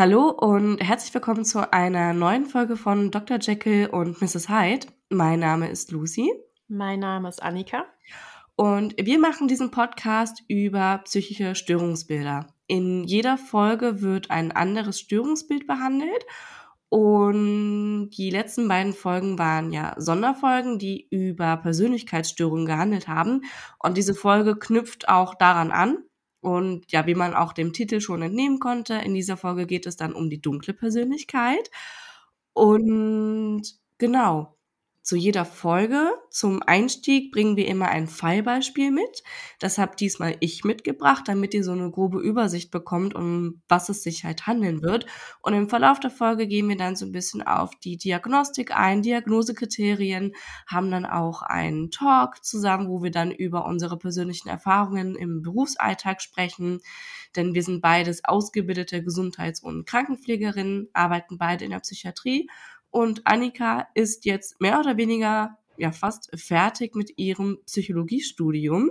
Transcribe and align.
Hallo 0.00 0.28
und 0.28 0.78
herzlich 0.78 1.12
willkommen 1.12 1.44
zu 1.44 1.72
einer 1.72 2.12
neuen 2.12 2.46
Folge 2.46 2.76
von 2.76 3.10
Dr. 3.10 3.38
Jekyll 3.40 3.88
und 3.88 4.22
Mrs. 4.22 4.48
Hyde. 4.48 4.86
Mein 5.08 5.40
Name 5.40 5.68
ist 5.68 5.90
Lucy. 5.90 6.30
Mein 6.68 7.00
Name 7.00 7.28
ist 7.28 7.42
Annika. 7.42 7.84
Und 8.54 8.94
wir 8.96 9.18
machen 9.18 9.48
diesen 9.48 9.72
Podcast 9.72 10.44
über 10.46 10.98
psychische 10.98 11.56
Störungsbilder. 11.56 12.46
In 12.68 13.02
jeder 13.02 13.36
Folge 13.38 14.00
wird 14.00 14.30
ein 14.30 14.52
anderes 14.52 15.00
Störungsbild 15.00 15.66
behandelt. 15.66 16.24
Und 16.90 18.10
die 18.10 18.30
letzten 18.30 18.68
beiden 18.68 18.92
Folgen 18.92 19.36
waren 19.36 19.72
ja 19.72 19.96
Sonderfolgen, 19.96 20.78
die 20.78 21.08
über 21.10 21.56
Persönlichkeitsstörungen 21.56 22.66
gehandelt 22.66 23.08
haben. 23.08 23.42
Und 23.80 23.96
diese 23.96 24.14
Folge 24.14 24.56
knüpft 24.56 25.08
auch 25.08 25.34
daran 25.34 25.72
an. 25.72 25.98
Und 26.48 26.90
ja, 26.90 27.06
wie 27.06 27.14
man 27.14 27.34
auch 27.34 27.52
dem 27.52 27.72
Titel 27.72 28.00
schon 28.00 28.22
entnehmen 28.22 28.58
konnte, 28.58 28.94
in 28.94 29.14
dieser 29.14 29.36
Folge 29.36 29.66
geht 29.66 29.86
es 29.86 29.96
dann 29.96 30.14
um 30.14 30.30
die 30.30 30.40
dunkle 30.40 30.72
Persönlichkeit. 30.74 31.70
Und 32.54 33.62
genau, 33.98 34.57
zu 35.08 35.16
jeder 35.16 35.46
Folge 35.46 36.12
zum 36.28 36.62
Einstieg 36.62 37.32
bringen 37.32 37.56
wir 37.56 37.66
immer 37.66 37.88
ein 37.88 38.08
Fallbeispiel 38.08 38.90
mit. 38.90 39.22
Das 39.58 39.78
habe 39.78 39.96
diesmal 39.96 40.36
ich 40.40 40.64
mitgebracht, 40.64 41.24
damit 41.26 41.54
ihr 41.54 41.64
so 41.64 41.72
eine 41.72 41.90
grobe 41.90 42.20
Übersicht 42.20 42.70
bekommt, 42.70 43.14
um 43.14 43.62
was 43.68 43.88
es 43.88 44.02
sich 44.02 44.24
halt 44.24 44.46
handeln 44.46 44.82
wird. 44.82 45.06
Und 45.40 45.54
im 45.54 45.70
Verlauf 45.70 45.98
der 45.98 46.10
Folge 46.10 46.46
gehen 46.46 46.68
wir 46.68 46.76
dann 46.76 46.94
so 46.94 47.06
ein 47.06 47.12
bisschen 47.12 47.40
auf 47.40 47.70
die 47.82 47.96
Diagnostik 47.96 48.76
ein, 48.76 49.00
Diagnosekriterien, 49.00 50.34
haben 50.66 50.90
dann 50.90 51.06
auch 51.06 51.40
einen 51.40 51.90
Talk 51.90 52.44
zusammen, 52.44 52.90
wo 52.90 53.02
wir 53.02 53.10
dann 53.10 53.30
über 53.30 53.64
unsere 53.64 53.96
persönlichen 53.96 54.50
Erfahrungen 54.50 55.16
im 55.16 55.40
Berufsalltag 55.40 56.20
sprechen. 56.20 56.80
Denn 57.34 57.54
wir 57.54 57.62
sind 57.62 57.80
beides 57.80 58.26
ausgebildete 58.26 59.02
Gesundheits- 59.02 59.62
und 59.62 59.86
Krankenpflegerinnen, 59.86 60.90
arbeiten 60.92 61.38
beide 61.38 61.64
in 61.64 61.70
der 61.70 61.80
Psychiatrie 61.80 62.46
und 62.90 63.26
Annika 63.26 63.88
ist 63.94 64.24
jetzt 64.24 64.60
mehr 64.60 64.80
oder 64.80 64.96
weniger 64.96 65.58
ja 65.76 65.92
fast 65.92 66.30
fertig 66.38 66.94
mit 66.94 67.18
ihrem 67.18 67.58
Psychologiestudium. 67.66 68.90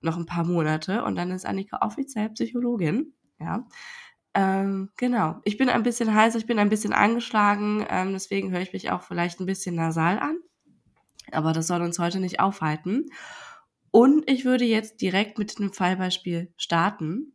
Noch 0.00 0.16
ein 0.16 0.26
paar 0.26 0.44
Monate 0.44 1.04
und 1.04 1.16
dann 1.16 1.30
ist 1.30 1.46
Annika 1.46 1.78
offiziell 1.80 2.30
Psychologin. 2.30 3.14
Ja. 3.38 3.66
Ähm, 4.34 4.90
genau. 4.96 5.40
Ich 5.44 5.56
bin 5.56 5.68
ein 5.68 5.82
bisschen 5.82 6.14
heiß, 6.14 6.34
ich 6.34 6.46
bin 6.46 6.58
ein 6.58 6.68
bisschen 6.68 6.92
angeschlagen, 6.92 7.86
ähm, 7.88 8.12
deswegen 8.12 8.50
höre 8.50 8.60
ich 8.60 8.72
mich 8.72 8.90
auch 8.90 9.02
vielleicht 9.02 9.40
ein 9.40 9.46
bisschen 9.46 9.76
nasal 9.76 10.18
an. 10.18 10.38
Aber 11.32 11.52
das 11.52 11.66
soll 11.66 11.82
uns 11.82 11.98
heute 11.98 12.20
nicht 12.20 12.40
aufhalten. 12.40 13.10
Und 13.90 14.28
ich 14.28 14.44
würde 14.44 14.64
jetzt 14.64 15.00
direkt 15.00 15.38
mit 15.38 15.58
dem 15.58 15.72
Fallbeispiel 15.72 16.52
starten. 16.56 17.33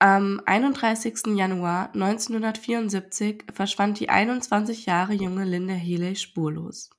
Am 0.00 0.40
31. 0.46 1.34
Januar 1.36 1.92
1974 1.92 3.46
verschwand 3.52 3.98
die 3.98 4.08
21 4.08 4.86
Jahre 4.86 5.12
junge 5.12 5.44
Linda 5.44 5.74
Healy 5.74 6.14
spurlos. 6.14 6.90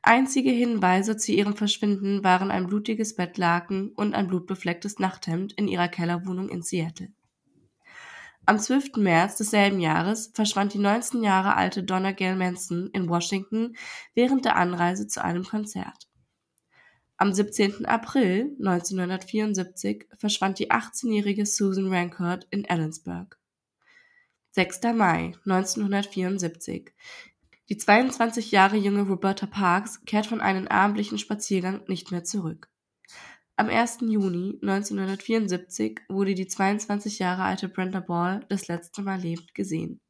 Einzige 0.00 0.50
Hinweise 0.50 1.18
zu 1.18 1.32
ihrem 1.32 1.54
Verschwinden 1.54 2.24
waren 2.24 2.50
ein 2.50 2.66
blutiges 2.66 3.14
Bettlaken 3.14 3.90
und 3.90 4.14
ein 4.14 4.26
blutbeflecktes 4.26 4.98
Nachthemd 4.98 5.52
in 5.52 5.68
ihrer 5.68 5.88
Kellerwohnung 5.88 6.48
in 6.48 6.62
Seattle. 6.62 7.12
Am 8.46 8.58
12. 8.58 8.96
März 8.96 9.36
desselben 9.36 9.78
Jahres 9.78 10.30
verschwand 10.32 10.72
die 10.72 10.78
19 10.78 11.22
Jahre 11.22 11.56
alte 11.56 11.82
Donna 11.82 12.12
Gail 12.12 12.36
Manson 12.36 12.88
in 12.94 13.10
Washington 13.10 13.76
während 14.14 14.46
der 14.46 14.56
Anreise 14.56 15.06
zu 15.06 15.22
einem 15.22 15.44
Konzert. 15.44 16.09
Am 17.22 17.34
17. 17.34 17.84
April 17.84 18.56
1974 18.60 20.06
verschwand 20.16 20.58
die 20.58 20.70
18-jährige 20.70 21.44
Susan 21.44 21.92
Rancourt 21.92 22.46
in 22.50 22.64
Ellensburg. 22.64 23.38
6. 24.52 24.80
Mai 24.94 25.34
1974. 25.44 26.94
Die 27.68 27.76
22 27.76 28.52
Jahre 28.52 28.78
junge 28.78 29.02
Roberta 29.02 29.44
Parks 29.44 30.02
kehrt 30.06 30.24
von 30.24 30.40
einem 30.40 30.66
abendlichen 30.66 31.18
Spaziergang 31.18 31.82
nicht 31.88 32.10
mehr 32.10 32.24
zurück. 32.24 32.70
Am 33.54 33.68
1. 33.68 33.98
Juni 34.00 34.58
1974 34.62 36.00
wurde 36.08 36.34
die 36.34 36.46
22 36.46 37.18
Jahre 37.18 37.42
alte 37.42 37.68
Brenda 37.68 38.00
Ball 38.00 38.46
das 38.48 38.66
letzte 38.66 39.02
Mal 39.02 39.20
lebend 39.20 39.54
gesehen. 39.54 40.00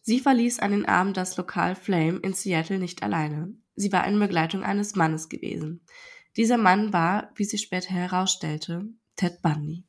Sie 0.00 0.20
verließ 0.20 0.60
an 0.60 0.70
den 0.70 0.86
Abend 0.86 1.18
das 1.18 1.36
Lokal 1.36 1.76
Flame 1.76 2.18
in 2.20 2.32
Seattle 2.32 2.78
nicht 2.78 3.02
alleine. 3.02 3.52
Sie 3.78 3.92
war 3.92 4.04
in 4.08 4.18
Begleitung 4.18 4.64
eines 4.64 4.96
Mannes 4.96 5.28
gewesen. 5.28 5.82
Dieser 6.36 6.58
Mann 6.58 6.92
war, 6.92 7.30
wie 7.36 7.44
sich 7.44 7.62
später 7.62 7.90
herausstellte, 7.90 8.86
Ted 9.14 9.40
Bundy. 9.40 9.84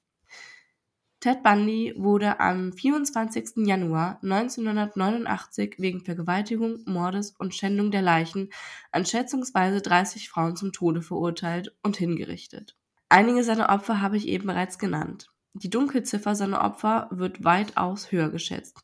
Ted 1.20 1.42
Bundy 1.42 1.96
wurde 1.98 2.40
am 2.40 2.72
24. 2.72 3.66
Januar 3.66 4.20
1989 4.22 5.76
wegen 5.80 6.06
Vergewaltigung, 6.06 6.84
Mordes 6.86 7.32
und 7.32 7.56
Schändung 7.56 7.90
der 7.90 8.04
Leichen 8.04 8.52
an 8.92 9.08
schätzungsweise 9.08 9.82
30 9.82 10.30
Frauen 10.30 10.56
zum 10.56 10.72
Tode 10.72 11.02
verurteilt 11.02 11.76
und 11.82 11.98
hingerichtet. 11.98 12.78
Einige 13.10 13.44
seiner 13.44 13.70
Opfer 13.70 14.02
habe 14.02 14.18
ich 14.18 14.28
eben 14.28 14.46
bereits 14.46 14.78
genannt. 14.78 15.32
Die 15.54 15.70
Dunkelziffer 15.70 16.36
seiner 16.36 16.62
Opfer 16.62 17.08
wird 17.12 17.44
weitaus 17.44 18.12
höher 18.12 18.30
geschätzt. 18.30 18.78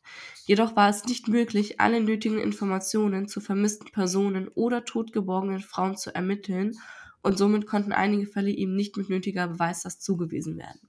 Jedoch 0.46 0.74
war 0.74 0.88
es 0.88 1.04
nicht 1.04 1.28
möglich, 1.28 1.80
alle 1.80 2.00
nötigen 2.00 2.38
Informationen 2.38 3.28
zu 3.28 3.40
vermissten 3.40 3.92
Personen 3.92 4.48
oder 4.48 4.84
totgeborgenen 4.84 5.60
Frauen 5.60 5.96
zu 5.96 6.14
ermitteln 6.14 6.76
und 7.22 7.38
somit 7.38 7.66
konnten 7.66 7.92
einige 7.92 8.26
Fälle 8.26 8.50
ihm 8.50 8.74
nicht 8.74 8.96
mit 8.96 9.08
nötiger 9.08 9.48
Beweislast 9.48 10.02
zugewiesen 10.02 10.58
werden. 10.58 10.80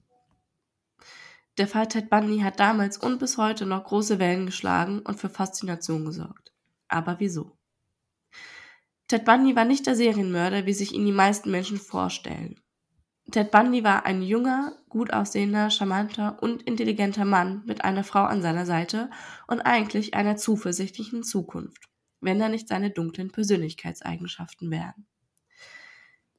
Der 1.57 1.67
Fall 1.67 1.87
Ted 1.87 2.09
Bundy 2.09 2.39
hat 2.39 2.59
damals 2.59 2.97
und 2.97 3.19
bis 3.19 3.37
heute 3.37 3.65
noch 3.65 3.83
große 3.83 4.19
Wellen 4.19 4.45
geschlagen 4.45 4.99
und 4.99 5.19
für 5.19 5.29
Faszination 5.29 6.05
gesorgt. 6.05 6.53
Aber 6.87 7.19
wieso? 7.19 7.57
Ted 9.07 9.25
Bundy 9.25 9.55
war 9.55 9.65
nicht 9.65 9.87
der 9.87 9.95
Serienmörder, 9.95 10.65
wie 10.65 10.73
sich 10.73 10.93
ihn 10.93 11.05
die 11.05 11.11
meisten 11.11 11.49
Menschen 11.49 11.77
vorstellen. 11.77 12.59
Ted 13.29 13.51
Bundy 13.51 13.83
war 13.83 14.05
ein 14.05 14.21
junger, 14.21 14.77
gut 14.87 15.11
aussehender, 15.11 15.69
charmanter 15.69 16.41
und 16.41 16.63
intelligenter 16.63 17.25
Mann 17.25 17.61
mit 17.65 17.83
einer 17.83 18.05
Frau 18.05 18.23
an 18.23 18.41
seiner 18.41 18.65
Seite 18.65 19.09
und 19.47 19.59
eigentlich 19.61 20.13
einer 20.13 20.37
zuversichtlichen 20.37 21.23
Zukunft, 21.23 21.89
wenn 22.21 22.39
da 22.39 22.47
nicht 22.47 22.69
seine 22.69 22.89
dunklen 22.89 23.29
Persönlichkeitseigenschaften 23.29 24.71
wären. 24.71 25.05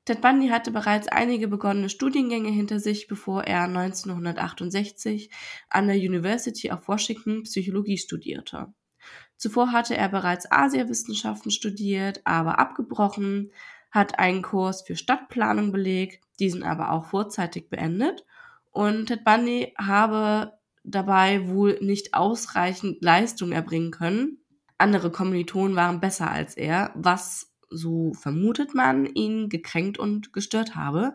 Ted 0.06 0.22
Bundy 0.22 0.48
hatte 0.48 0.70
bereits 0.70 1.08
einige 1.08 1.48
begonnene 1.48 1.90
Studiengänge 1.90 2.48
hinter 2.48 2.80
sich, 2.80 3.06
bevor 3.06 3.44
er 3.44 3.64
1968 3.64 5.30
an 5.68 5.88
der 5.88 5.96
University 5.96 6.72
of 6.72 6.88
Washington 6.88 7.42
Psychologie 7.42 7.98
studierte. 7.98 8.72
Zuvor 9.36 9.72
hatte 9.72 9.94
er 9.94 10.08
bereits 10.08 10.50
Asiawissenschaften 10.50 11.50
studiert, 11.50 12.22
aber 12.24 12.58
abgebrochen, 12.58 13.52
hat 13.90 14.18
einen 14.18 14.40
Kurs 14.40 14.82
für 14.82 14.96
Stadtplanung 14.96 15.72
belegt, 15.72 16.24
diesen 16.40 16.62
aber 16.62 16.92
auch 16.92 17.06
vorzeitig 17.06 17.68
beendet. 17.68 18.24
Und 18.70 19.06
Ted 19.06 19.24
Bundy 19.24 19.74
habe 19.78 20.52
dabei 20.84 21.48
wohl 21.48 21.78
nicht 21.80 22.14
ausreichend 22.14 23.02
Leistung 23.02 23.52
erbringen 23.52 23.90
können. 23.90 24.38
Andere 24.78 25.10
Kommilitonen 25.10 25.76
waren 25.76 26.00
besser 26.00 26.30
als 26.30 26.56
er, 26.56 26.92
was, 26.94 27.52
so 27.70 28.12
vermutet 28.14 28.74
man, 28.74 29.06
ihn 29.06 29.48
gekränkt 29.48 29.98
und 29.98 30.32
gestört 30.32 30.76
habe. 30.76 31.14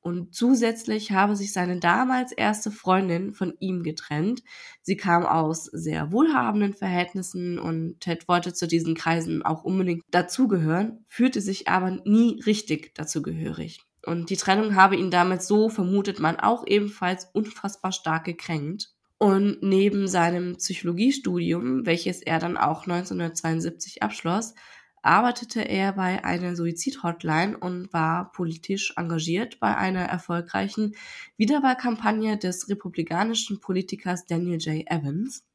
Und 0.00 0.34
zusätzlich 0.36 1.10
habe 1.10 1.34
sich 1.34 1.52
seine 1.52 1.80
damals 1.80 2.30
erste 2.30 2.70
Freundin 2.70 3.34
von 3.34 3.54
ihm 3.58 3.82
getrennt. 3.82 4.42
Sie 4.80 4.96
kam 4.96 5.26
aus 5.26 5.64
sehr 5.64 6.12
wohlhabenden 6.12 6.74
Verhältnissen 6.74 7.58
und 7.58 7.98
Ted 8.00 8.28
wollte 8.28 8.54
zu 8.54 8.68
diesen 8.68 8.94
Kreisen 8.94 9.42
auch 9.42 9.64
unbedingt 9.64 10.04
dazugehören, 10.12 11.04
fühlte 11.08 11.40
sich 11.40 11.66
aber 11.66 11.90
nie 12.04 12.40
richtig 12.46 12.94
dazugehörig. 12.94 13.85
Und 14.06 14.30
die 14.30 14.36
Trennung 14.36 14.76
habe 14.76 14.96
ihn 14.96 15.10
damals 15.10 15.46
so, 15.48 15.68
vermutet 15.68 16.20
man, 16.20 16.36
auch 16.38 16.66
ebenfalls 16.66 17.28
unfassbar 17.32 17.92
stark 17.92 18.24
gekränkt. 18.24 18.90
Und 19.18 19.62
neben 19.62 20.08
seinem 20.08 20.56
Psychologiestudium, 20.56 21.86
welches 21.86 22.22
er 22.22 22.38
dann 22.38 22.56
auch 22.56 22.82
1972 22.82 24.02
abschloss, 24.02 24.54
arbeitete 25.02 25.62
er 25.62 25.92
bei 25.92 26.24
einer 26.24 26.56
Suizidhotline 26.56 27.56
und 27.56 27.92
war 27.92 28.32
politisch 28.32 28.92
engagiert 28.96 29.60
bei 29.60 29.76
einer 29.76 30.02
erfolgreichen 30.02 30.94
Wiederwahlkampagne 31.36 32.36
des 32.36 32.68
republikanischen 32.68 33.60
Politikers 33.60 34.26
Daniel 34.26 34.58
J. 34.58 34.84
Evans. 34.90 35.46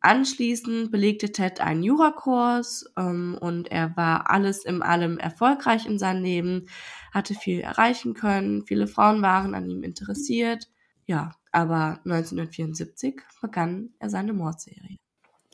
Anschließend 0.00 0.92
belegte 0.92 1.32
Ted 1.32 1.60
einen 1.60 1.82
Jurakurs 1.82 2.84
ähm, 2.96 3.36
und 3.40 3.70
er 3.72 3.96
war 3.96 4.30
alles 4.30 4.64
in 4.64 4.82
allem 4.82 5.18
erfolgreich 5.18 5.86
in 5.86 5.98
seinem 5.98 6.22
Leben, 6.22 6.66
hatte 7.12 7.34
viel 7.34 7.60
erreichen 7.60 8.14
können, 8.14 8.64
viele 8.64 8.86
Frauen 8.86 9.22
waren 9.22 9.54
an 9.54 9.68
ihm 9.68 9.82
interessiert. 9.82 10.68
Ja, 11.06 11.32
aber 11.50 12.00
1974 12.04 13.22
begann 13.40 13.90
er 13.98 14.10
seine 14.10 14.32
Mordserie. 14.32 14.98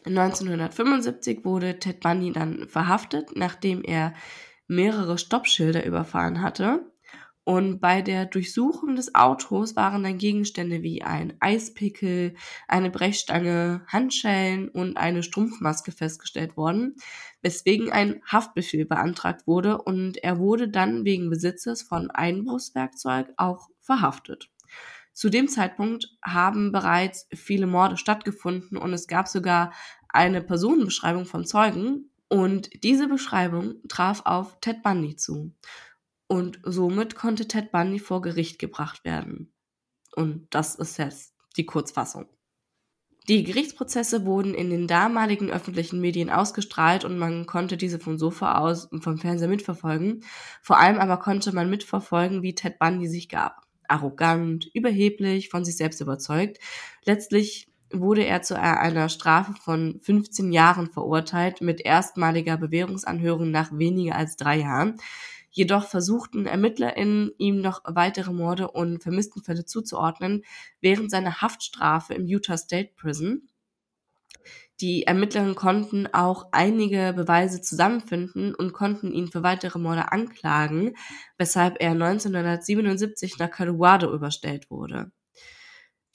1975 0.05 1.44
wurde 1.44 1.79
Ted 1.79 2.00
Bundy 2.00 2.32
dann 2.32 2.69
verhaftet, 2.69 3.31
nachdem 3.37 3.82
er 3.82 4.12
mehrere 4.67 5.17
Stoppschilder 5.17 5.87
überfahren 5.87 6.43
hatte. 6.43 6.93
Und 7.44 7.79
bei 7.79 8.00
der 8.00 8.25
Durchsuchung 8.25 8.96
des 8.96 9.14
Autos 9.14 9.76
waren 9.76 10.02
dann 10.02 10.17
Gegenstände 10.17 10.82
wie 10.82 11.02
ein 11.02 11.35
Eispickel, 11.41 12.35
eine 12.69 12.91
Brechstange, 12.91 13.82
Handschellen 13.87 14.70
und 14.70 14.96
eine 14.96 15.23
Strumpfmaske 15.23 15.93
festgestellt 15.93 16.56
worden, 16.56 16.96
weswegen 17.43 17.93
ein 17.93 18.23
Haftbefehl 18.26 18.87
beantragt 18.87 19.46
wurde 19.46 19.82
und 19.82 20.17
er 20.25 20.38
wurde 20.38 20.69
dann 20.69 21.05
wegen 21.05 21.29
Besitzes 21.29 21.82
von 21.82 22.11
Einbruchswerkzeug 22.11 23.29
auch 23.37 23.69
verhaftet. 23.79 24.50
Zu 25.12 25.29
dem 25.29 25.46
Zeitpunkt 25.46 26.17
haben 26.25 26.73
bereits 26.73 27.29
viele 27.32 27.67
Morde 27.67 27.99
stattgefunden 27.99 28.79
und 28.79 28.93
es 28.94 29.06
gab 29.06 29.29
sogar 29.29 29.73
eine 30.08 30.41
Personenbeschreibung 30.41 31.26
von 31.26 31.44
Zeugen 31.44 32.11
und 32.29 32.82
diese 32.82 33.06
Beschreibung 33.06 33.75
traf 33.88 34.23
auf 34.25 34.58
Ted 34.61 34.82
Bundy 34.82 35.14
zu. 35.14 35.52
Und 36.34 36.58
somit 36.64 37.14
konnte 37.14 37.46
Ted 37.46 37.70
Bundy 37.70 38.00
vor 38.00 38.20
Gericht 38.20 38.58
gebracht 38.58 39.04
werden. 39.04 39.52
Und 40.16 40.48
das 40.50 40.75
ist 40.75 40.96
jetzt 40.96 41.32
die 41.56 41.64
Kurzfassung. 41.64 42.26
Die 43.28 43.44
Gerichtsprozesse 43.44 44.26
wurden 44.26 44.52
in 44.52 44.69
den 44.69 44.88
damaligen 44.88 45.52
öffentlichen 45.52 46.00
Medien 46.00 46.31
ausgestrahlt 46.31 47.04
und 47.04 47.19
man 47.19 47.46
konnte 47.46 47.76
diese 47.76 48.00
vom 48.00 48.19
Sofa 48.19 48.58
aus 48.58 48.84
und 48.84 49.04
vom 49.04 49.16
Fernseher 49.16 49.46
mitverfolgen. 49.46 50.25
Vor 50.60 50.76
allem 50.81 50.98
aber 50.98 51.19
konnte 51.19 51.54
man 51.54 51.70
mitverfolgen, 51.70 52.42
wie 52.42 52.56
Ted 52.56 52.81
Bundy 52.81 53.06
sich 53.06 53.28
gab. 53.28 53.62
Arrogant, 53.86 54.69
überheblich, 54.75 55.50
von 55.50 55.64
sich 55.64 55.76
selbst 55.76 56.00
überzeugt. 56.00 56.58
Letztlich 57.04 57.69
wurde 57.92 58.25
er 58.25 58.42
zu 58.42 58.58
einer 58.58 59.08
Strafe 59.08 59.54
von 59.62 60.00
15 60.02 60.50
Jahren 60.52 60.90
verurteilt 60.90 61.60
mit 61.60 61.81
erstmaliger 61.81 62.56
Bewährungsanhörung 62.56 63.52
nach 63.52 63.70
weniger 63.70 64.16
als 64.16 64.34
drei 64.34 64.58
Jahren. 64.58 64.96
Jedoch 65.56 65.87
versuchten 65.87 66.47
ErmittlerInnen, 66.47 67.31
ihm 67.39 67.61
noch 67.61 67.83
weitere 67.85 68.33
Morde 68.33 68.73
und 68.73 69.05
Vermisstenfälle 69.05 69.65
zuzuordnen, 69.65 70.45
während 70.81 71.12
seiner 71.12 71.43
Haftstrafe 71.43 72.12
im 72.15 72.27
Utah 72.27 72.56
State 72.56 72.91
Prison. 72.97 73.49
Die 74.81 75.05
Ermittlerinnen 75.05 75.55
konnten 75.55 76.09
auch 76.12 76.49
einige 76.51 77.12
Beweise 77.15 77.61
zusammenfinden 77.61 78.53
und 78.53 78.73
konnten 78.73 79.12
ihn 79.12 79.29
für 79.29 79.45
weitere 79.45 79.79
Morde 79.79 80.11
anklagen, 80.11 80.97
weshalb 81.39 81.81
er 81.81 81.93
1977 81.93 83.39
nach 83.39 83.53
Colorado 83.53 84.12
überstellt 84.12 84.69
wurde. 84.71 85.12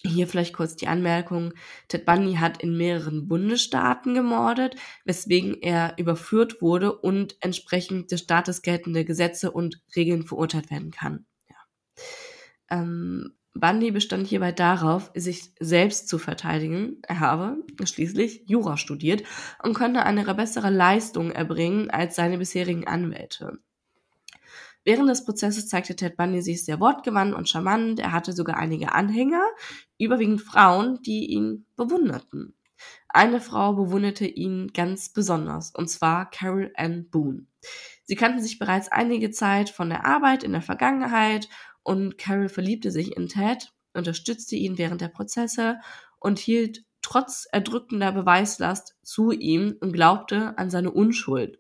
Hier 0.05 0.27
vielleicht 0.27 0.53
kurz 0.53 0.77
die 0.77 0.87
Anmerkung, 0.87 1.53
Ted 1.89 2.05
Bundy 2.05 2.35
hat 2.35 2.63
in 2.63 2.77
mehreren 2.77 3.27
Bundesstaaten 3.27 4.13
gemordet, 4.13 4.77
weswegen 5.03 5.61
er 5.61 5.95
überführt 5.97 6.61
wurde 6.61 6.97
und 6.97 7.35
entsprechend 7.41 8.11
des 8.11 8.21
Staates 8.21 8.61
geltende 8.61 9.03
Gesetze 9.03 9.51
und 9.51 9.81
Regeln 9.97 10.23
verurteilt 10.23 10.71
werden 10.71 10.91
kann. 10.91 11.25
Ja. 11.49 11.57
Ähm, 12.69 13.33
Bundy 13.53 13.91
bestand 13.91 14.27
hierbei 14.27 14.53
darauf, 14.53 15.11
sich 15.15 15.51
selbst 15.59 16.07
zu 16.07 16.17
verteidigen. 16.17 17.01
Er 17.05 17.19
habe 17.19 17.57
schließlich 17.83 18.43
Jura 18.47 18.77
studiert 18.77 19.23
und 19.63 19.73
konnte 19.73 20.03
eine 20.03 20.23
bessere 20.33 20.69
Leistung 20.69 21.31
erbringen 21.31 21.89
als 21.89 22.15
seine 22.15 22.37
bisherigen 22.37 22.87
Anwälte. 22.87 23.59
Während 24.85 25.09
des 25.09 25.25
Prozesses 25.25 25.67
zeigte 25.67 25.95
Ted 25.95 26.17
Bundy 26.17 26.41
sich 26.41 26.63
sehr 26.65 26.79
wortgewandt 26.79 27.35
und 27.35 27.49
charmant. 27.49 27.99
Er 27.99 28.11
hatte 28.11 28.33
sogar 28.33 28.57
einige 28.57 28.93
Anhänger, 28.93 29.43
überwiegend 29.97 30.41
Frauen, 30.41 31.01
die 31.03 31.31
ihn 31.31 31.65
bewunderten. 31.75 32.55
Eine 33.09 33.41
Frau 33.41 33.73
bewunderte 33.73 34.25
ihn 34.25 34.71
ganz 34.73 35.09
besonders, 35.09 35.71
und 35.71 35.89
zwar 35.89 36.29
Carol 36.29 36.71
Ann 36.75 37.09
Boone. 37.09 37.47
Sie 38.05 38.15
kannten 38.15 38.41
sich 38.41 38.59
bereits 38.59 38.91
einige 38.91 39.31
Zeit 39.31 39.69
von 39.69 39.89
der 39.89 40.05
Arbeit 40.05 40.43
in 40.43 40.53
der 40.53 40.61
Vergangenheit 40.61 41.49
und 41.83 42.17
Carol 42.17 42.49
verliebte 42.49 42.91
sich 42.91 43.15
in 43.17 43.27
Ted, 43.27 43.73
unterstützte 43.93 44.55
ihn 44.55 44.77
während 44.77 45.01
der 45.01 45.09
Prozesse 45.09 45.79
und 46.19 46.39
hielt 46.39 46.83
trotz 47.01 47.47
erdrückender 47.51 48.11
Beweislast 48.11 48.95
zu 49.01 49.31
ihm 49.31 49.75
und 49.79 49.93
glaubte 49.93 50.57
an 50.57 50.69
seine 50.69 50.91
Unschuld. 50.91 51.59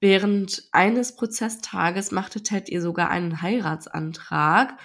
Während 0.00 0.68
eines 0.70 1.16
Prozesstages 1.16 2.12
machte 2.12 2.42
Ted 2.42 2.68
ihr 2.68 2.80
sogar 2.80 3.10
einen 3.10 3.42
Heiratsantrag 3.42 4.78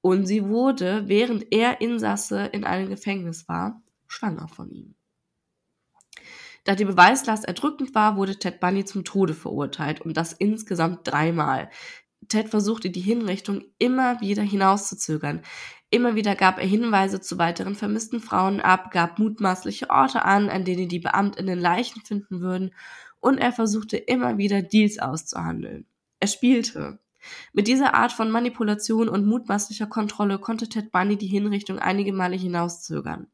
und 0.00 0.26
sie 0.26 0.44
wurde, 0.44 1.04
während 1.06 1.52
er 1.52 1.80
Insasse 1.80 2.46
in 2.46 2.64
einem 2.64 2.88
Gefängnis 2.88 3.48
war, 3.48 3.82
schwanger 4.08 4.48
von 4.48 4.70
ihm. 4.70 4.94
Da 6.64 6.74
die 6.74 6.84
Beweislast 6.84 7.44
erdrückend 7.44 7.94
war, 7.94 8.16
wurde 8.16 8.40
Ted 8.40 8.58
Bundy 8.58 8.84
zum 8.84 9.04
Tode 9.04 9.34
verurteilt 9.34 10.00
und 10.00 10.16
das 10.16 10.32
insgesamt 10.32 11.00
dreimal. 11.04 11.70
Ted 12.26 12.48
versuchte 12.48 12.90
die 12.90 13.00
Hinrichtung 13.00 13.62
immer 13.78 14.20
wieder 14.20 14.42
hinauszuzögern. 14.42 15.42
Immer 15.90 16.16
wieder 16.16 16.34
gab 16.34 16.58
er 16.58 16.66
Hinweise 16.66 17.20
zu 17.20 17.38
weiteren 17.38 17.76
vermissten 17.76 18.18
Frauen 18.18 18.60
ab, 18.60 18.90
gab 18.90 19.20
mutmaßliche 19.20 19.90
Orte 19.90 20.24
an, 20.24 20.48
an 20.48 20.64
denen 20.64 20.88
die 20.88 20.98
Beamtinnen 20.98 21.60
Leichen 21.60 22.02
finden 22.02 22.40
würden 22.40 22.72
und 23.20 23.38
er 23.38 23.52
versuchte 23.52 23.96
immer 23.96 24.38
wieder 24.38 24.62
Deals 24.62 24.98
auszuhandeln. 24.98 25.86
Er 26.20 26.28
spielte. 26.28 26.98
Mit 27.52 27.66
dieser 27.66 27.94
Art 27.94 28.12
von 28.12 28.30
Manipulation 28.30 29.08
und 29.08 29.26
mutmaßlicher 29.26 29.86
Kontrolle 29.86 30.38
konnte 30.38 30.68
Ted 30.68 30.92
Bundy 30.92 31.16
die 31.16 31.26
Hinrichtung 31.26 31.78
einige 31.78 32.12
Male 32.12 32.36
hinauszögern. 32.36 33.26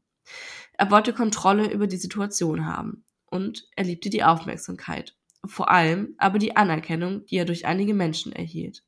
Er 0.73 0.89
wollte 0.89 1.13
Kontrolle 1.13 1.71
über 1.71 1.87
die 1.87 1.97
Situation 1.97 2.65
haben 2.65 3.03
und 3.25 3.67
er 3.75 3.83
liebte 3.83 4.09
die 4.09 4.23
Aufmerksamkeit, 4.23 5.15
vor 5.45 5.69
allem 5.69 6.15
aber 6.17 6.39
die 6.39 6.55
Anerkennung, 6.55 7.25
die 7.25 7.35
er 7.35 7.45
durch 7.45 7.65
einige 7.65 7.93
Menschen 7.93 8.31
erhielt. 8.31 8.83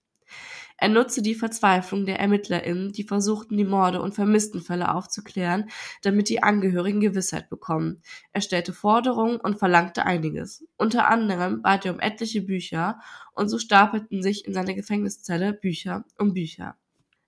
Er 0.77 0.89
nutzte 0.89 1.21
die 1.21 1.35
Verzweiflung 1.35 2.05
der 2.05 2.19
ErmittlerInnen, 2.19 2.91
die 2.91 3.03
versuchten, 3.03 3.55
die 3.55 3.63
Morde 3.63 4.01
und 4.01 4.13
Vermisstenfälle 4.13 4.93
aufzuklären, 4.93 5.69
damit 6.01 6.27
die 6.27 6.43
Angehörigen 6.43 6.99
Gewissheit 6.99 7.49
bekommen. 7.49 8.01
Er 8.33 8.41
stellte 8.41 8.73
Forderungen 8.73 9.37
und 9.37 9.57
verlangte 9.57 10.05
einiges. 10.05 10.65
Unter 10.77 11.07
anderem 11.07 11.61
bat 11.61 11.85
er 11.85 11.93
um 11.93 11.99
etliche 11.99 12.41
Bücher 12.41 12.99
und 13.33 13.47
so 13.47 13.57
stapelten 13.57 14.21
sich 14.21 14.45
in 14.45 14.53
seiner 14.53 14.73
Gefängniszelle 14.73 15.53
Bücher 15.53 16.03
um 16.17 16.33
Bücher. 16.33 16.75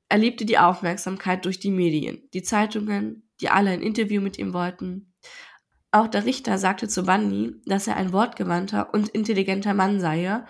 Er 0.09 0.17
liebte 0.17 0.45
die 0.45 0.57
Aufmerksamkeit 0.57 1.45
durch 1.45 1.59
die 1.59 1.71
Medien, 1.71 2.29
die 2.33 2.44
Zeitungen, 2.44 3.29
die 3.41 3.49
alle 3.49 3.71
ein 3.71 3.81
Interview 3.81 4.21
mit 4.21 4.38
ihm 4.38 4.53
wollten. 4.53 5.13
Auch 5.91 6.07
der 6.07 6.25
Richter 6.25 6.57
sagte 6.57 6.88
zu 6.88 7.03
Bundy, 7.03 7.55
dass 7.65 7.88
er 7.88 7.95
ein 7.95 8.11
wortgewandter 8.11 8.94
und 8.94 9.09
intelligenter 9.09 9.73
Mann 9.73 9.99
sei 9.99 10.42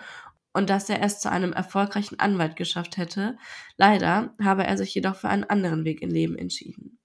und 0.57 0.71
dass 0.71 0.89
er 0.89 1.03
es 1.03 1.19
zu 1.19 1.29
einem 1.29 1.53
erfolgreichen 1.53 2.19
Anwalt 2.19 2.55
geschafft 2.55 2.97
hätte. 2.97 3.37
Leider 3.77 4.33
habe 4.41 4.65
er 4.65 4.75
sich 4.75 4.91
jedoch 4.95 5.15
für 5.15 5.29
einen 5.29 5.43
anderen 5.43 5.85
Weg 5.85 6.01
im 6.01 6.09
Leben 6.09 6.35
entschieden. 6.35 6.97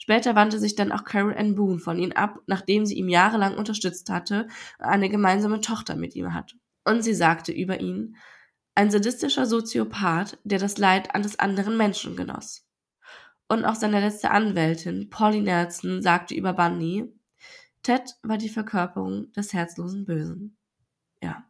Später 0.00 0.34
wandte 0.34 0.58
sich 0.58 0.74
dann 0.74 0.90
auch 0.90 1.04
Carol 1.04 1.36
Ann 1.36 1.54
Boone 1.54 1.78
von 1.78 2.00
ihm 2.00 2.10
ab, 2.10 2.40
nachdem 2.48 2.84
sie 2.86 2.96
ihm 2.96 3.08
jahrelang 3.08 3.56
unterstützt 3.56 4.10
hatte 4.10 4.48
und 4.80 4.86
eine 4.86 5.08
gemeinsame 5.08 5.60
Tochter 5.60 5.94
mit 5.94 6.16
ihm 6.16 6.34
hat. 6.34 6.56
Und 6.84 7.04
sie 7.04 7.14
sagte 7.14 7.52
über 7.52 7.80
ihn, 7.80 8.16
ein 8.74 8.90
sadistischer 8.90 9.46
Soziopath, 9.46 10.40
der 10.42 10.58
das 10.58 10.76
Leid 10.76 11.14
eines 11.14 11.38
anderen 11.38 11.76
Menschen 11.76 12.16
genoss. 12.16 12.66
Und 13.46 13.64
auch 13.64 13.76
seine 13.76 14.00
letzte 14.00 14.32
Anwältin, 14.32 15.10
Polly 15.10 15.42
Nelson, 15.42 16.02
sagte 16.02 16.34
über 16.34 16.54
Bunny, 16.54 17.04
Ted 17.84 18.16
war 18.24 18.36
die 18.36 18.48
Verkörperung 18.48 19.30
des 19.30 19.52
herzlosen 19.52 20.06
Bösen. 20.06 20.56
Ja. 21.22 21.49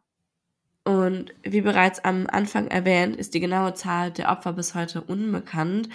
Und 0.91 1.33
wie 1.43 1.61
bereits 1.61 2.03
am 2.03 2.27
Anfang 2.29 2.67
erwähnt, 2.67 3.15
ist 3.15 3.33
die 3.33 3.39
genaue 3.39 3.73
Zahl 3.75 4.11
der 4.11 4.29
Opfer 4.29 4.51
bis 4.51 4.75
heute 4.75 5.01
unbekannt. 5.01 5.87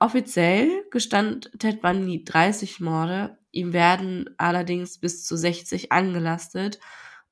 Offiziell 0.00 0.82
gestand 0.90 1.52
Ted 1.60 1.80
Bundy 1.80 2.24
30 2.24 2.80
Morde, 2.80 3.38
ihm 3.52 3.72
werden 3.72 4.30
allerdings 4.38 4.98
bis 4.98 5.24
zu 5.24 5.36
60 5.36 5.92
angelastet 5.92 6.80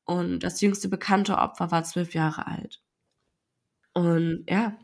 und 0.04 0.44
das 0.44 0.60
jüngste 0.60 0.88
bekannte 0.88 1.38
Opfer 1.38 1.72
war 1.72 1.82
zwölf 1.82 2.14
Jahre 2.14 2.46
alt. 2.46 2.80
Und 3.92 4.44
ja, 4.48 4.78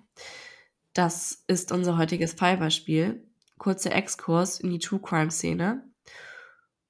das 0.95 1.45
ist 1.47 1.71
unser 1.71 1.97
heutiges 1.97 2.33
Fallbeispiel. 2.33 3.25
Kurzer 3.56 3.95
Exkurs 3.95 4.59
in 4.59 4.71
die 4.71 4.80
True 4.80 5.00
Crime 5.00 5.30
Szene. 5.30 5.88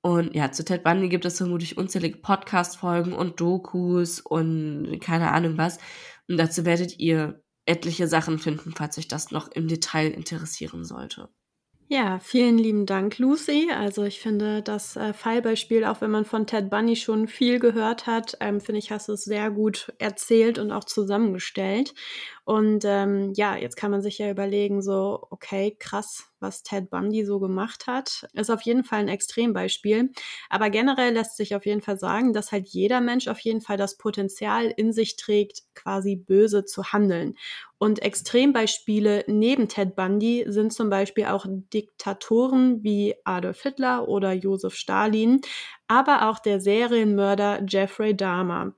Und 0.07 0.37
ja, 0.37 0.53
zu 0.53 0.65
Ted 0.65 0.85
Bundy 0.85 1.09
gibt 1.09 1.25
es 1.25 1.39
vermutlich 1.39 1.79
unzählige 1.79 2.19
Podcast-Folgen 2.19 3.13
und 3.13 3.41
Dokus 3.41 4.21
und 4.21 5.01
keine 5.01 5.33
Ahnung 5.33 5.59
was. 5.59 5.79
Und 6.29 6.37
dazu 6.37 6.65
werdet 6.65 7.01
ihr 7.01 7.43
etliche 7.65 8.07
Sachen 8.07 8.39
finden, 8.39 8.73
falls 8.73 8.97
euch 8.99 9.09
das 9.09 9.33
noch 9.33 9.49
im 9.49 9.67
Detail 9.67 10.13
interessieren 10.13 10.85
sollte. 10.85 11.29
Ja, 11.89 12.21
vielen 12.21 12.57
lieben 12.57 12.87
Dank, 12.87 13.19
Lucy. 13.19 13.71
Also 13.73 14.05
ich 14.05 14.21
finde 14.21 14.63
das 14.63 14.95
äh, 14.95 15.13
Fallbeispiel, 15.13 15.85
auch 15.85 16.01
wenn 16.01 16.13
man 16.13 16.25
von 16.25 16.47
Ted 16.47 16.71
Bunny 16.71 16.95
schon 16.95 17.27
viel 17.27 17.59
gehört 17.59 18.07
hat, 18.07 18.37
ähm, 18.41 18.61
finde 18.61 18.79
ich, 18.79 18.93
hast 18.93 19.09
du 19.09 19.13
es 19.13 19.25
sehr 19.25 19.51
gut 19.51 19.93
erzählt 19.99 20.59
und 20.59 20.71
auch 20.71 20.85
zusammengestellt. 20.85 21.95
Und 22.45 22.85
ähm, 22.85 23.33
ja, 23.35 23.57
jetzt 23.57 23.77
kann 23.77 23.91
man 23.91 24.03
sich 24.03 24.19
ja 24.19 24.31
überlegen, 24.31 24.83
so, 24.83 25.27
okay, 25.31 25.77
krass, 25.79 26.29
was 26.47 26.62
Ted 26.62 26.91
Bundy 26.91 27.25
so 27.25 27.41
gemacht 27.41 27.87
hat. 27.87 28.26
Ist 28.33 28.50
auf 28.50 28.62
jeden 28.62 28.85
Fall 28.85 29.00
ein 29.00 29.09
Extrembeispiel. 29.09 30.12
Aber 30.49 30.71
generell 30.71 31.12
lässt 31.12 31.37
sich 31.37 31.55
auf 31.57 31.67
jeden 31.67 31.83
Fall 31.83 31.99
sagen, 31.99 32.33
dass 32.33 32.53
halt 32.53 32.69
jeder 32.69 33.00
Mensch 33.00 33.26
auf 33.29 33.41
jeden 33.41 33.61
Fall 33.61 33.76
das 33.76 33.99
Potenzial 33.99 34.73
in 34.76 34.93
sich 34.93 35.17
trägt, 35.17 35.62
quasi 35.75 36.17
böse 36.17 36.65
zu 36.65 36.93
handeln. 36.93 37.35
Und 37.79 38.00
Extrembeispiele 38.00 39.25
neben 39.26 39.69
Ted 39.69 39.97
Bundy 39.97 40.45
sind 40.49 40.73
zum 40.73 40.88
Beispiel 40.88 41.26
auch 41.26 41.47
Diktatoren 41.49 42.83
wie 42.83 43.15
Adolf 43.25 43.62
Hitler 43.62 44.09
oder 44.09 44.33
Josef 44.33 44.75
Stalin, 44.75 45.41
aber 45.88 46.31
auch 46.31 46.38
der 46.38 46.61
Serienmörder 46.61 47.65
Jeffrey 47.69 48.17
Dahmer. 48.17 48.75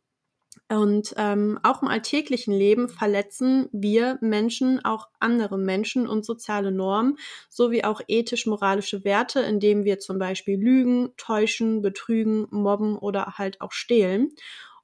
Und 0.70 1.14
ähm, 1.16 1.58
auch 1.62 1.80
im 1.80 1.88
alltäglichen 1.88 2.52
Leben 2.52 2.90
verletzen 2.90 3.70
wir 3.72 4.18
Menschen 4.20 4.84
auch 4.84 5.08
andere 5.18 5.56
Menschen 5.56 6.06
und 6.06 6.26
soziale 6.26 6.70
Normen 6.72 7.16
sowie 7.48 7.84
auch 7.84 8.02
ethisch-moralische 8.06 9.02
Werte, 9.02 9.40
indem 9.40 9.84
wir 9.84 9.98
zum 9.98 10.18
Beispiel 10.18 10.58
lügen, 10.58 11.14
täuschen, 11.16 11.80
betrügen, 11.80 12.46
mobben 12.50 12.98
oder 12.98 13.38
halt 13.38 13.62
auch 13.62 13.72
stehlen. 13.72 14.32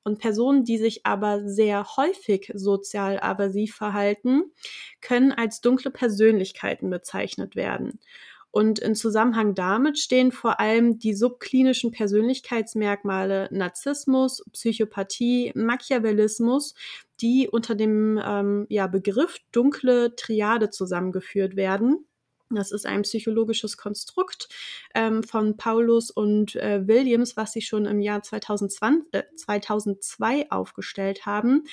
Und 0.05 0.19
Personen, 0.21 0.65
die 0.65 0.79
sich 0.79 1.05
aber 1.05 1.47
sehr 1.49 1.85
häufig 1.97 2.51
sozial 2.55 3.21
aversiv 3.21 3.75
verhalten, 3.75 4.53
können 5.03 5.33
als 5.33 5.61
dunkle 5.61 5.91
Persönlichkeiten 5.91 6.89
bezeichnet 6.91 7.57
werden. 7.57 8.01
Und 8.55 8.79
in 8.79 8.95
Zusammenhang 8.95 9.57
damit 9.57 9.99
stehen 9.99 10.31
vor 10.31 10.61
allem 10.61 11.01
die 11.01 11.13
subklinischen 11.13 11.91
Persönlichkeitsmerkmale 11.91 13.49
Narzissmus, 13.51 14.45
Psychopathie, 14.53 15.51
Machiavellismus, 15.57 16.77
die 17.21 17.49
unter 17.51 17.75
dem 17.75 18.17
ähm, 18.25 18.67
ja, 18.69 18.87
Begriff 18.87 19.39
dunkle 19.51 20.15
Triade 20.15 20.71
zusammengeführt 20.71 21.57
werden. 21.57 22.07
Das 22.49 22.71
ist 22.71 22.87
ein 22.87 23.03
psychologisches 23.03 23.77
Konstrukt 23.77 24.49
ähm, 24.95 25.25
von 25.25 25.57
Paulus 25.57 26.13
und 26.13 26.55
äh, 26.55 26.87
Williams, 26.87 27.37
was 27.37 27.55
sie 27.55 27.63
schon 27.63 27.87
im 27.87 28.01
Jahr 28.01 28.23
2020, 28.23 29.09
äh, 29.11 29.25
2002 29.35 30.53
aufgestellt 30.53 31.27
haben 31.27 31.65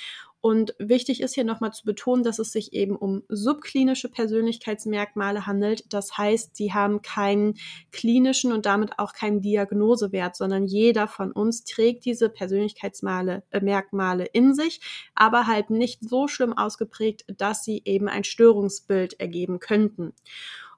und 0.41 0.73
wichtig 0.79 1.21
ist 1.21 1.35
hier 1.35 1.43
nochmal 1.43 1.71
zu 1.71 1.85
betonen, 1.85 2.23
dass 2.23 2.39
es 2.39 2.51
sich 2.51 2.73
eben 2.73 2.95
um 2.95 3.21
subklinische 3.29 4.09
Persönlichkeitsmerkmale 4.09 5.45
handelt. 5.45 5.93
Das 5.93 6.17
heißt, 6.17 6.55
sie 6.55 6.73
haben 6.73 7.03
keinen 7.03 7.59
klinischen 7.91 8.51
und 8.51 8.65
damit 8.65 8.97
auch 8.97 9.13
keinen 9.13 9.41
Diagnosewert, 9.41 10.35
sondern 10.35 10.65
jeder 10.65 11.07
von 11.07 11.31
uns 11.31 11.63
trägt 11.63 12.05
diese 12.05 12.27
Persönlichkeitsmerkmale 12.29 14.25
äh, 14.25 14.29
in 14.33 14.55
sich, 14.55 14.81
aber 15.13 15.45
halt 15.45 15.69
nicht 15.69 16.09
so 16.09 16.27
schlimm 16.27 16.57
ausgeprägt, 16.57 17.23
dass 17.37 17.63
sie 17.63 17.83
eben 17.85 18.09
ein 18.09 18.23
Störungsbild 18.23 19.19
ergeben 19.19 19.59
könnten. 19.59 20.13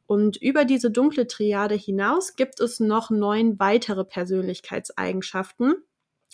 Und 0.06 0.36
über 0.36 0.66
diese 0.66 0.92
dunkle 0.92 1.26
Triade 1.26 1.76
hinaus 1.76 2.36
gibt 2.36 2.60
es 2.60 2.82
noch 2.82 3.10
neun 3.10 3.58
weitere 3.60 4.04
Persönlichkeitseigenschaften 4.04 5.76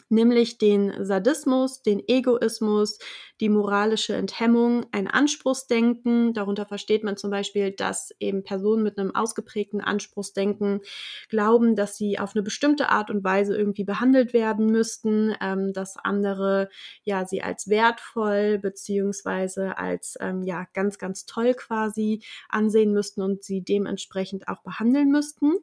nämlich 0.09 0.57
den 0.57 1.05
Sadismus, 1.05 1.81
den 1.81 2.01
Egoismus, 2.07 2.99
die 3.39 3.49
moralische 3.49 4.15
Enthemmung, 4.15 4.85
ein 4.91 5.07
Anspruchsdenken. 5.07 6.33
Darunter 6.33 6.65
versteht 6.65 7.03
man 7.03 7.15
zum 7.15 7.31
Beispiel, 7.31 7.71
dass 7.71 8.13
eben 8.19 8.43
Personen 8.43 8.83
mit 8.83 8.97
einem 8.97 9.15
ausgeprägten 9.15 9.81
Anspruchsdenken 9.81 10.81
glauben, 11.29 11.75
dass 11.75 11.95
sie 11.95 12.19
auf 12.19 12.35
eine 12.35 12.43
bestimmte 12.43 12.89
Art 12.89 13.09
und 13.09 13.23
Weise 13.23 13.55
irgendwie 13.55 13.85
behandelt 13.85 14.33
werden 14.33 14.65
müssten, 14.65 15.33
ähm, 15.41 15.71
dass 15.73 15.95
andere 15.97 16.69
ja 17.03 17.25
sie 17.25 17.41
als 17.41 17.69
wertvoll 17.69 18.59
beziehungsweise 18.59 19.77
als 19.77 20.17
ähm, 20.19 20.43
ja 20.43 20.67
ganz, 20.73 20.97
ganz 20.97 21.25
toll 21.25 21.53
quasi 21.53 22.21
ansehen 22.49 22.91
müssten 22.93 23.21
und 23.21 23.43
sie 23.43 23.61
dementsprechend 23.61 24.47
auch 24.47 24.61
behandeln 24.63 25.11
müssten. 25.11 25.53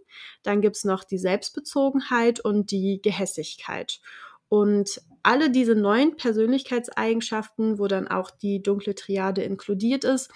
Dann 0.43 0.62
gibt's 0.62 0.85
noch 0.85 1.05
die 1.05 1.19
Selbstbezogenheit 1.19 2.41
und 2.41 2.71
die 2.71 3.00
Gehässigkeit. 3.03 4.00
Und 4.49 5.00
alle 5.23 5.50
diese 5.50 5.75
neuen 5.75 6.17
Persönlichkeitseigenschaften, 6.17 7.79
wo 7.79 7.88
dann 7.88 8.07
auch 8.09 8.31
die 8.31 8.62
dunkle 8.62 8.95
Triade 8.95 9.43
inkludiert 9.43 10.05
ist, 10.05 10.31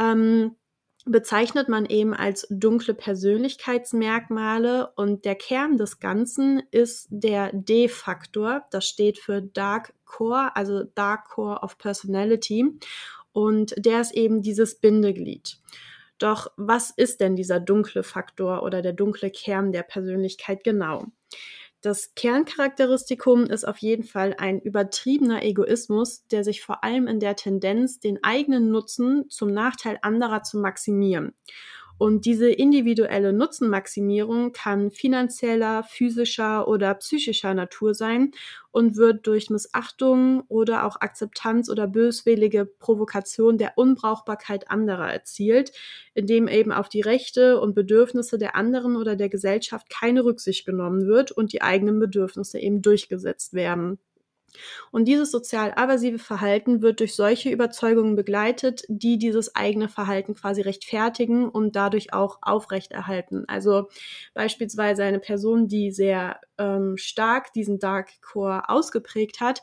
ähm, 0.00 0.56
bezeichnet 1.04 1.68
man 1.68 1.86
eben 1.86 2.14
als 2.14 2.46
dunkle 2.48 2.94
Persönlichkeitsmerkmale 2.94 4.92
und 4.94 5.24
der 5.24 5.34
Kern 5.34 5.76
des 5.76 5.98
Ganzen 5.98 6.62
ist 6.70 7.08
der 7.10 7.50
D-Faktor. 7.52 8.64
Das 8.70 8.86
steht 8.86 9.18
für 9.18 9.42
Dark 9.42 9.94
Core, 10.04 10.54
also 10.54 10.84
Dark 10.94 11.28
Core 11.28 11.60
of 11.62 11.76
Personality 11.78 12.78
und 13.32 13.74
der 13.76 14.00
ist 14.00 14.14
eben 14.14 14.42
dieses 14.42 14.76
Bindeglied. 14.78 15.58
Doch 16.18 16.52
was 16.56 16.90
ist 16.90 17.20
denn 17.20 17.34
dieser 17.34 17.58
dunkle 17.58 18.04
Faktor 18.04 18.62
oder 18.62 18.80
der 18.80 18.92
dunkle 18.92 19.30
Kern 19.30 19.72
der 19.72 19.82
Persönlichkeit 19.82 20.62
genau? 20.62 21.06
Das 21.82 22.14
Kerncharakteristikum 22.14 23.46
ist 23.46 23.66
auf 23.66 23.78
jeden 23.78 24.04
Fall 24.04 24.36
ein 24.38 24.60
übertriebener 24.60 25.42
Egoismus, 25.42 26.24
der 26.28 26.44
sich 26.44 26.62
vor 26.62 26.84
allem 26.84 27.08
in 27.08 27.18
der 27.18 27.34
Tendenz, 27.34 27.98
den 27.98 28.22
eigenen 28.22 28.70
Nutzen 28.70 29.28
zum 29.28 29.52
Nachteil 29.52 29.98
anderer 30.00 30.44
zu 30.44 30.58
maximieren. 30.58 31.34
Und 32.02 32.24
diese 32.24 32.50
individuelle 32.50 33.32
Nutzenmaximierung 33.32 34.50
kann 34.52 34.90
finanzieller, 34.90 35.84
physischer 35.84 36.66
oder 36.66 36.94
psychischer 36.94 37.54
Natur 37.54 37.94
sein 37.94 38.32
und 38.72 38.96
wird 38.96 39.24
durch 39.28 39.50
Missachtung 39.50 40.42
oder 40.48 40.84
auch 40.84 41.00
Akzeptanz 41.00 41.70
oder 41.70 41.86
böswillige 41.86 42.64
Provokation 42.66 43.56
der 43.56 43.74
Unbrauchbarkeit 43.78 44.68
anderer 44.68 45.12
erzielt, 45.12 45.70
indem 46.12 46.48
eben 46.48 46.72
auf 46.72 46.88
die 46.88 47.02
Rechte 47.02 47.60
und 47.60 47.76
Bedürfnisse 47.76 48.36
der 48.36 48.56
anderen 48.56 48.96
oder 48.96 49.14
der 49.14 49.28
Gesellschaft 49.28 49.88
keine 49.88 50.24
Rücksicht 50.24 50.66
genommen 50.66 51.06
wird 51.06 51.30
und 51.30 51.52
die 51.52 51.62
eigenen 51.62 52.00
Bedürfnisse 52.00 52.58
eben 52.58 52.82
durchgesetzt 52.82 53.54
werden. 53.54 54.00
Und 54.90 55.06
dieses 55.06 55.30
sozial-aversive 55.30 56.18
Verhalten 56.18 56.82
wird 56.82 57.00
durch 57.00 57.14
solche 57.14 57.50
Überzeugungen 57.50 58.16
begleitet, 58.16 58.84
die 58.88 59.18
dieses 59.18 59.54
eigene 59.56 59.88
Verhalten 59.88 60.34
quasi 60.34 60.62
rechtfertigen 60.62 61.48
und 61.48 61.76
dadurch 61.76 62.12
auch 62.12 62.38
aufrechterhalten. 62.42 63.44
Also 63.48 63.88
beispielsweise 64.34 65.04
eine 65.04 65.20
Person, 65.20 65.68
die 65.68 65.90
sehr 65.92 66.40
ähm, 66.62 66.96
stark 66.96 67.52
diesen 67.52 67.78
Dark 67.78 68.20
Core 68.22 68.68
ausgeprägt 68.68 69.40
hat, 69.40 69.62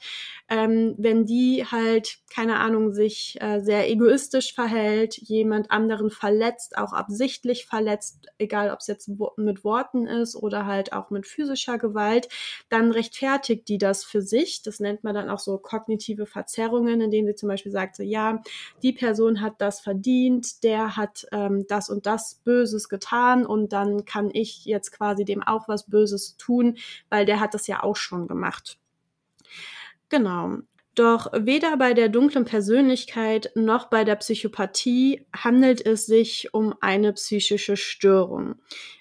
ähm, 0.49 0.95
wenn 0.97 1.25
die 1.25 1.65
halt, 1.65 2.19
keine 2.29 2.57
Ahnung, 2.57 2.93
sich 2.93 3.37
äh, 3.39 3.61
sehr 3.61 3.89
egoistisch 3.89 4.53
verhält, 4.53 5.17
jemand 5.17 5.71
anderen 5.71 6.09
verletzt, 6.09 6.77
auch 6.77 6.91
absichtlich 6.91 7.65
verletzt, 7.65 8.27
egal 8.37 8.71
ob 8.71 8.79
es 8.79 8.87
jetzt 8.87 9.09
mit 9.37 9.63
Worten 9.63 10.07
ist 10.07 10.35
oder 10.35 10.65
halt 10.65 10.91
auch 10.93 11.09
mit 11.09 11.25
physischer 11.25 11.77
Gewalt, 11.77 12.27
dann 12.69 12.91
rechtfertigt 12.91 13.67
die 13.69 13.77
das 13.77 14.03
für 14.03 14.21
sich. 14.21 14.61
Das 14.63 14.79
nennt 14.79 15.03
man 15.03 15.15
dann 15.15 15.29
auch 15.29 15.39
so 15.39 15.57
kognitive 15.57 16.25
Verzerrungen, 16.25 17.01
indem 17.01 17.25
sie 17.25 17.35
zum 17.35 17.49
Beispiel 17.49 17.71
sagt, 17.71 17.95
so 17.95 18.03
ja, 18.03 18.41
die 18.83 18.93
Person 18.93 19.41
hat 19.41 19.55
das 19.59 19.79
verdient, 19.79 20.63
der 20.63 20.97
hat 20.97 21.27
ähm, 21.31 21.65
das 21.67 21.89
und 21.89 22.05
das 22.05 22.35
Böses 22.43 22.89
getan 22.89 23.45
und 23.45 23.71
dann 23.71 24.05
kann 24.05 24.29
ich 24.33 24.65
jetzt 24.65 24.91
quasi 24.91 25.25
dem 25.25 25.43
auch 25.43 25.67
was 25.67 25.85
Böses 25.85 26.35
tun, 26.37 26.77
weil 27.09 27.25
der 27.25 27.39
hat 27.39 27.53
das 27.53 27.67
ja 27.67 27.83
auch 27.83 27.95
schon 27.95 28.27
gemacht. 28.27 28.77
Genau. 30.09 30.57
Doch 30.95 31.27
weder 31.31 31.77
bei 31.77 31.93
der 31.93 32.09
dunklen 32.09 32.43
Persönlichkeit 32.43 33.51
noch 33.55 33.85
bei 33.85 34.03
der 34.03 34.17
Psychopathie 34.17 35.25
handelt 35.33 35.85
es 35.85 36.05
sich 36.05 36.53
um 36.53 36.75
eine 36.81 37.13
psychische 37.13 37.77
Störung. 37.77 38.55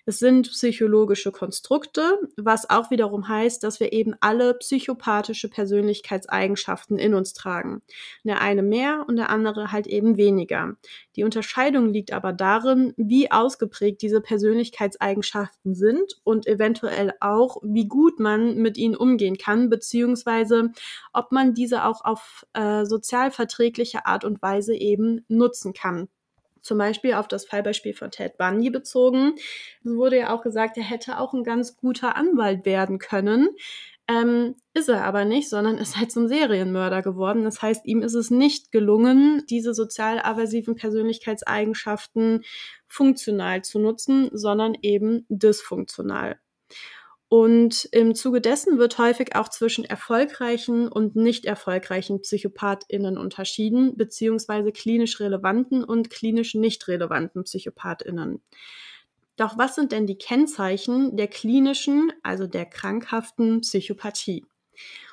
Es 0.06 0.20
sind 0.20 0.48
psychologische 0.48 1.32
Konstrukte, 1.32 2.20
was 2.36 2.70
auch 2.70 2.92
wiederum 2.92 3.26
heißt, 3.26 3.64
dass 3.64 3.80
wir 3.80 3.92
eben 3.92 4.14
alle 4.20 4.54
psychopathische 4.54 5.48
Persönlichkeitseigenschaften 5.48 6.98
in 6.98 7.14
uns 7.14 7.32
tragen. 7.32 7.82
Der 8.22 8.40
eine 8.42 8.62
mehr 8.62 9.04
und 9.08 9.16
der 9.16 9.30
andere 9.30 9.72
halt 9.72 9.88
eben 9.88 10.16
weniger. 10.16 10.76
Die 11.18 11.24
Unterscheidung 11.24 11.88
liegt 11.92 12.12
aber 12.12 12.32
darin, 12.32 12.94
wie 12.96 13.32
ausgeprägt 13.32 14.02
diese 14.02 14.20
Persönlichkeitseigenschaften 14.20 15.74
sind 15.74 16.20
und 16.22 16.46
eventuell 16.46 17.12
auch, 17.18 17.56
wie 17.64 17.88
gut 17.88 18.20
man 18.20 18.54
mit 18.58 18.78
ihnen 18.78 18.94
umgehen 18.94 19.36
kann, 19.36 19.68
beziehungsweise 19.68 20.70
ob 21.12 21.32
man 21.32 21.54
diese 21.54 21.84
auch 21.86 22.04
auf 22.04 22.46
äh, 22.52 22.84
sozial 22.84 23.32
verträgliche 23.32 24.06
Art 24.06 24.24
und 24.24 24.40
Weise 24.42 24.76
eben 24.76 25.24
nutzen 25.26 25.72
kann 25.72 26.06
zum 26.60 26.78
Beispiel 26.78 27.14
auf 27.14 27.26
das 27.28 27.46
Fallbeispiel 27.46 27.94
von 27.94 28.10
Ted 28.10 28.36
Bundy 28.36 28.68
bezogen. 28.68 29.34
Es 29.84 29.90
wurde 29.90 30.18
ja 30.18 30.34
auch 30.34 30.42
gesagt, 30.42 30.76
er 30.76 30.82
hätte 30.82 31.18
auch 31.18 31.32
ein 31.32 31.42
ganz 31.42 31.76
guter 31.76 32.14
Anwalt 32.14 32.66
werden 32.66 32.98
können. 32.98 33.48
Ähm, 34.10 34.54
ist 34.72 34.88
er 34.88 35.04
aber 35.04 35.26
nicht, 35.26 35.50
sondern 35.50 35.76
ist 35.76 35.98
halt 35.98 36.10
zum 36.10 36.28
Serienmörder 36.28 37.02
geworden. 37.02 37.44
Das 37.44 37.60
heißt, 37.60 37.84
ihm 37.84 38.00
ist 38.00 38.14
es 38.14 38.30
nicht 38.30 38.72
gelungen, 38.72 39.44
diese 39.50 39.74
sozial 39.74 40.18
aversiven 40.20 40.76
Persönlichkeitseigenschaften 40.76 42.42
funktional 42.86 43.62
zu 43.62 43.78
nutzen, 43.78 44.30
sondern 44.32 44.74
eben 44.80 45.26
dysfunktional. 45.28 46.38
Und 47.30 47.86
im 47.92 48.14
Zuge 48.14 48.40
dessen 48.40 48.78
wird 48.78 48.96
häufig 48.96 49.36
auch 49.36 49.50
zwischen 49.50 49.84
erfolgreichen 49.84 50.88
und 50.88 51.14
nicht 51.14 51.44
erfolgreichen 51.44 52.22
PsychopathInnen 52.22 53.18
unterschieden, 53.18 53.98
beziehungsweise 53.98 54.72
klinisch 54.72 55.20
relevanten 55.20 55.84
und 55.84 56.08
klinisch 56.08 56.54
nicht 56.54 56.88
relevanten 56.88 57.44
PsychopathInnen. 57.44 58.40
Doch 59.38 59.56
was 59.56 59.74
sind 59.76 59.92
denn 59.92 60.06
die 60.06 60.18
Kennzeichen 60.18 61.16
der 61.16 61.28
klinischen, 61.28 62.12
also 62.22 62.46
der 62.46 62.66
krankhaften 62.66 63.62
Psychopathie? 63.62 64.44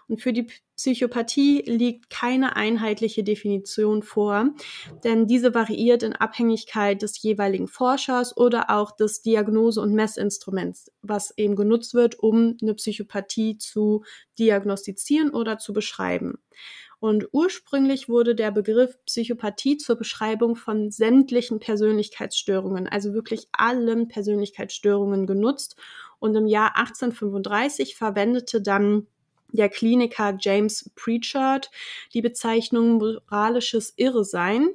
Und 0.07 0.21
für 0.21 0.33
die 0.33 0.47
Psychopathie 0.75 1.61
liegt 1.65 2.09
keine 2.09 2.55
einheitliche 2.55 3.23
Definition 3.23 4.03
vor, 4.03 4.51
denn 5.03 5.25
diese 5.25 5.53
variiert 5.55 6.03
in 6.03 6.13
Abhängigkeit 6.13 7.01
des 7.01 7.21
jeweiligen 7.21 7.67
Forschers 7.67 8.35
oder 8.37 8.69
auch 8.69 8.91
des 8.91 9.21
Diagnose- 9.21 9.81
und 9.81 9.93
Messinstruments, 9.93 10.91
was 11.01 11.33
eben 11.37 11.55
genutzt 11.55 11.93
wird, 11.93 12.19
um 12.19 12.57
eine 12.61 12.75
Psychopathie 12.75 13.57
zu 13.57 14.03
diagnostizieren 14.37 15.31
oder 15.31 15.57
zu 15.57 15.73
beschreiben. 15.73 16.39
Und 16.99 17.27
ursprünglich 17.31 18.09
wurde 18.09 18.35
der 18.35 18.51
Begriff 18.51 18.97
Psychopathie 19.05 19.77
zur 19.77 19.95
Beschreibung 19.95 20.55
von 20.55 20.91
sämtlichen 20.91 21.59
Persönlichkeitsstörungen, 21.59 22.87
also 22.87 23.13
wirklich 23.13 23.47
allen 23.51 24.07
Persönlichkeitsstörungen 24.07 25.27
genutzt. 25.27 25.75
Und 26.19 26.35
im 26.35 26.47
Jahr 26.47 26.75
1835 26.77 27.95
verwendete 27.95 28.61
dann 28.61 29.07
der 29.51 29.69
Kliniker 29.69 30.35
James 30.39 30.91
Pritchard 30.95 31.69
die 32.13 32.21
Bezeichnung 32.21 32.97
moralisches 32.97 33.93
Irresein 33.95 34.69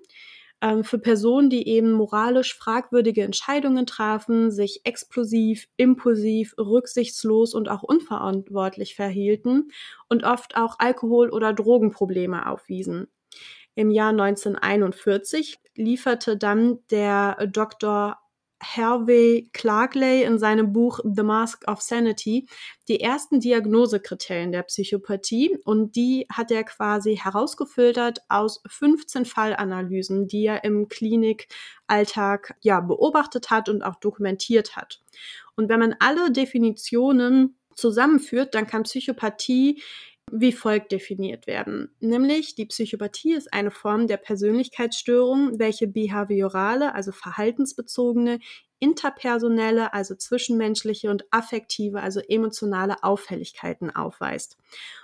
ähm, 0.63 0.85
für 0.85 0.99
Personen, 0.99 1.51
die 1.51 1.67
eben 1.69 1.93
moralisch 1.93 2.57
fragwürdige 2.57 3.23
Entscheidungen 3.23 3.87
trafen, 3.87 4.51
sich 4.51 4.83
explosiv, 4.85 5.69
impulsiv, 5.77 6.55
rücksichtslos 6.59 7.55
und 7.55 7.69
auch 7.69 7.83
unverantwortlich 7.83 8.95
verhielten 8.95 9.71
und 10.09 10.25
oft 10.25 10.57
auch 10.57 10.77
Alkohol- 10.79 11.31
oder 11.31 11.53
Drogenprobleme 11.53 12.47
aufwiesen. 12.47 13.09
Im 13.75 13.91
Jahr 13.91 14.11
1941 14.11 15.59
lieferte 15.75 16.37
dann 16.37 16.81
der 16.91 17.47
Dr. 17.47 18.20
Hervey 18.63 19.51
Clarkley 19.53 20.23
in 20.23 20.39
seinem 20.39 20.73
Buch 20.73 21.01
The 21.03 21.23
Mask 21.23 21.67
of 21.67 21.81
Sanity 21.81 22.47
die 22.89 23.01
ersten 23.01 23.41
Diagnosekriterien 23.41 24.53
der 24.53 24.63
Psychopathie 24.65 25.59
und 25.65 25.97
die 25.97 26.27
hat 26.31 26.51
er 26.51 26.65
quasi 26.65 27.17
herausgefiltert 27.17 28.21
aus 28.29 28.63
15 28.67 29.25
Fallanalysen, 29.25 30.29
die 30.29 30.47
er 30.47 30.65
im 30.65 30.89
Klinikalltag 30.89 32.55
ja 32.61 32.81
beobachtet 32.81 33.51
hat 33.51 33.69
und 33.69 33.83
auch 33.83 33.97
dokumentiert 33.97 34.77
hat. 34.77 35.01
Und 35.57 35.69
wenn 35.69 35.81
man 35.81 35.97
alle 35.99 36.31
Definitionen 36.31 37.57
zusammenführt, 37.75 38.55
dann 38.55 38.67
kann 38.67 38.83
Psychopathie 38.83 39.83
wie 40.33 40.53
folgt 40.53 40.93
definiert 40.93 41.47
werden. 41.47 41.91
Nämlich 42.01 42.55
die 42.55 42.67
Psychopathie 42.67 43.35
ist 43.35 43.53
eine 43.53 43.71
Form 43.71 44.07
der 44.07 44.17
Persönlichkeitsstörung, 44.17 45.59
welche 45.59 45.87
behaviorale, 45.87 46.95
also 46.95 47.13
verhaltensbezogene, 47.13 48.41
interpersonelle, 48.81 49.93
also 49.93 50.15
zwischenmenschliche 50.15 51.11
und 51.11 51.25
affektive, 51.31 52.01
also 52.01 52.21
emotionale 52.21 53.03
Auffälligkeiten 53.05 53.95
aufweist. 53.95 54.57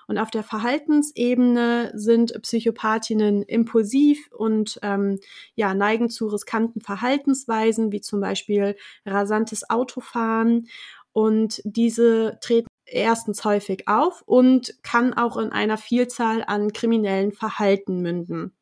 Und 0.09 0.19
auf 0.19 0.31
der 0.31 0.43
Verhaltensebene 0.43 1.93
sind 1.95 2.41
Psychopathinnen 2.43 3.43
impulsiv 3.43 4.31
und 4.33 4.79
ähm, 4.83 5.21
ja, 5.55 5.75
neigen 5.75 6.09
zu 6.09 6.27
riskanten 6.29 6.81
Verhaltensweisen, 6.81 7.93
wie 7.93 8.01
zum 8.01 8.21
Beispiel 8.21 8.77
rasantes 9.05 9.69
Autofahren. 9.69 10.69
Und 11.13 11.61
diese 11.65 12.39
treten 12.41 12.69
erstens 12.87 13.45
häufig 13.45 13.89
auf 13.89 14.23
und 14.23 14.75
kann 14.83 15.15
auch 15.15 15.37
in 15.37 15.53
einer 15.53 15.79
Vielzahl 15.79 16.45
an 16.47 16.73
kriminellen 16.73 17.33
Verhalten 17.33 18.01
münden. 18.01 18.57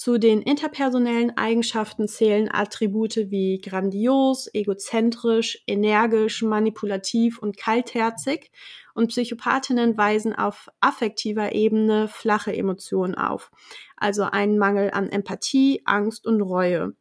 Zu 0.00 0.16
den 0.16 0.40
interpersonellen 0.40 1.36
Eigenschaften 1.36 2.08
zählen 2.08 2.48
Attribute 2.50 3.16
wie 3.30 3.60
grandios, 3.60 4.48
egozentrisch, 4.54 5.62
energisch, 5.66 6.40
manipulativ 6.40 7.38
und 7.38 7.58
kaltherzig. 7.58 8.50
Und 8.94 9.08
Psychopathinnen 9.08 9.98
weisen 9.98 10.34
auf 10.34 10.70
affektiver 10.80 11.52
Ebene 11.52 12.08
flache 12.08 12.56
Emotionen 12.56 13.14
auf, 13.14 13.50
also 13.94 14.22
einen 14.22 14.56
Mangel 14.56 14.90
an 14.90 15.10
Empathie, 15.10 15.82
Angst 15.84 16.26
und 16.26 16.40
Reue. 16.40 16.94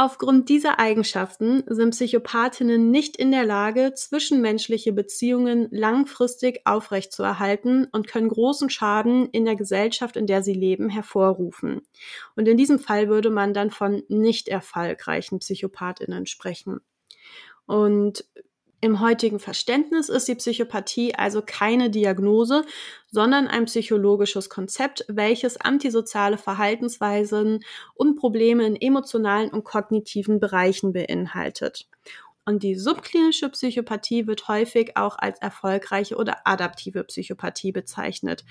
Aufgrund 0.00 0.48
dieser 0.48 0.78
Eigenschaften 0.78 1.64
sind 1.66 1.90
Psychopathinnen 1.90 2.92
nicht 2.92 3.16
in 3.16 3.32
der 3.32 3.44
Lage, 3.44 3.94
zwischenmenschliche 3.94 4.92
Beziehungen 4.92 5.66
langfristig 5.72 6.60
aufrechtzuerhalten 6.66 7.88
und 7.90 8.06
können 8.06 8.28
großen 8.28 8.70
Schaden 8.70 9.28
in 9.30 9.44
der 9.44 9.56
Gesellschaft, 9.56 10.16
in 10.16 10.28
der 10.28 10.44
sie 10.44 10.52
leben, 10.52 10.88
hervorrufen. 10.88 11.82
Und 12.36 12.46
in 12.46 12.56
diesem 12.56 12.78
Fall 12.78 13.08
würde 13.08 13.30
man 13.30 13.52
dann 13.54 13.72
von 13.72 14.04
nicht 14.06 14.46
erfolgreichen 14.46 15.40
Psychopathinnen 15.40 16.26
sprechen. 16.26 16.78
Und 17.66 18.24
im 18.80 19.00
heutigen 19.00 19.40
Verständnis 19.40 20.08
ist 20.08 20.28
die 20.28 20.36
Psychopathie 20.36 21.14
also 21.14 21.42
keine 21.44 21.90
Diagnose, 21.90 22.64
sondern 23.10 23.48
ein 23.48 23.64
psychologisches 23.64 24.48
Konzept, 24.48 25.04
welches 25.08 25.60
antisoziale 25.60 26.38
Verhaltensweisen 26.38 27.64
und 27.94 28.16
Probleme 28.16 28.66
in 28.66 28.76
emotionalen 28.76 29.50
und 29.50 29.64
kognitiven 29.64 30.38
Bereichen 30.38 30.92
beinhaltet. 30.92 31.88
Und 32.44 32.62
die 32.62 32.76
subklinische 32.76 33.50
Psychopathie 33.50 34.26
wird 34.26 34.48
häufig 34.48 34.96
auch 34.96 35.18
als 35.18 35.38
erfolgreiche 35.40 36.16
oder 36.16 36.46
adaptive 36.46 37.04
Psychopathie 37.04 37.72
bezeichnet. 37.72 38.44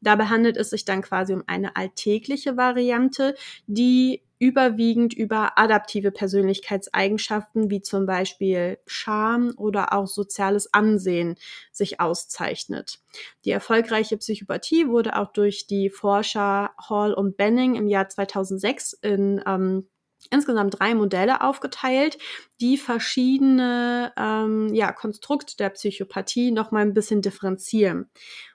Dabei 0.00 0.24
handelt 0.24 0.56
es 0.56 0.70
sich 0.70 0.84
dann 0.84 1.02
quasi 1.02 1.34
um 1.34 1.44
eine 1.46 1.76
alltägliche 1.76 2.56
Variante, 2.56 3.36
die 3.66 4.22
überwiegend 4.44 5.14
über 5.14 5.56
adaptive 5.56 6.10
Persönlichkeitseigenschaften 6.10 7.70
wie 7.70 7.80
zum 7.80 8.04
Beispiel 8.04 8.78
Scham 8.86 9.54
oder 9.56 9.94
auch 9.94 10.06
soziales 10.06 10.74
Ansehen 10.74 11.36
sich 11.72 11.98
auszeichnet. 11.98 12.98
Die 13.46 13.52
erfolgreiche 13.52 14.18
Psychopathie 14.18 14.86
wurde 14.86 15.16
auch 15.16 15.32
durch 15.32 15.66
die 15.66 15.88
Forscher 15.88 16.72
Hall 16.76 17.14
und 17.14 17.38
Benning 17.38 17.74
im 17.74 17.88
Jahr 17.88 18.10
2006 18.10 18.92
in 19.00 19.42
ähm, 19.46 19.88
insgesamt 20.30 20.78
drei 20.78 20.94
Modelle 20.94 21.40
aufgeteilt, 21.40 22.18
die 22.60 22.76
verschiedene 22.76 24.12
ähm, 24.18 24.74
ja, 24.74 24.92
Konstrukte 24.92 25.56
der 25.56 25.70
Psychopathie 25.70 26.50
noch 26.50 26.70
mal 26.70 26.82
ein 26.82 26.92
bisschen 26.92 27.22
differenzieren. 27.22 28.10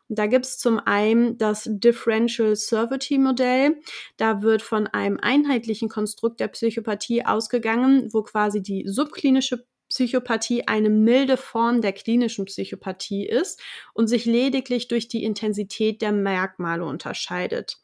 Da 0.10 0.26
gibt's 0.26 0.58
zum 0.58 0.80
einen 0.80 1.38
das 1.38 1.70
Differential 1.72 2.56
Servity 2.56 3.18
Modell. 3.20 3.80
Da 4.18 4.42
wird 4.42 4.64
von 4.64 4.88
einem 4.88 5.20
einheitlichen 5.22 5.88
Konstrukt 5.88 6.40
der 6.40 6.48
Psychopathie 6.48 7.26
ausgegangen, 7.26 8.10
wo 8.12 8.24
quasi 8.24 8.62
die 8.62 8.88
subklinische 8.88 9.66
Psychopathie 9.90 10.68
eine 10.68 10.90
milde 10.90 11.38
Form 11.38 11.82
der 11.82 11.94
klinischen 11.94 12.46
Psychopathie 12.46 13.28
ist 13.28 13.62
und 13.94 14.08
sich 14.08 14.26
lediglich 14.26 14.88
durch 14.88 15.08
die 15.08 15.24
Intensität 15.24 16.02
der 16.02 16.12
Merkmale 16.12 16.86
unterscheidet. 16.86 17.78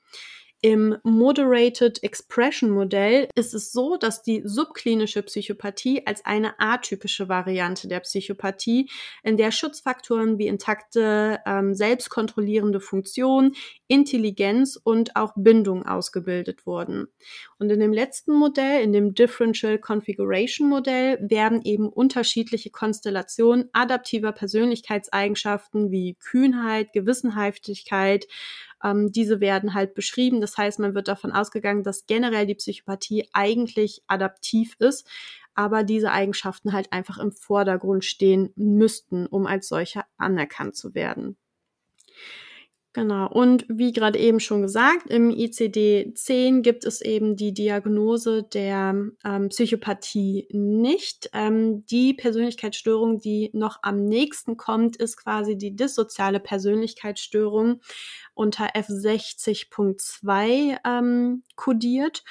Im 0.61 0.97
Moderated 1.03 2.01
Expression 2.01 2.71
Modell 2.71 3.27
ist 3.35 3.53
es 3.53 3.71
so, 3.71 3.97
dass 3.97 4.23
die 4.23 4.41
subklinische 4.45 5.21
Psychopathie 5.21 6.07
als 6.07 6.25
eine 6.25 6.59
atypische 6.59 7.29
Variante 7.29 7.87
der 7.87 7.99
Psychopathie, 7.99 8.89
in 9.21 9.37
der 9.37 9.51
Schutzfaktoren 9.51 10.39
wie 10.39 10.47
intakte, 10.47 11.39
ähm, 11.45 11.75
selbstkontrollierende 11.75 12.79
Funktion, 12.79 13.53
Intelligenz 13.87 14.79
und 14.81 15.15
auch 15.15 15.33
Bindung 15.35 15.85
ausgebildet 15.85 16.65
wurden. 16.65 17.07
Und 17.59 17.69
in 17.69 17.79
dem 17.79 17.93
letzten 17.93 18.33
Modell, 18.33 18.81
in 18.81 18.93
dem 18.93 19.13
Differential 19.13 19.77
Configuration 19.77 20.67
Modell, 20.67 21.19
werden 21.21 21.61
eben 21.63 21.89
unterschiedliche 21.89 22.71
Konstellationen 22.71 23.69
adaptiver 23.73 24.31
Persönlichkeitseigenschaften 24.31 25.91
wie 25.91 26.15
Kühnheit, 26.15 26.93
Gewissenhaftigkeit, 26.93 28.25
ähm, 28.85 29.11
diese 29.11 29.39
werden 29.39 29.73
halt 29.73 29.95
beschrieben. 29.95 30.41
Das 30.41 30.57
heißt, 30.57 30.79
man 30.79 30.93
wird 30.93 31.07
davon 31.07 31.31
ausgegangen, 31.31 31.83
dass 31.83 32.05
generell 32.05 32.45
die 32.45 32.55
Psychopathie 32.55 33.27
eigentlich 33.33 34.03
adaptiv 34.07 34.75
ist, 34.79 35.07
aber 35.55 35.83
diese 35.83 36.11
Eigenschaften 36.11 36.71
halt 36.71 36.93
einfach 36.93 37.17
im 37.17 37.31
Vordergrund 37.31 38.05
stehen 38.05 38.51
müssten, 38.55 39.25
um 39.25 39.47
als 39.47 39.67
solche 39.67 40.03
anerkannt 40.17 40.75
zu 40.75 40.93
werden. 40.93 41.37
Genau. 42.95 43.27
Und 43.27 43.65
wie 43.67 43.91
gerade 43.91 44.17
eben 44.17 44.39
schon 44.39 44.61
gesagt, 44.61 45.09
im 45.09 45.29
ICD-10 45.29 46.61
gibt 46.61 46.85
es 46.85 47.01
eben 47.01 47.35
die 47.35 47.53
Diagnose 47.53 48.43
der 48.43 48.95
ähm, 49.25 49.49
Psychopathie 49.49 50.47
nicht. 50.53 51.29
Ähm, 51.33 51.85
die 51.87 52.13
Persönlichkeitsstörung, 52.13 53.19
die 53.19 53.49
noch 53.51 53.79
am 53.81 54.05
nächsten 54.05 54.55
kommt, 54.55 54.95
ist 54.95 55.17
quasi 55.17 55.57
die 55.57 55.75
dissoziale 55.75 56.39
Persönlichkeitsstörung 56.39 57.81
unter 58.33 58.67
F60.2 58.67 60.77
ähm, 60.85 61.43
kodiert. 61.57 62.23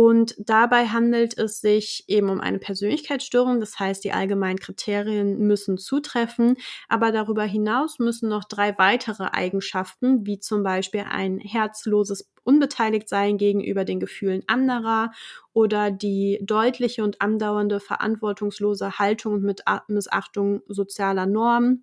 Und 0.00 0.36
dabei 0.38 0.86
handelt 0.86 1.36
es 1.36 1.60
sich 1.60 2.04
eben 2.06 2.28
um 2.30 2.40
eine 2.40 2.60
Persönlichkeitsstörung. 2.60 3.58
Das 3.58 3.80
heißt, 3.80 4.04
die 4.04 4.12
allgemeinen 4.12 4.60
Kriterien 4.60 5.40
müssen 5.40 5.76
zutreffen. 5.76 6.54
Aber 6.88 7.10
darüber 7.10 7.42
hinaus 7.42 7.98
müssen 7.98 8.28
noch 8.28 8.44
drei 8.44 8.78
weitere 8.78 9.24
Eigenschaften, 9.24 10.24
wie 10.24 10.38
zum 10.38 10.62
Beispiel 10.62 11.04
ein 11.10 11.40
herzloses 11.40 12.30
Unbeteiligtsein 12.44 13.38
gegenüber 13.38 13.84
den 13.84 13.98
Gefühlen 13.98 14.44
anderer 14.46 15.10
oder 15.52 15.90
die 15.90 16.38
deutliche 16.42 17.02
und 17.02 17.20
andauernde 17.20 17.80
verantwortungslose 17.80 19.00
Haltung 19.00 19.32
und 19.32 19.62
Missachtung 19.88 20.62
sozialer 20.68 21.26
Normen, 21.26 21.82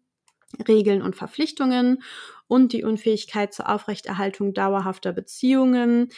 Regeln 0.69 1.01
und 1.01 1.17
Verpflichtungen 1.17 2.01
und 2.47 2.71
die 2.71 2.85
Unfähigkeit 2.85 3.53
zur 3.53 3.67
Aufrechterhaltung 3.69 4.53
dauerhafter 4.53 5.11
Beziehungen, 5.11 6.11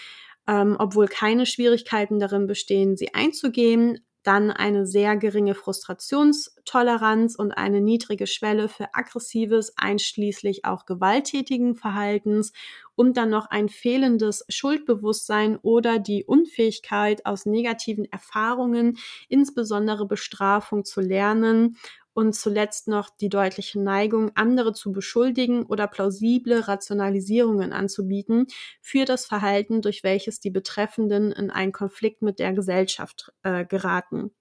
ähm, 0.47 0.75
obwohl 0.79 1.07
keine 1.07 1.45
Schwierigkeiten 1.45 2.19
darin 2.19 2.47
bestehen, 2.47 2.95
sie 2.97 3.13
einzugehen, 3.13 3.99
dann 4.27 4.51
eine 4.51 4.85
sehr 4.85 5.15
geringe 5.15 5.55
Frustrationstoleranz 5.55 7.35
und 7.35 7.53
eine 7.53 7.79
niedrige 7.79 8.27
Schwelle 8.27 8.67
für 8.67 8.93
aggressives, 8.93 9.71
einschließlich 9.77 10.65
auch 10.65 10.85
gewalttätigen 10.85 11.75
Verhaltens 11.75 12.51
und 12.95 13.15
dann 13.15 13.29
noch 13.29 13.49
ein 13.49 13.69
fehlendes 13.69 14.43
Schuldbewusstsein 14.49 15.57
oder 15.61 15.97
die 15.97 16.25
Unfähigkeit 16.25 17.25
aus 17.25 17.45
negativen 17.45 18.03
Erfahrungen, 18.11 18.97
insbesondere 19.29 20.05
Bestrafung 20.05 20.83
zu 20.83 20.99
lernen 20.99 21.77
und 22.17 22.33
zuletzt 22.33 22.87
noch 22.87 23.11
die 23.11 23.29
deutliche 23.29 23.79
Neigung, 23.79 24.31
andere 24.33 24.73
zu 24.73 24.91
beschuldigen 24.91 25.67
oder 25.67 25.85
plausible 25.85 26.67
Rationalisierungen 26.67 27.71
anzubieten 27.71 28.47
für 28.81 29.05
das 29.05 29.27
Verhalten, 29.27 29.83
durch 29.83 30.03
welches 30.03 30.39
die 30.39 30.49
Betreffenden 30.49 31.31
in 31.31 31.51
einen 31.51 31.71
Konflikt 31.71 32.23
mit 32.23 32.39
der 32.39 32.53
Gesellschaft 32.53 33.31
äh, 33.43 33.65
geraten. 33.65 34.31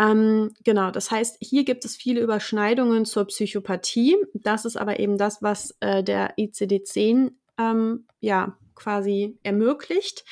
Ähm, 0.00 0.54
genau, 0.64 0.90
das 0.90 1.12
heißt, 1.12 1.36
hier 1.38 1.62
gibt 1.62 1.84
es 1.84 1.94
viele 1.94 2.20
Überschneidungen 2.20 3.04
zur 3.04 3.26
Psychopathie. 3.26 4.16
Das 4.34 4.64
ist 4.64 4.76
aber 4.76 4.98
eben 4.98 5.18
das, 5.18 5.42
was 5.42 5.76
äh, 5.78 6.02
der 6.02 6.36
ICD-10 6.36 7.30
ähm, 7.58 8.08
ja 8.18 8.58
quasi 8.74 9.38
ermöglicht. 9.44 10.24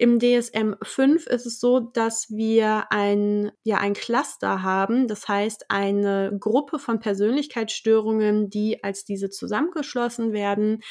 Im 0.00 0.20
DSM 0.20 0.74
5 0.80 1.26
ist 1.26 1.44
es 1.44 1.58
so, 1.58 1.80
dass 1.80 2.30
wir 2.30 2.92
ein, 2.92 3.50
ja, 3.64 3.78
ein 3.78 3.94
Cluster 3.94 4.62
haben. 4.62 5.08
Das 5.08 5.26
heißt, 5.26 5.70
eine 5.70 6.36
Gruppe 6.38 6.78
von 6.78 7.00
Persönlichkeitsstörungen, 7.00 8.48
die 8.48 8.84
als 8.84 9.04
diese 9.04 9.28
zusammengeschlossen 9.28 10.32
werden. 10.32 10.84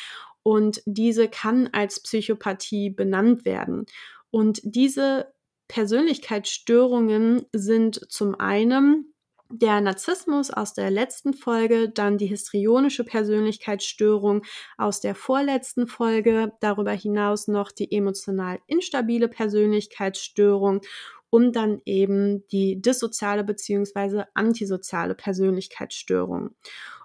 Und 0.43 0.81
diese 0.85 1.29
kann 1.29 1.69
als 1.71 2.01
Psychopathie 2.01 2.89
benannt 2.89 3.45
werden. 3.45 3.85
Und 4.29 4.59
diese 4.63 5.33
Persönlichkeitsstörungen 5.69 7.45
sind 7.53 8.11
zum 8.11 8.35
einen 8.35 9.13
der 9.49 9.79
Narzissmus 9.81 10.51
aus 10.51 10.73
der 10.73 10.91
letzten 10.91 11.33
Folge, 11.33 11.89
dann 11.89 12.17
die 12.17 12.27
histrionische 12.27 13.03
Persönlichkeitsstörung 13.03 14.43
aus 14.77 14.99
der 14.99 15.15
vorletzten 15.15 15.87
Folge, 15.87 16.51
darüber 16.59 16.91
hinaus 16.91 17.47
noch 17.47 17.71
die 17.71 17.91
emotional 17.91 18.59
instabile 18.67 19.27
Persönlichkeitsstörung 19.27 20.81
und 21.29 21.55
dann 21.55 21.81
eben 21.85 22.45
die 22.49 22.81
dissoziale 22.81 23.43
bzw. 23.43 24.23
antisoziale 24.33 25.15
Persönlichkeitsstörung. 25.15 26.55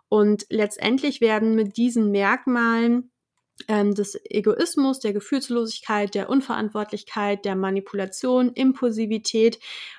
Und 0.08 0.44
letztendlich 0.50 1.20
werden 1.20 1.54
mit 1.54 1.76
diesen 1.76 2.10
Merkmalen 2.10 3.11
ähm, 3.68 3.94
des 3.94 4.18
Egoismus, 4.24 5.00
der 5.00 5.12
Gefühlslosigkeit, 5.12 6.14
der 6.14 6.30
Unverantwortlichkeit, 6.30 7.44
der 7.44 7.56
Manipulation, 7.56 8.50
Impulsivität 8.54 9.58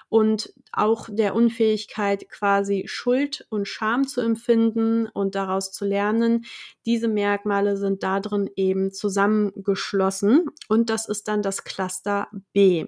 und 0.09 0.53
auch 0.71 1.09
der 1.11 1.33
Unfähigkeit, 1.33 2.29
quasi 2.29 2.83
Schuld 2.87 3.45
und 3.49 3.67
Scham 3.67 4.07
zu 4.07 4.21
empfinden 4.21 5.07
und 5.07 5.35
daraus 5.35 5.71
zu 5.71 5.85
lernen. 5.85 6.45
Diese 6.85 7.07
Merkmale 7.07 7.77
sind 7.77 8.03
da 8.03 8.19
drin 8.19 8.49
eben 8.55 8.91
zusammengeschlossen 8.91 10.45
und 10.67 10.89
das 10.89 11.07
ist 11.07 11.27
dann 11.27 11.41
das 11.41 11.63
Cluster 11.63 12.27
B. 12.53 12.85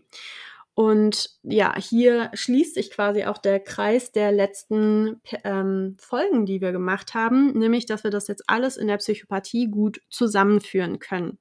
Und 0.76 1.30
ja, 1.44 1.74
hier 1.80 2.30
schließt 2.34 2.76
sich 2.76 2.92
quasi 2.92 3.24
auch 3.24 3.38
der 3.38 3.62
Kreis 3.62 4.12
der 4.12 4.34
letzten 4.34 5.22
ähm, 5.46 5.96
Folgen, 5.98 6.46
die 6.46 6.60
wir 6.60 6.74
gemacht 6.74 7.14
haben, 7.14 7.58
nämlich, 7.58 7.86
dass 7.86 8.04
wir 8.04 8.12
das 8.12 8.28
jetzt 8.28 8.44
alles 8.48 8.76
in 8.76 8.88
der 8.88 8.98
Psychopathie 8.98 9.70
gut 9.70 10.02
zusammenführen 10.10 11.00
können. 11.00 11.40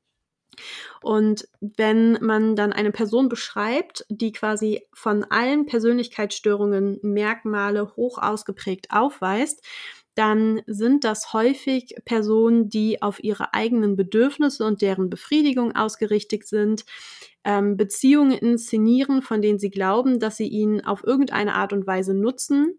Und 1.03 1.49
wenn 1.61 2.12
man 2.25 2.55
dann 2.55 2.73
eine 2.73 2.92
Person 2.92 3.29
beschreibt, 3.29 4.07
die 4.09 4.31
quasi 4.31 4.87
von 4.92 5.25
allen 5.25 5.66
Persönlichkeitsstörungen 5.66 7.01
Merkmale 7.03 7.97
hoch 7.97 8.18
ausgeprägt 8.18 8.87
aufweist, 8.90 9.64
dann 10.14 10.62
sind 10.66 11.05
das 11.05 11.33
häufig 11.33 11.94
Personen, 12.05 12.68
die 12.68 13.03
auf 13.03 13.22
ihre 13.22 13.55
eigenen 13.55 13.96
Bedürfnisse 13.96 14.64
und 14.64 14.83
deren 14.83 15.11
Befriedigung 15.11 15.74
ausgerichtet 15.77 16.46
sind, 16.46 16.85
ähm, 17.44 17.77
Beziehungen 17.77 18.33
inszenieren, 18.33 19.22
von 19.22 19.42
denen 19.42 19.59
sie 19.59 19.70
glauben, 19.70 20.20
dass 20.20 20.37
sie 20.37 20.48
ihnen 20.48 20.85
auf 20.85 21.05
irgendeine 21.05 21.55
Art 21.55 21.72
und 21.72 21.87
Weise 21.87 22.14
nutzen. 22.14 22.79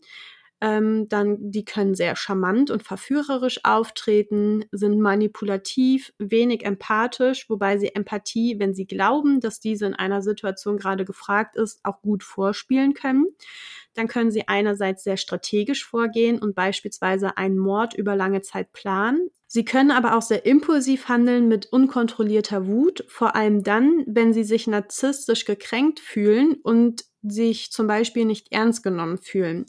Ähm, 0.62 1.10
dann, 1.10 1.38
die 1.52 1.65
können 1.65 1.96
sehr 1.96 2.15
charmant 2.15 2.72
und 2.72 2.82
verführerisch 2.82 3.60
auftreten, 3.63 4.65
sind 4.72 5.00
manipulativ, 5.00 6.13
wenig 6.18 6.65
empathisch, 6.65 7.50
wobei 7.50 7.78
sie 7.78 7.94
Empathie, 7.94 8.58
wenn 8.60 8.74
sie 8.74 8.88
glauben, 8.88 9.41
dass 9.41 9.60
diese 9.60 9.86
in 9.86 9.94
einer 9.94 10.22
Situation 10.22 10.78
gerade 10.78 11.06
gefragt 11.06 11.56
ist, 11.58 11.80
auch 11.84 12.02
gut 12.02 12.24
vorspielen 12.24 12.94
können. 12.94 13.26
Dann 13.94 14.08
können 14.08 14.32
sie 14.32 14.48
einerseits 14.48 15.04
sehr 15.04 15.18
strategisch 15.18 15.86
vorgehen 15.86 16.39
und 16.39 16.56
beispielsweise 16.56 17.38
einen 17.38 17.58
Mord 17.58 17.94
über 17.94 18.15
lange 18.15 18.41
Zeit 18.41 18.72
planen, 18.72 19.30
Sie 19.48 19.63
können 19.63 19.91
aber 19.91 20.18
auch 20.18 20.22
sehr 20.22 20.46
impulsiv 20.46 21.08
handeln 21.08 21.48
mit 21.48 21.68
unkontrollierter 21.68 22.68
Wut, 22.68 23.06
vor 23.08 23.36
allem 23.36 23.63
dann, 23.63 24.04
wenn 24.06 24.34
sie 24.34 24.44
sich 24.44 24.68
narzisstisch 24.68 25.46
gekränkt 25.46 26.00
fühlen 26.02 26.56
und 26.62 27.06
sich 27.22 27.72
zum 27.72 27.88
Beispiel 27.88 28.26
nicht 28.26 28.52
ernst 28.52 28.84
genommen 28.84 29.18
fühlen. 29.18 29.65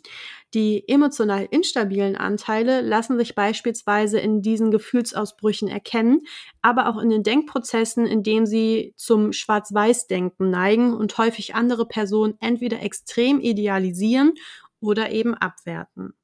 Die 0.55 0.89
emotional 0.89 1.47
instabilen 1.51 2.17
Anteile 2.17 2.81
lassen 2.81 3.19
sich 3.19 3.35
beispielsweise 3.35 4.21
in 4.21 4.43
diesen 4.43 4.71
Gefühlsausbrüchen 4.71 5.69
erkennen, 5.69 6.23
aber 6.63 6.89
auch 6.89 6.99
in 6.99 7.11
den 7.11 7.25
Denkprozessen, 7.25 8.07
in 8.07 8.23
denen 8.23 8.47
sie 8.47 8.95
zum 8.97 9.33
Schwarz-Weiß-Denken 9.33 10.49
neigen 10.51 10.95
und 10.95 11.19
häufig 11.19 11.55
andere 11.55 11.87
Personen 11.87 12.35
entweder 12.41 12.81
extrem 12.81 13.41
idealisieren 13.41 14.35
oder 14.81 15.11
eben 15.11 15.35
abwerten. 15.35 16.15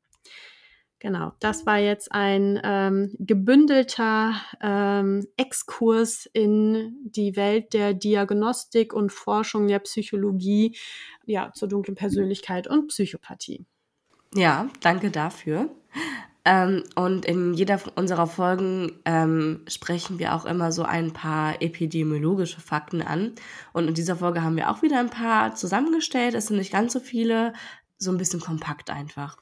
Genau, 1.02 1.32
das 1.40 1.66
war 1.66 1.78
jetzt 1.78 2.12
ein 2.12 2.60
ähm, 2.62 3.12
gebündelter 3.18 4.40
ähm, 4.60 5.26
Exkurs 5.36 6.30
in 6.32 6.96
die 7.02 7.34
Welt 7.34 7.74
der 7.74 7.92
Diagnostik 7.92 8.94
und 8.94 9.10
Forschung 9.10 9.66
der 9.66 9.80
Psychologie, 9.80 10.76
ja, 11.26 11.50
zur 11.54 11.66
dunklen 11.66 11.96
Persönlichkeit 11.96 12.68
und 12.68 12.86
Psychopathie. 12.86 13.66
Ja, 14.34 14.68
danke 14.80 15.10
dafür. 15.10 15.68
Ähm, 16.44 16.82
und 16.96 17.24
in 17.24 17.54
jeder 17.54 17.80
unserer 17.94 18.26
Folgen 18.26 19.00
ähm, 19.04 19.64
sprechen 19.68 20.18
wir 20.18 20.34
auch 20.34 20.44
immer 20.44 20.72
so 20.72 20.82
ein 20.82 21.12
paar 21.12 21.62
epidemiologische 21.62 22.60
Fakten 22.60 23.02
an. 23.02 23.32
Und 23.72 23.86
in 23.88 23.94
dieser 23.94 24.16
Folge 24.16 24.42
haben 24.42 24.56
wir 24.56 24.70
auch 24.70 24.82
wieder 24.82 24.98
ein 24.98 25.10
paar 25.10 25.54
zusammengestellt. 25.54 26.34
Es 26.34 26.46
sind 26.46 26.56
nicht 26.56 26.72
ganz 26.72 26.92
so 26.92 27.00
viele, 27.00 27.52
so 27.98 28.10
ein 28.10 28.18
bisschen 28.18 28.40
kompakt 28.40 28.90
einfach. 28.90 29.36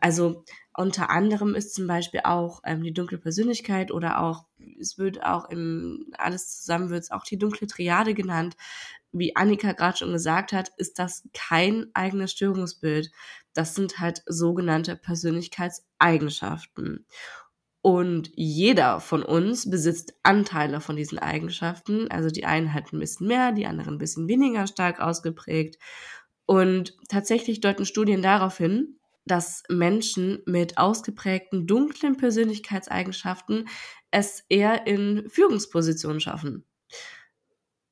Also 0.00 0.44
unter 0.76 1.08
anderem 1.08 1.54
ist 1.54 1.74
zum 1.74 1.86
Beispiel 1.86 2.20
auch 2.24 2.60
ähm, 2.64 2.82
die 2.82 2.92
dunkle 2.92 3.18
Persönlichkeit 3.18 3.90
oder 3.90 4.20
auch, 4.20 4.44
es 4.78 4.98
wird 4.98 5.24
auch 5.24 5.48
im, 5.48 6.12
alles 6.18 6.60
zusammen 6.60 6.90
wird 6.90 7.04
es 7.04 7.10
auch 7.10 7.24
die 7.24 7.38
dunkle 7.38 7.68
Triade 7.68 8.12
genannt. 8.12 8.56
Wie 9.12 9.36
Annika 9.36 9.72
gerade 9.72 9.96
schon 9.96 10.12
gesagt 10.12 10.52
hat, 10.52 10.72
ist 10.76 10.98
das 10.98 11.26
kein 11.32 11.86
eigenes 11.94 12.32
Störungsbild. 12.32 13.12
Das 13.54 13.74
sind 13.74 14.00
halt 14.00 14.22
sogenannte 14.26 14.96
Persönlichkeitseigenschaften. 14.96 17.06
Und 17.82 18.30
jeder 18.34 19.00
von 19.00 19.22
uns 19.22 19.68
besitzt 19.68 20.14
Anteile 20.22 20.80
von 20.80 20.96
diesen 20.96 21.18
Eigenschaften. 21.18 22.10
Also 22.10 22.30
die 22.30 22.46
einen 22.46 22.72
halt 22.72 22.92
ein 22.92 22.98
bisschen 22.98 23.26
mehr, 23.26 23.52
die 23.52 23.66
anderen 23.66 23.96
ein 23.96 23.98
bisschen 23.98 24.26
weniger 24.26 24.66
stark 24.66 25.00
ausgeprägt. 25.00 25.78
Und 26.46 26.96
tatsächlich 27.08 27.60
deuten 27.60 27.84
Studien 27.84 28.22
darauf 28.22 28.56
hin, 28.56 28.98
dass 29.26 29.62
Menschen 29.68 30.42
mit 30.46 30.78
ausgeprägten 30.78 31.66
dunklen 31.66 32.16
Persönlichkeitseigenschaften 32.16 33.68
es 34.10 34.44
eher 34.48 34.86
in 34.86 35.28
Führungspositionen 35.28 36.20
schaffen. 36.20 36.64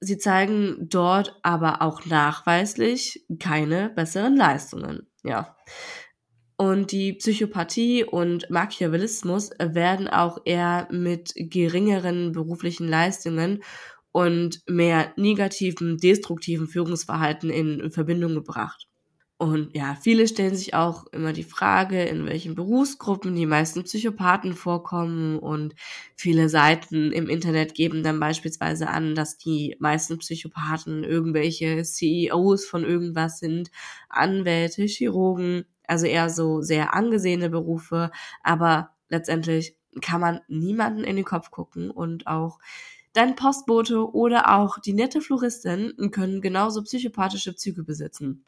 Sie 0.01 0.19
zeigen 0.19 0.89
dort 0.89 1.39
aber 1.43 1.81
auch 1.81 2.05
nachweislich 2.07 3.25
keine 3.39 3.89
besseren 3.91 4.37
Leistungen. 4.37 5.07
Ja. 5.23 5.57
Und 6.57 6.93
die 6.93 7.15
Psychopathie 7.15 8.05
und 8.05 8.49
Machiavellismus 8.51 9.51
werden 9.59 10.09
auch 10.09 10.39
eher 10.45 10.87
mit 10.91 11.33
geringeren 11.35 12.33
beruflichen 12.33 12.87
Leistungen 12.87 13.63
und 14.13 14.61
mehr 14.69 15.13
negativen, 15.17 15.97
destruktiven 15.97 16.69
Führungsverhalten 16.69 17.51
in 17.51 17.91
Verbindung 17.91 18.35
gebracht. 18.35 18.87
Und 19.43 19.75
ja, 19.75 19.97
viele 20.01 20.29
stellen 20.29 20.55
sich 20.55 20.73
auch 20.75 21.09
immer 21.09 21.33
die 21.33 21.43
Frage, 21.43 22.01
in 22.05 22.27
welchen 22.27 22.55
Berufsgruppen 22.55 23.35
die 23.35 23.45
meisten 23.45 23.83
Psychopathen 23.83 24.55
vorkommen. 24.55 25.37
Und 25.41 25.75
viele 26.15 26.49
Seiten 26.49 27.11
im 27.11 27.29
Internet 27.29 27.75
geben 27.75 28.05
dann 28.05 28.21
beispielsweise 28.21 28.87
an, 28.89 29.17
dass 29.17 29.39
die 29.39 29.75
meisten 29.81 30.19
Psychopathen 30.19 31.03
irgendwelche 31.03 31.83
CEOs 31.83 32.67
von 32.67 32.85
irgendwas 32.85 33.41
sind, 33.41 33.73
Anwälte, 34.09 34.85
Chirurgen, 34.85 35.65
also 35.89 36.07
eher 36.07 36.31
so 36.31 36.63
sehr 36.63 36.95
angesehene 36.95 37.51
Berufe. 37.51 38.13
Aber 38.45 38.91
letztendlich 39.09 39.75
kann 40.01 40.21
man 40.21 40.39
niemanden 40.47 41.03
in 41.03 41.17
den 41.17 41.25
Kopf 41.25 41.51
gucken 41.51 41.91
und 41.91 42.29
auch 42.29 42.61
dein 43.13 43.35
Postbote 43.35 44.09
oder 44.15 44.57
auch 44.57 44.79
die 44.79 44.93
nette 44.93 45.21
Floristin 45.21 46.13
können 46.13 46.41
genauso 46.41 46.85
psychopathische 46.85 47.57
Züge 47.57 47.83
besitzen. 47.83 48.45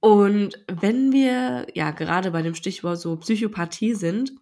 Und 0.00 0.64
wenn 0.66 1.12
wir 1.12 1.66
ja 1.74 1.90
gerade 1.90 2.30
bei 2.30 2.40
dem 2.40 2.54
Stichwort 2.54 2.98
so 2.98 3.16
Psychopathie 3.16 3.94
sind, 3.94 4.32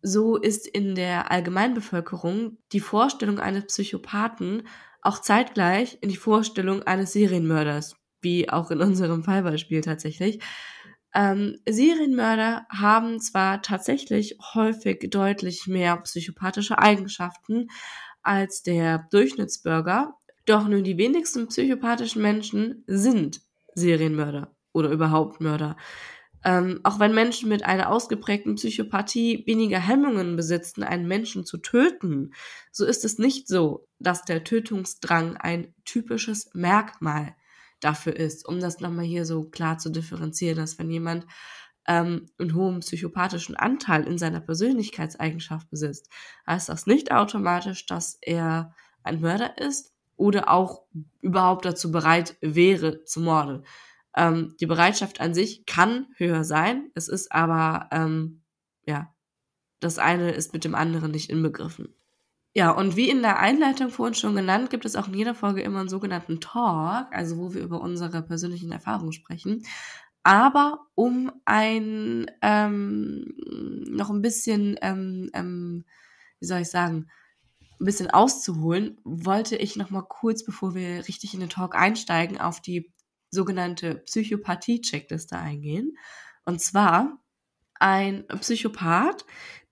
so 0.00 0.36
ist 0.36 0.66
in 0.66 0.94
der 0.94 1.30
Allgemeinbevölkerung 1.30 2.58
die 2.72 2.80
Vorstellung 2.80 3.38
eines 3.38 3.66
Psychopathen 3.66 4.66
auch 5.02 5.20
zeitgleich 5.20 5.98
in 6.00 6.08
die 6.08 6.16
Vorstellung 6.16 6.82
eines 6.82 7.12
Serienmörders, 7.12 7.96
wie 8.22 8.48
auch 8.48 8.70
in 8.70 8.80
unserem 8.80 9.24
Fallbeispiel 9.24 9.82
tatsächlich. 9.82 10.40
Ähm, 11.14 11.58
Serienmörder 11.68 12.66
haben 12.70 13.20
zwar 13.20 13.60
tatsächlich 13.62 14.38
häufig 14.54 15.10
deutlich 15.10 15.66
mehr 15.66 15.96
psychopathische 15.98 16.78
Eigenschaften 16.78 17.68
als 18.22 18.62
der 18.62 19.06
Durchschnittsbürger, 19.10 20.14
doch 20.46 20.66
nur 20.66 20.82
die 20.82 20.98
wenigsten 20.98 21.48
psychopathischen 21.48 22.22
Menschen 22.22 22.84
sind 22.86 23.40
Serienmörder 23.74 24.54
oder 24.72 24.90
überhaupt 24.90 25.40
Mörder. 25.40 25.76
Ähm, 26.44 26.80
auch 26.84 27.00
wenn 27.00 27.14
Menschen 27.14 27.48
mit 27.48 27.64
einer 27.64 27.90
ausgeprägten 27.90 28.54
Psychopathie 28.54 29.42
weniger 29.46 29.80
Hemmungen 29.80 30.36
besitzen, 30.36 30.84
einen 30.84 31.08
Menschen 31.08 31.44
zu 31.44 31.58
töten, 31.58 32.32
so 32.70 32.84
ist 32.84 33.04
es 33.04 33.18
nicht 33.18 33.48
so, 33.48 33.88
dass 33.98 34.24
der 34.24 34.44
Tötungsdrang 34.44 35.36
ein 35.36 35.74
typisches 35.84 36.50
Merkmal 36.54 37.34
dafür 37.80 38.16
ist, 38.16 38.46
um 38.46 38.60
das 38.60 38.80
nochmal 38.80 39.04
hier 39.04 39.24
so 39.24 39.44
klar 39.44 39.78
zu 39.78 39.90
differenzieren, 39.90 40.58
dass 40.58 40.78
wenn 40.78 40.90
jemand 40.90 41.26
ähm, 41.86 42.26
einen 42.38 42.54
hohen 42.54 42.80
psychopathischen 42.80 43.56
Anteil 43.56 44.04
in 44.04 44.18
seiner 44.18 44.40
Persönlichkeitseigenschaft 44.40 45.68
besitzt, 45.70 46.08
heißt 46.46 46.68
das 46.68 46.86
nicht 46.86 47.10
automatisch, 47.10 47.86
dass 47.86 48.18
er 48.20 48.74
ein 49.02 49.20
Mörder 49.20 49.58
ist 49.58 49.92
oder 50.16 50.50
auch 50.50 50.82
überhaupt 51.20 51.64
dazu 51.64 51.90
bereit 51.90 52.36
wäre 52.40 53.04
zu 53.04 53.20
morden. 53.20 53.64
Ähm, 54.18 54.56
die 54.60 54.66
Bereitschaft 54.66 55.20
an 55.20 55.32
sich 55.32 55.64
kann 55.64 56.08
höher 56.16 56.42
sein, 56.42 56.90
es 56.94 57.06
ist 57.08 57.30
aber, 57.30 57.88
ähm, 57.92 58.42
ja, 58.84 59.14
das 59.80 59.98
eine 59.98 60.32
ist 60.32 60.52
mit 60.52 60.64
dem 60.64 60.74
anderen 60.74 61.12
nicht 61.12 61.30
inbegriffen. 61.30 61.94
Ja, 62.52 62.72
und 62.72 62.96
wie 62.96 63.08
in 63.08 63.22
der 63.22 63.38
Einleitung 63.38 63.90
vorhin 63.90 64.14
schon 64.14 64.34
genannt, 64.34 64.70
gibt 64.70 64.84
es 64.84 64.96
auch 64.96 65.06
in 65.06 65.14
jeder 65.14 65.36
Folge 65.36 65.62
immer 65.62 65.78
einen 65.78 65.88
sogenannten 65.88 66.40
Talk, 66.40 67.06
also 67.12 67.38
wo 67.38 67.54
wir 67.54 67.62
über 67.62 67.80
unsere 67.80 68.20
persönlichen 68.22 68.72
Erfahrungen 68.72 69.12
sprechen. 69.12 69.62
Aber 70.24 70.86
um 70.96 71.30
ein 71.44 72.28
ähm, 72.42 73.36
noch 73.88 74.10
ein 74.10 74.22
bisschen, 74.22 74.76
ähm, 74.82 75.30
ähm, 75.32 75.84
wie 76.40 76.46
soll 76.46 76.60
ich 76.62 76.70
sagen, 76.70 77.06
ein 77.80 77.84
bisschen 77.84 78.10
auszuholen, 78.10 78.98
wollte 79.04 79.54
ich 79.54 79.76
noch 79.76 79.90
mal 79.90 80.02
kurz, 80.02 80.44
bevor 80.44 80.74
wir 80.74 81.06
richtig 81.06 81.34
in 81.34 81.40
den 81.40 81.48
Talk 81.48 81.76
einsteigen, 81.76 82.40
auf 82.40 82.60
die 82.60 82.90
sogenannte 83.30 83.96
Psychopathie-Checkliste 83.96 85.36
eingehen. 85.36 85.96
Und 86.44 86.60
zwar 86.60 87.18
ein 87.78 88.26
Psychopath, 88.40 89.24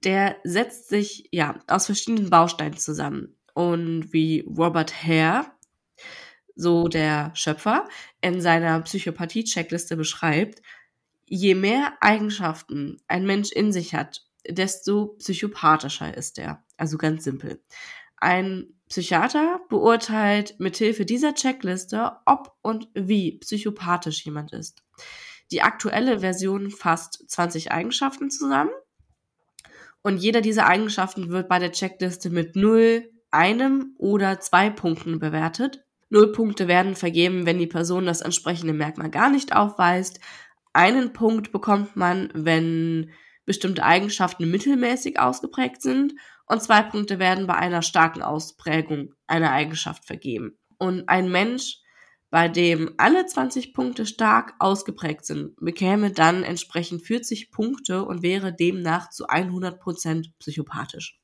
der 0.04 0.36
setzt 0.44 0.88
sich 0.88 1.28
ja 1.32 1.58
aus 1.66 1.86
verschiedenen 1.86 2.30
Bausteinen 2.30 2.76
zusammen. 2.76 3.36
Und 3.54 4.12
wie 4.12 4.44
Robert 4.46 5.02
Hare, 5.02 5.50
so 6.54 6.88
der 6.88 7.32
Schöpfer, 7.34 7.88
in 8.20 8.40
seiner 8.40 8.80
Psychopathie-Checkliste 8.80 9.96
beschreibt, 9.96 10.62
je 11.24 11.54
mehr 11.54 11.94
Eigenschaften 12.00 12.98
ein 13.08 13.26
Mensch 13.26 13.50
in 13.52 13.72
sich 13.72 13.94
hat, 13.94 14.26
desto 14.48 15.16
psychopathischer 15.18 16.16
ist 16.16 16.38
er. 16.38 16.64
Also 16.76 16.98
ganz 16.98 17.24
simpel. 17.24 17.62
Ein 18.18 18.75
Psychiater 18.88 19.61
beurteilt 19.68 20.55
mithilfe 20.59 21.05
dieser 21.05 21.35
Checkliste, 21.35 22.12
ob 22.25 22.57
und 22.62 22.88
wie 22.94 23.38
psychopathisch 23.38 24.25
jemand 24.25 24.53
ist. 24.53 24.83
Die 25.51 25.62
aktuelle 25.62 26.20
Version 26.20 26.70
fasst 26.70 27.25
20 27.29 27.72
Eigenschaften 27.72 28.31
zusammen 28.31 28.70
und 30.03 30.18
jeder 30.18 30.40
dieser 30.40 30.66
Eigenschaften 30.66 31.31
wird 31.31 31.49
bei 31.49 31.59
der 31.59 31.72
Checkliste 31.72 32.31
mit 32.31 32.55
0, 32.55 33.11
einem 33.33 33.94
oder 33.99 34.38
zwei 34.40 34.70
Punkten 34.70 35.18
bewertet. 35.18 35.85
Null 36.09 36.31
Punkte 36.31 36.68
werden 36.68 36.94
vergeben, 36.94 37.44
wenn 37.44 37.59
die 37.59 37.66
Person 37.66 38.07
das 38.07 38.20
entsprechende 38.20 38.72
Merkmal 38.72 39.11
gar 39.11 39.31
nicht 39.31 39.55
aufweist. 39.55 40.20
Einen 40.72 41.12
Punkt 41.12 41.51
bekommt 41.51 41.96
man, 41.96 42.31
wenn 42.35 43.11
bestimmte 43.44 43.83
Eigenschaften 43.83 44.51
mittelmäßig 44.51 45.18
ausgeprägt 45.18 45.83
sind 45.83 46.14
und 46.46 46.62
zwei 46.62 46.82
Punkte 46.82 47.18
werden 47.18 47.46
bei 47.46 47.54
einer 47.54 47.82
starken 47.82 48.22
Ausprägung 48.22 49.14
einer 49.26 49.52
Eigenschaft 49.52 50.04
vergeben. 50.04 50.59
Und 50.78 51.09
ein 51.09 51.30
Mensch, 51.30 51.80
bei 52.30 52.48
dem 52.48 52.94
alle 52.98 53.26
20 53.26 53.74
Punkte 53.74 54.06
stark 54.06 54.54
ausgeprägt 54.59 55.24
sind, 55.24 55.56
bekäme 55.56 56.12
dann 56.12 56.42
entsprechend 56.42 57.02
40 57.02 57.50
Punkte 57.50 58.04
und 58.04 58.22
wäre 58.22 58.54
demnach 58.54 59.11
zu 59.11 59.26
100% 59.26 60.30
psychopathisch. 60.38 61.18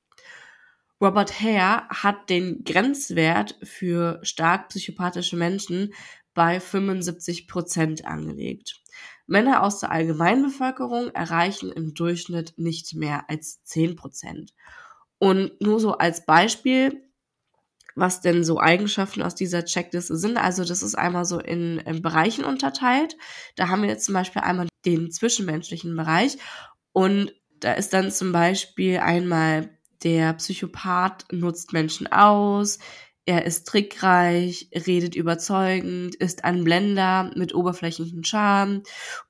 Robert 1.00 1.40
Hare 1.40 1.88
hat 1.88 2.30
den 2.30 2.62
Grenzwert 2.64 3.58
für 3.62 4.20
stark 4.22 4.68
psychopathische 4.68 5.37
Menschen 5.37 5.92
bei 6.32 6.58
75% 6.58 8.04
angelegt. 8.04 8.80
Männer 9.26 9.62
aus 9.62 9.80
der 9.80 9.90
Allgemeinbevölkerung 9.90 11.08
erreichen 11.11 11.72
im 11.72 11.94
Durchschnitt 11.94 12.54
nicht 12.56 12.94
mehr 12.94 13.28
als 13.28 13.61
10%. 13.66 14.50
Und 15.22 15.61
nur 15.61 15.78
so 15.78 15.92
als 15.98 16.26
Beispiel, 16.26 17.00
was 17.94 18.22
denn 18.22 18.42
so 18.42 18.58
Eigenschaften 18.58 19.22
aus 19.22 19.37
dieser 19.37 19.64
Checkliste 19.64 20.16
sind. 20.16 20.37
Also 20.37 20.64
das 20.64 20.82
ist 20.82 20.96
einmal 20.96 21.24
so 21.24 21.38
in, 21.38 21.78
in 21.78 22.02
Bereichen 22.02 22.44
unterteilt. 22.44 23.16
Da 23.54 23.68
haben 23.68 23.82
wir 23.82 23.88
jetzt 23.88 24.04
zum 24.04 24.14
Beispiel 24.14 24.42
einmal 24.42 24.66
den 24.85 25.12
zwischenmenschlichen 25.12 25.94
Bereich 25.94 26.38
und 26.90 27.32
da 27.61 27.74
ist 27.74 27.92
dann 27.92 28.11
zum 28.11 28.32
Beispiel 28.32 28.98
einmal 28.98 29.70
der 30.02 30.32
Psychopath 30.32 31.30
nutzt 31.30 31.72
Menschen 31.72 32.08
aus, 32.08 32.80
er 33.24 33.46
ist 33.46 33.68
trickreich, 33.68 34.70
redet 34.74 35.14
überzeugend, 35.14 36.16
ist 36.16 36.42
ein 36.42 36.64
Blender 36.64 37.30
mit 37.37 37.54
oberflächlichen 37.54 38.24
Charme 38.24 38.82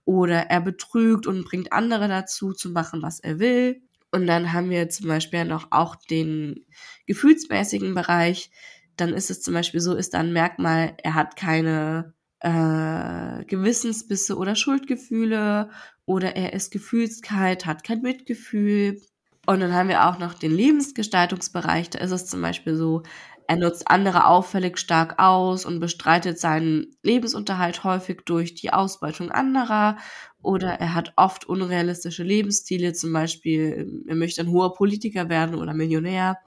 oder 0.07 0.47
er 0.49 0.63
betrügt 0.63 1.27
und 1.27 1.45
bringt 1.45 1.75
andere 1.75 2.09
dazu 2.09 2.55
zu 2.55 2.71
machen, 2.71 3.03
was 3.03 3.21
er 3.21 3.39
will. 3.39 3.83
Und 4.13 4.27
dann 4.27 4.53
haben 4.53 4.71
wir 4.71 4.89
zum 4.91 5.09
Beispiel 5.09 5.45
noch 5.45 5.69
auch 5.71 5.97
den 5.97 6.67
gefühlsmäßigen 7.07 7.95
Bereich. 7.95 8.51
Dann 8.97 9.15
ist 9.15 9.31
es 9.31 9.43
zum 9.43 9.55
Beispiel 9.55 9.81
so, 9.81 9.95
ist 9.95 10.15
da 10.15 10.19
ein 10.21 10.35
Merkmal, 10.35 10.95
er 11.03 11.15
hat 11.15 11.35
keine 11.37 12.15
äh, 12.41 13.45
Gewissensbisse 13.47 14.37
oder 14.37 14.55
Schuldgefühle 14.55 15.71
oder 16.05 16.37
er 16.37 16.53
ist 16.53 16.71
gefühlskalt, 16.71 17.65
hat 17.65 17.85
kein 17.85 18.03
Mitgefühl. 18.03 19.01
Und 19.47 19.61
dann 19.61 19.73
haben 19.73 19.89
wir 19.89 20.07
auch 20.07 20.19
noch 20.19 20.35
den 20.35 20.53
Lebensgestaltungsbereich. 20.53 21.91
Da 21.91 21.99
ist 22.01 22.13
es 22.13 22.27
zum 22.27 22.43
Beispiel 22.43 22.77
so, 22.77 23.03
er 23.47 23.57
nutzt 23.57 23.89
andere 23.89 24.27
auffällig 24.27 24.79
stark 24.79 25.19
aus 25.19 25.65
und 25.65 25.81
bestreitet 25.81 26.39
seinen 26.39 26.97
Lebensunterhalt 27.03 27.85
häufig 27.85 28.23
durch 28.25 28.55
die 28.55 28.73
Ausbeutung 28.73 29.31
anderer. 29.31 29.99
Oder 30.43 30.73
er 30.81 30.95
hat 30.95 31.13
oft 31.17 31.45
unrealistische 31.45 32.23
Lebensstile, 32.23 32.93
zum 32.93 33.13
Beispiel, 33.13 34.05
er 34.09 34.17
möchte 34.17 34.41
ein 34.41 34.51
hoher 34.51 34.75
Politiker 34.75 35.29
werden 35.29 35.57
oder 35.57 35.75
Millionär. 35.75 36.39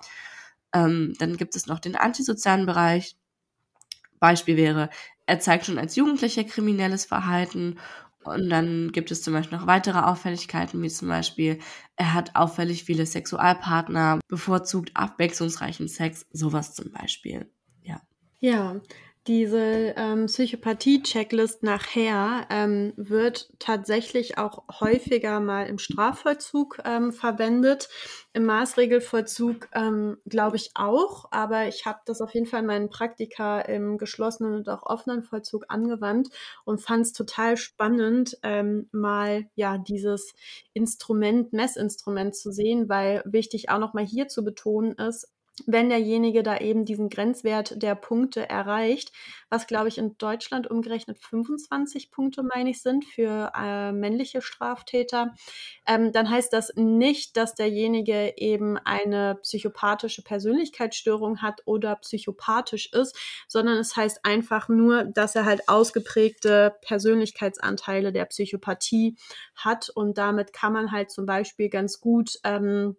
Ähm, 0.73 1.13
dann 1.19 1.37
gibt 1.37 1.55
es 1.55 1.67
noch 1.67 1.79
den 1.79 1.95
antisozialen 1.95 2.65
Bereich. 2.65 3.15
Beispiel 4.19 4.57
wäre, 4.57 4.89
er 5.25 5.39
zeigt 5.39 5.65
schon 5.65 5.79
als 5.79 5.95
Jugendlicher 5.95 6.43
kriminelles 6.43 7.05
Verhalten 7.05 7.79
und 8.27 8.49
dann 8.49 8.91
gibt 8.91 9.11
es 9.11 9.21
zum 9.21 9.33
Beispiel 9.33 9.57
noch 9.57 9.67
weitere 9.67 9.99
Auffälligkeiten, 9.99 10.81
wie 10.81 10.89
zum 10.89 11.07
Beispiel, 11.07 11.59
er 11.95 12.13
hat 12.13 12.35
auffällig 12.35 12.83
viele 12.83 13.05
Sexualpartner, 13.05 14.19
bevorzugt 14.27 14.91
abwechslungsreichen 14.95 15.87
Sex, 15.87 16.25
sowas 16.31 16.73
zum 16.73 16.91
Beispiel. 16.91 17.49
Ja. 17.83 18.01
Ja, 18.39 18.81
Diese 19.27 19.95
ähm, 19.97 20.27
Psychopathie-Checklist 20.27 21.63
nachher 21.63 22.45
ähm, 22.51 22.93
wird 22.95 23.51
tatsächlich 23.57 24.37
auch 24.37 24.65
häufiger 24.79 25.39
mal 25.39 25.65
im 25.65 25.79
Strafvollzug 25.79 26.77
ähm, 26.85 27.11
verwendet. 27.11 27.89
Im 28.33 28.45
Maßregelvollzug 28.45 29.67
ähm, 29.73 30.17
glaube 30.27 30.57
ich 30.57 30.71
auch, 30.75 31.25
aber 31.31 31.67
ich 31.67 31.87
habe 31.87 32.01
das 32.05 32.21
auf 32.21 32.35
jeden 32.35 32.45
Fall 32.45 32.59
in 32.59 32.67
meinen 32.67 32.89
Praktika 32.91 33.61
im 33.61 33.97
geschlossenen 33.97 34.53
und 34.53 34.69
auch 34.69 34.83
offenen 34.83 35.23
Vollzug 35.23 35.65
angewandt 35.69 36.29
und 36.63 36.81
fand 36.81 37.07
es 37.07 37.13
total 37.13 37.57
spannend, 37.57 38.37
ähm, 38.43 38.89
mal 38.91 39.45
ja 39.55 39.79
dieses 39.79 40.35
Instrument, 40.73 41.51
Messinstrument 41.51 42.35
zu 42.35 42.51
sehen, 42.51 42.89
weil 42.89 43.23
wichtig 43.25 43.69
auch 43.69 43.79
nochmal 43.79 44.05
hier 44.05 44.27
zu 44.27 44.43
betonen 44.43 44.91
ist, 44.91 45.34
wenn 45.65 45.89
derjenige 45.89 46.43
da 46.43 46.57
eben 46.57 46.83
diesen 46.83 47.09
Grenzwert 47.09 47.81
der 47.81 47.95
Punkte 47.95 48.49
erreicht, 48.49 49.11
was 49.49 49.67
glaube 49.67 49.87
ich 49.87 49.97
in 49.97 50.17
Deutschland 50.17 50.69
umgerechnet 50.69 51.17
25 51.19 52.11
Punkte, 52.11 52.43
meine 52.43 52.71
ich, 52.71 52.81
sind 52.81 53.05
für 53.05 53.53
äh, 53.55 53.93
männliche 53.93 54.41
Straftäter, 54.41 55.33
ähm, 55.87 56.11
dann 56.11 56.29
heißt 56.29 56.51
das 56.51 56.73
nicht, 56.75 57.37
dass 57.37 57.55
derjenige 57.55 58.33
eben 58.35 58.77
eine 58.77 59.35
psychopathische 59.35 60.23
Persönlichkeitsstörung 60.23 61.41
hat 61.41 61.61
oder 61.65 61.95
psychopathisch 61.97 62.91
ist, 62.91 63.17
sondern 63.47 63.77
es 63.77 63.95
heißt 63.95 64.25
einfach 64.25 64.67
nur, 64.67 65.05
dass 65.05 65.35
er 65.35 65.45
halt 65.45 65.69
ausgeprägte 65.69 66.75
Persönlichkeitsanteile 66.81 68.11
der 68.11 68.25
Psychopathie 68.25 69.15
hat 69.55 69.89
und 69.89 70.17
damit 70.17 70.51
kann 70.51 70.73
man 70.73 70.91
halt 70.91 71.11
zum 71.11 71.25
Beispiel 71.25 71.69
ganz 71.69 72.01
gut 72.01 72.39
ähm, 72.43 72.97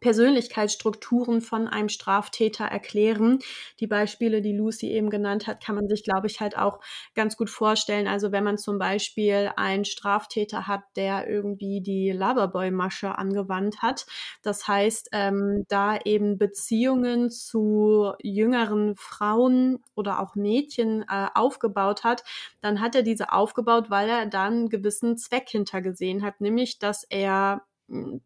Persönlichkeitsstrukturen 0.00 1.40
von 1.40 1.68
einem 1.68 1.88
Straftäter 1.88 2.64
erklären. 2.64 3.38
Die 3.80 3.86
Beispiele, 3.86 4.42
die 4.42 4.56
Lucy 4.56 4.90
eben 4.90 5.10
genannt 5.10 5.46
hat, 5.46 5.62
kann 5.62 5.76
man 5.76 5.88
sich, 5.88 6.02
glaube 6.02 6.26
ich, 6.26 6.40
halt 6.40 6.58
auch 6.58 6.80
ganz 7.14 7.36
gut 7.36 7.50
vorstellen. 7.50 8.08
Also 8.08 8.32
wenn 8.32 8.44
man 8.44 8.58
zum 8.58 8.78
Beispiel 8.78 9.52
einen 9.56 9.84
Straftäter 9.84 10.66
hat, 10.66 10.82
der 10.96 11.28
irgendwie 11.28 11.80
die 11.80 12.10
Loverboy-Masche 12.10 13.16
angewandt 13.16 13.80
hat, 13.80 14.06
das 14.42 14.66
heißt, 14.66 15.10
ähm, 15.12 15.64
da 15.68 15.98
eben 16.04 16.36
Beziehungen 16.36 17.30
zu 17.30 18.12
jüngeren 18.22 18.96
Frauen 18.96 19.82
oder 19.94 20.20
auch 20.20 20.34
Mädchen 20.34 21.02
äh, 21.02 21.28
aufgebaut 21.34 22.02
hat, 22.02 22.24
dann 22.60 22.80
hat 22.80 22.94
er 22.96 23.02
diese 23.02 23.32
aufgebaut, 23.32 23.88
weil 23.88 24.08
er 24.08 24.26
dann 24.26 24.52
einen 24.52 24.68
gewissen 24.68 25.16
Zweck 25.16 25.48
hintergesehen 25.48 26.22
hat, 26.22 26.40
nämlich 26.40 26.78
dass 26.78 27.04
er 27.04 27.62
hm, 27.88 28.20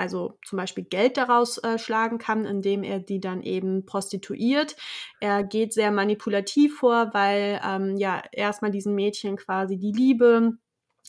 also 0.00 0.38
zum 0.46 0.56
Beispiel 0.56 0.84
Geld 0.84 1.18
daraus 1.18 1.58
äh, 1.58 1.78
schlagen 1.78 2.16
kann, 2.16 2.46
indem 2.46 2.82
er 2.82 3.00
die 3.00 3.20
dann 3.20 3.42
eben 3.42 3.84
prostituiert. 3.84 4.76
Er 5.20 5.44
geht 5.44 5.74
sehr 5.74 5.90
manipulativ 5.90 6.78
vor, 6.78 7.10
weil 7.12 7.60
ähm, 7.62 7.98
ja 7.98 8.22
erstmal 8.32 8.70
diesen 8.70 8.94
Mädchen 8.94 9.36
quasi 9.36 9.78
die 9.78 9.92
Liebe 9.92 10.54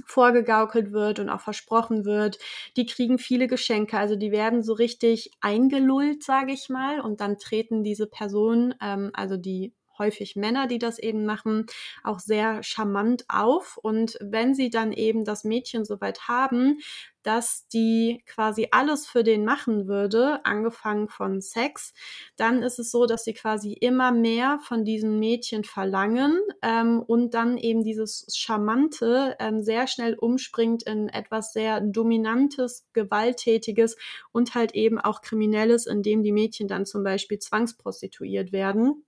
vorgegaukelt 0.05 0.91
wird 0.91 1.19
und 1.19 1.29
auch 1.29 1.39
versprochen 1.39 2.03
wird. 2.03 2.37
Die 2.75 2.85
kriegen 2.85 3.17
viele 3.17 3.47
Geschenke, 3.47 3.97
also 3.97 4.17
die 4.17 4.31
werden 4.31 4.61
so 4.61 4.73
richtig 4.73 5.31
eingelullt, 5.39 6.23
sage 6.23 6.51
ich 6.51 6.67
mal, 6.67 6.99
und 6.99 7.21
dann 7.21 7.37
treten 7.37 7.83
diese 7.83 8.07
Personen, 8.07 8.75
ähm, 8.81 9.11
also 9.13 9.37
die 9.37 9.73
häufig 9.97 10.35
Männer, 10.35 10.67
die 10.67 10.79
das 10.79 10.99
eben 10.99 11.25
machen, 11.25 11.65
auch 12.03 12.19
sehr 12.19 12.63
charmant 12.63 13.25
auf. 13.27 13.77
Und 13.81 14.17
wenn 14.21 14.55
sie 14.55 14.69
dann 14.69 14.91
eben 14.91 15.25
das 15.25 15.43
Mädchen 15.43 15.85
soweit 15.85 16.27
haben, 16.27 16.79
dass 17.23 17.67
die 17.67 18.23
quasi 18.25 18.67
alles 18.71 19.07
für 19.07 19.23
den 19.23 19.45
machen 19.45 19.87
würde, 19.87 20.43
angefangen 20.45 21.07
von 21.07 21.41
Sex, 21.41 21.93
dann 22.35 22.63
ist 22.63 22.79
es 22.79 22.91
so, 22.91 23.05
dass 23.05 23.23
sie 23.23 23.33
quasi 23.33 23.73
immer 23.73 24.11
mehr 24.11 24.59
von 24.63 24.83
diesem 24.83 25.19
Mädchen 25.19 25.63
verlangen 25.63 26.39
ähm, 26.61 27.01
und 27.01 27.33
dann 27.33 27.57
eben 27.57 27.83
dieses 27.83 28.25
Charmante 28.33 29.35
ähm, 29.39 29.61
sehr 29.61 29.87
schnell 29.87 30.15
umspringt 30.15 30.83
in 30.83 31.09
etwas 31.09 31.53
sehr 31.53 31.81
Dominantes, 31.81 32.87
Gewalttätiges 32.93 33.97
und 34.31 34.55
halt 34.55 34.73
eben 34.73 34.99
auch 34.99 35.21
Kriminelles, 35.21 35.85
indem 35.85 36.23
die 36.23 36.31
Mädchen 36.31 36.67
dann 36.67 36.85
zum 36.85 37.03
Beispiel 37.03 37.39
zwangsprostituiert 37.39 38.51
werden. 38.51 39.05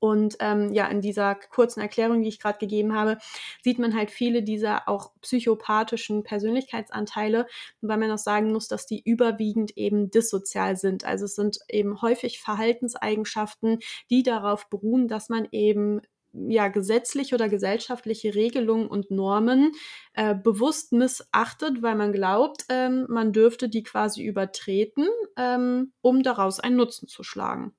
Und 0.00 0.36
ähm, 0.40 0.72
ja, 0.72 0.86
in 0.88 1.02
dieser 1.02 1.34
kurzen 1.34 1.80
Erklärung, 1.80 2.22
die 2.22 2.28
ich 2.28 2.40
gerade 2.40 2.58
gegeben 2.58 2.94
habe, 2.94 3.18
sieht 3.62 3.78
man 3.78 3.94
halt 3.94 4.10
viele 4.10 4.42
dieser 4.42 4.88
auch 4.88 5.12
psychopathischen 5.20 6.22
Persönlichkeitsanteile, 6.24 7.46
weil 7.82 7.98
man 7.98 8.10
auch 8.10 8.18
sagen 8.18 8.52
muss, 8.52 8.66
dass 8.66 8.86
die 8.86 9.02
überwiegend 9.02 9.76
eben 9.76 10.10
dissozial 10.10 10.76
sind. 10.76 11.04
Also 11.04 11.26
es 11.26 11.34
sind 11.34 11.58
eben 11.68 12.00
häufig 12.00 12.40
Verhaltenseigenschaften, 12.40 13.78
die 14.08 14.22
darauf 14.22 14.68
beruhen, 14.70 15.06
dass 15.06 15.28
man 15.28 15.46
eben 15.52 16.00
ja 16.32 16.68
gesetzliche 16.68 17.34
oder 17.34 17.48
gesellschaftliche 17.48 18.34
Regelungen 18.34 18.86
und 18.86 19.10
Normen 19.10 19.72
äh, 20.14 20.34
bewusst 20.34 20.92
missachtet, 20.92 21.82
weil 21.82 21.96
man 21.96 22.12
glaubt, 22.12 22.64
ähm, 22.68 23.06
man 23.08 23.32
dürfte 23.32 23.68
die 23.68 23.82
quasi 23.82 24.22
übertreten, 24.22 25.08
ähm, 25.36 25.92
um 26.00 26.22
daraus 26.22 26.60
einen 26.60 26.76
Nutzen 26.76 27.08
zu 27.08 27.22
schlagen 27.24 27.74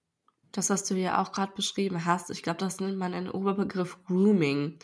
das, 0.51 0.69
was 0.69 0.83
du 0.83 0.95
ja 0.95 1.21
auch 1.21 1.31
gerade 1.31 1.53
beschrieben 1.55 2.05
hast, 2.05 2.29
ich 2.29 2.43
glaube, 2.43 2.59
das 2.59 2.79
nennt 2.79 2.97
man 2.97 3.13
einen 3.13 3.29
Oberbegriff 3.29 4.03
Grooming. 4.05 4.77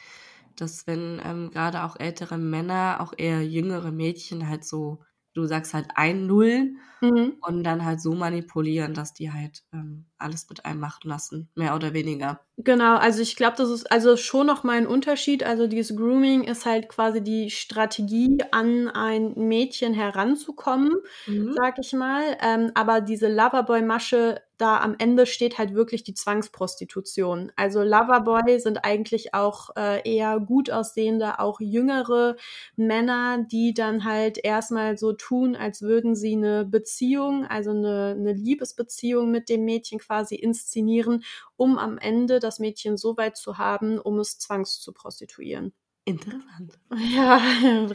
Dass 0.55 0.87
wenn 0.87 1.21
ähm, 1.23 1.51
gerade 1.51 1.83
auch 1.83 1.99
ältere 1.99 2.37
Männer, 2.37 2.97
auch 2.99 3.13
eher 3.15 3.43
jüngere 3.45 3.91
Mädchen 3.91 4.47
halt 4.47 4.65
so, 4.65 5.03
du 5.33 5.45
sagst 5.45 5.75
halt 5.75 5.89
einnullen 5.95 6.79
mhm. 6.99 7.35
und 7.41 7.63
dann 7.63 7.85
halt 7.85 8.01
so 8.01 8.13
manipulieren, 8.13 8.95
dass 8.95 9.13
die 9.13 9.31
halt 9.31 9.63
ähm, 9.71 10.05
alles 10.19 10.47
mit 10.49 10.65
einem 10.65 10.79
machen 10.79 11.07
lassen, 11.09 11.49
mehr 11.55 11.75
oder 11.75 11.93
weniger. 11.93 12.41
Genau, 12.59 12.95
also 12.95 13.21
ich 13.21 13.35
glaube, 13.35 13.55
das 13.57 13.69
ist 13.69 13.91
also 13.91 14.17
schon 14.17 14.47
noch 14.47 14.63
mal 14.63 14.77
ein 14.77 14.87
Unterschied. 14.87 15.43
Also 15.43 15.67
dieses 15.67 15.95
Grooming 15.95 16.43
ist 16.43 16.65
halt 16.65 16.89
quasi 16.89 17.21
die 17.21 17.51
Strategie, 17.51 18.39
an 18.51 18.89
ein 18.89 19.33
Mädchen 19.35 19.93
heranzukommen, 19.93 20.93
mhm. 21.27 21.53
sag 21.53 21.77
ich 21.77 21.93
mal. 21.93 22.35
Ähm, 22.41 22.71
aber 22.73 23.01
diese 23.01 23.27
Loverboy-Masche, 23.27 24.41
da 24.57 24.79
am 24.79 24.95
Ende 24.97 25.27
steht 25.27 25.59
halt 25.59 25.75
wirklich 25.75 26.03
die 26.03 26.15
Zwangsprostitution. 26.15 27.51
Also 27.55 27.83
Loverboy 27.83 28.59
sind 28.59 28.83
eigentlich 28.83 29.35
auch 29.35 29.69
äh, 29.77 30.01
eher 30.09 30.39
gut 30.39 30.71
aussehende, 30.71 31.39
auch 31.39 31.59
jüngere 31.59 32.37
Männer, 32.75 33.45
die 33.51 33.75
dann 33.75 34.03
halt 34.03 34.43
erstmal 34.43 34.97
so 34.97 35.13
tun, 35.13 35.55
als 35.55 35.83
würden 35.83 36.15
sie 36.15 36.33
eine 36.33 36.65
Beziehung, 36.65 37.45
also 37.45 37.69
eine, 37.69 38.15
eine 38.17 38.33
Liebesbeziehung 38.33 39.29
mit 39.29 39.47
dem 39.49 39.63
Mädchen 39.63 39.99
quasi 40.07 40.35
inszenieren, 40.35 41.23
um 41.57 41.77
am 41.77 41.97
Ende 41.97 42.39
das 42.39 42.59
Mädchen 42.59 42.97
so 42.97 43.17
weit 43.17 43.37
zu 43.37 43.57
haben, 43.57 43.99
um 43.99 44.19
es 44.19 44.39
zwangs 44.39 44.79
zu 44.79 44.93
prostituieren. 44.93 45.73
Interessant. 46.07 46.79
Ja, 47.13 47.37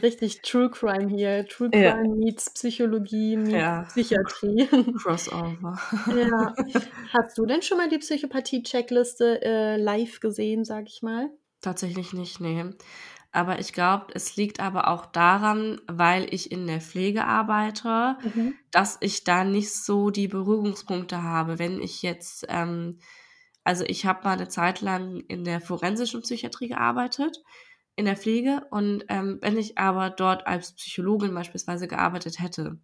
richtig 0.03 0.43
True 0.43 0.69
Crime 0.69 1.09
hier. 1.09 1.47
True 1.47 1.71
Crime 1.71 1.83
ja. 1.83 2.15
meets 2.15 2.51
Psychologie 2.51 3.37
meets 3.37 3.51
ja. 3.51 3.81
Psychiatrie. 3.89 4.67
Crossover. 5.01 5.79
ja. 6.15 6.53
Hast 7.13 7.37
du 7.39 7.47
denn 7.47 7.63
schon 7.63 7.79
mal 7.79 7.89
die 7.89 7.97
Psychopathie-Checkliste 7.97 9.41
äh, 9.41 9.77
live 9.77 10.19
gesehen, 10.19 10.63
sag 10.63 10.87
ich 10.87 11.01
mal? 11.01 11.31
Tatsächlich 11.61 12.13
nicht, 12.13 12.39
nee. 12.39 12.65
Aber 13.33 13.59
ich 13.59 13.73
glaube, 13.73 14.07
es 14.13 14.35
liegt 14.35 14.59
aber 14.59 14.87
auch 14.87 15.07
daran, 15.07 15.81
weil 15.87 16.31
ich 16.31 16.51
in 16.51 16.67
der 16.67 16.79
Pflege 16.79 17.25
arbeite, 17.25 18.15
mhm. 18.23 18.53
dass 18.69 18.97
ich 19.01 19.23
da 19.23 19.43
nicht 19.43 19.73
so 19.73 20.11
die 20.11 20.27
Berührungspunkte 20.27 21.23
habe. 21.23 21.57
Wenn 21.57 21.81
ich 21.81 22.03
jetzt, 22.03 22.45
ähm, 22.47 22.99
also 23.63 23.85
ich 23.87 24.05
habe 24.05 24.23
mal 24.23 24.33
eine 24.33 24.49
Zeit 24.49 24.81
lang 24.81 25.19
in 25.27 25.43
der 25.43 25.61
forensischen 25.61 26.21
Psychiatrie 26.21 26.67
gearbeitet, 26.67 27.41
in 27.95 28.05
der 28.05 28.17
Pflege. 28.17 28.67
Und 28.69 29.05
ähm, 29.09 29.39
wenn 29.41 29.57
ich 29.57 29.79
aber 29.79 30.11
dort 30.11 30.45
als 30.45 30.75
Psychologin 30.75 31.33
beispielsweise 31.33 31.87
gearbeitet 31.87 32.39
hätte, 32.39 32.77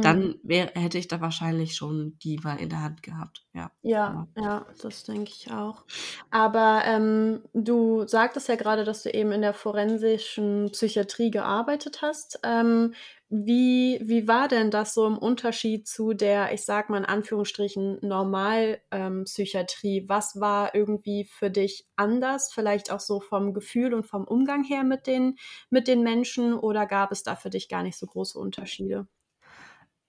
dann 0.00 0.20
mhm. 0.20 0.40
wär, 0.42 0.72
hätte 0.74 0.98
ich 0.98 1.06
da 1.06 1.20
wahrscheinlich 1.20 1.76
schon 1.76 2.18
die 2.18 2.40
mal 2.42 2.56
in 2.56 2.68
der 2.68 2.82
Hand 2.82 3.02
gehabt. 3.04 3.46
Ja, 3.54 3.70
ja, 3.82 4.26
ja 4.36 4.66
das 4.82 5.04
denke 5.04 5.30
ich 5.30 5.52
auch. 5.52 5.84
Aber 6.30 6.82
ähm, 6.84 7.42
du 7.52 8.04
sagtest 8.08 8.48
ja 8.48 8.56
gerade, 8.56 8.82
dass 8.82 9.04
du 9.04 9.14
eben 9.14 9.30
in 9.30 9.42
der 9.42 9.54
forensischen 9.54 10.70
Psychiatrie 10.72 11.30
gearbeitet 11.30 12.02
hast. 12.02 12.40
Ähm, 12.42 12.94
wie, 13.28 14.00
wie 14.02 14.26
war 14.26 14.48
denn 14.48 14.70
das 14.70 14.94
so 14.94 15.06
im 15.06 15.16
Unterschied 15.16 15.86
zu 15.86 16.12
der, 16.12 16.52
ich 16.52 16.64
sag 16.64 16.90
mal 16.90 16.98
in 16.98 17.04
Anführungsstrichen, 17.04 17.98
Normalpsychiatrie? 18.02 19.98
Ähm, 19.98 20.08
Was 20.08 20.40
war 20.40 20.74
irgendwie 20.74 21.24
für 21.24 21.50
dich 21.50 21.86
anders? 21.94 22.52
Vielleicht 22.52 22.90
auch 22.90 23.00
so 23.00 23.20
vom 23.20 23.54
Gefühl 23.54 23.94
und 23.94 24.06
vom 24.06 24.24
Umgang 24.24 24.64
her 24.64 24.82
mit 24.82 25.06
den, 25.06 25.36
mit 25.70 25.86
den 25.86 26.02
Menschen 26.02 26.54
oder 26.54 26.86
gab 26.86 27.12
es 27.12 27.22
da 27.22 27.36
für 27.36 27.50
dich 27.50 27.68
gar 27.68 27.84
nicht 27.84 27.96
so 27.96 28.06
große 28.06 28.38
Unterschiede? 28.38 29.06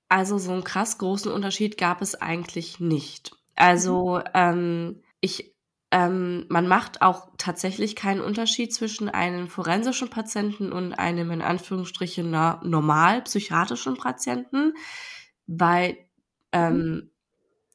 Also 0.08 0.38
so 0.38 0.52
einen 0.52 0.64
krass 0.64 0.98
großen 0.98 1.32
Unterschied 1.32 1.78
gab 1.78 2.02
es 2.02 2.16
eigentlich 2.16 2.80
nicht. 2.80 3.36
Also 3.56 4.20
mhm. 4.20 4.24
ähm, 4.34 5.04
ich, 5.20 5.56
ähm, 5.92 6.46
man 6.50 6.68
macht 6.68 7.02
auch 7.02 7.30
tatsächlich 7.38 7.96
keinen 7.96 8.22
Unterschied 8.22 8.74
zwischen 8.74 9.10
einem 9.10 9.48
forensischen 9.48 10.10
Patienten 10.10 10.72
und 10.72 10.94
einem 10.94 11.32
in 11.32 11.42
Anführungsstrichen 11.42 12.30
normal 12.30 13.22
psychiatrischen 13.24 13.98
Patienten, 13.98 14.74
weil 15.48 15.98
ähm, 16.52 17.12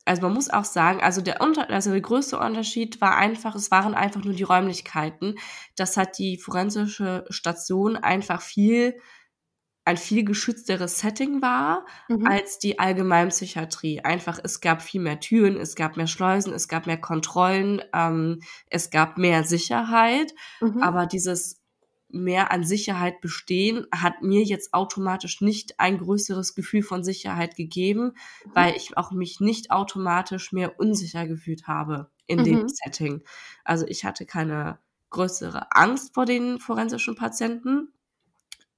also 0.07 0.23
man 0.23 0.33
muss 0.33 0.51
auch 0.51 0.65
sagen, 0.65 1.01
also 1.01 1.21
der, 1.21 1.41
Unter 1.41 1.71
also 1.71 1.91
der 1.91 2.01
größte 2.01 2.39
Unterschied 2.39 3.01
war 3.01 3.17
einfach, 3.17 3.55
es 3.55 3.71
waren 3.71 3.95
einfach 3.95 4.25
nur 4.25 4.35
die 4.35 4.43
Räumlichkeiten. 4.43 5.37
Das 5.77 5.97
hat 5.97 6.19
die 6.19 6.37
forensische 6.37 7.25
Station 7.29 7.97
einfach 7.97 8.41
viel 8.41 8.99
ein 9.91 9.97
viel 9.97 10.25
geschützteres 10.25 11.01
Setting 11.01 11.43
war 11.43 11.85
mhm. 12.09 12.25
als 12.25 12.61
die 12.61 12.79
Allgemeinpsychiatrie. 12.79 14.01
Einfach, 14.01 14.39
es 14.43 14.61
gab 14.61 14.83
viel 14.83 15.01
mehr 15.01 15.19
Türen, 15.19 15.57
es 15.57 15.75
gab 15.75 15.97
mehr 15.97 16.07
Schleusen, 16.07 16.53
es 16.53 16.69
gab 16.69 16.87
mehr 16.87 17.01
Kontrollen, 17.01 17.83
ähm, 17.93 18.41
es 18.67 18.91
gab 18.91 19.19
mehr 19.19 19.43
Sicherheit. 19.43 20.33
Mhm. 20.61 20.81
Aber 20.81 21.07
dieses 21.07 21.61
mehr 22.09 22.53
an 22.53 22.65
Sicherheit 22.65 23.21
bestehen 23.21 23.87
hat 23.93 24.23
mir 24.23 24.43
jetzt 24.43 24.75
automatisch 24.75 25.41
nicht 25.41 25.81
ein 25.81 25.99
größeres 25.99 26.55
Gefühl 26.55 26.83
von 26.83 27.03
Sicherheit 27.03 27.57
gegeben, 27.57 28.13
mhm. 28.45 28.51
weil 28.55 28.77
ich 28.77 28.97
auch 28.97 29.11
mich 29.11 29.41
nicht 29.41 29.73
automatisch 29.73 30.53
mehr 30.53 30.79
unsicher 30.79 31.27
gefühlt 31.27 31.67
habe 31.67 32.11
in 32.27 32.45
dem 32.45 32.63
mhm. 32.63 32.69
Setting. 32.69 33.23
Also 33.65 33.87
ich 33.89 34.05
hatte 34.05 34.25
keine 34.25 34.79
größere 35.11 35.67
Angst 35.73 36.15
vor 36.15 36.27
den 36.27 36.61
forensischen 36.61 37.17
Patienten. 37.17 37.93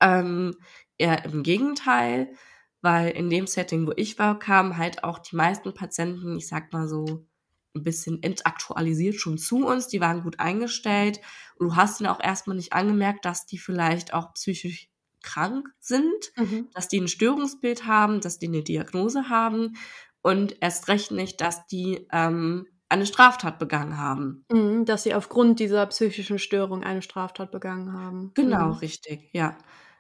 Ähm, 0.01 0.57
eher 0.99 1.24
im 1.24 1.43
Gegenteil, 1.43 2.34
weil 2.80 3.11
in 3.11 3.30
dem 3.30 3.47
Setting, 3.47 3.86
wo 3.86 3.93
ich 3.97 4.18
war, 4.18 4.38
kamen 4.38 4.76
halt 4.76 5.05
auch 5.05 5.18
die 5.18 5.36
meisten 5.36 5.74
Patienten, 5.74 6.36
ich 6.36 6.49
sag 6.49 6.72
mal 6.72 6.88
so, 6.88 7.26
ein 7.74 7.84
bisschen 7.84 8.22
entaktualisiert 8.22 9.16
schon 9.16 9.38
zu 9.38 9.66
uns, 9.66 9.88
die 9.88 10.01
waren 10.01 10.22
gut 10.22 10.40
eingestellt 10.40 11.20
und 11.57 11.68
du 11.68 11.76
hast 11.76 12.01
ihnen 12.01 12.11
auch 12.11 12.20
erstmal 12.22 12.57
nicht 12.57 12.72
angemerkt, 12.72 13.24
dass 13.24 13.47
die 13.47 13.59
vielleicht 13.59 14.12
auch 14.12 14.34
psychisch 14.34 14.90
krank 15.22 15.68
sind, 15.78 16.32
mhm. 16.36 16.68
dass 16.74 16.88
die 16.88 17.01
ein 17.01 17.09
Störungsbild 17.09 17.86
haben, 17.86 18.20
dass 18.20 18.38
die 18.38 18.49
eine 18.49 18.62
Diagnose 18.62 19.28
haben 19.28 19.76
und 20.20 20.57
erst 20.61 20.88
recht 20.88 21.12
nicht, 21.12 21.40
dass 21.40 21.66
die 21.66 22.07
ähm, 22.12 22.66
eine 22.88 23.07
Straftat 23.07 23.59
begangen 23.59 23.99
haben. 23.99 24.45
Mhm, 24.53 24.84
dass 24.84 25.05
sie 25.05 25.14
aufgrund 25.14 25.61
dieser 25.61 25.86
psychischen 25.86 26.38
Störung 26.38 26.82
eine 26.84 27.01
Straftat 27.01 27.51
begangen 27.51 27.93
haben. 27.93 28.32
Genau, 28.34 28.66
mhm. 28.66 28.72
richtig, 28.74 29.30
ja. 29.32 29.57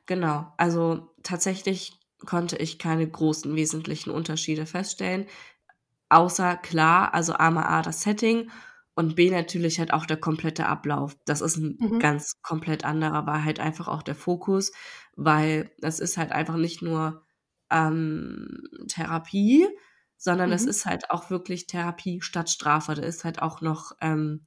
Genau. 0.06 0.52
Also 0.56 1.14
tatsächlich 1.22 1.98
konnte 2.26 2.56
ich 2.56 2.78
keine 2.78 3.08
großen 3.08 3.54
wesentlichen 3.54 4.10
Unterschiede 4.10 4.66
feststellen. 4.66 5.26
Außer 6.08 6.56
klar, 6.56 7.14
also 7.14 7.32
einmal 7.32 7.64
A, 7.64 7.82
das 7.82 8.02
Setting 8.02 8.50
und 8.94 9.16
B 9.16 9.30
natürlich 9.30 9.78
halt 9.78 9.92
auch 9.92 10.06
der 10.06 10.18
komplette 10.18 10.66
Ablauf. 10.66 11.16
Das 11.24 11.40
ist 11.40 11.56
ein 11.56 11.76
mhm. 11.78 11.98
ganz 11.98 12.40
komplett 12.42 12.84
anderer, 12.84 13.26
war 13.26 13.44
halt 13.44 13.60
einfach 13.60 13.88
auch 13.88 14.02
der 14.02 14.14
Fokus, 14.14 14.72
weil 15.16 15.70
das 15.78 16.00
ist 16.00 16.16
halt 16.16 16.32
einfach 16.32 16.56
nicht 16.56 16.82
nur 16.82 17.24
ähm, 17.70 18.62
Therapie, 18.88 19.66
sondern 20.18 20.50
mhm. 20.50 20.56
es 20.56 20.66
ist 20.66 20.84
halt 20.86 21.10
auch 21.10 21.30
wirklich 21.30 21.66
Therapie 21.66 22.20
statt 22.20 22.50
Strafe. 22.50 22.94
Da 22.94 23.02
ist 23.02 23.24
halt 23.24 23.40
auch 23.40 23.60
noch, 23.60 23.92
ähm, 24.00 24.46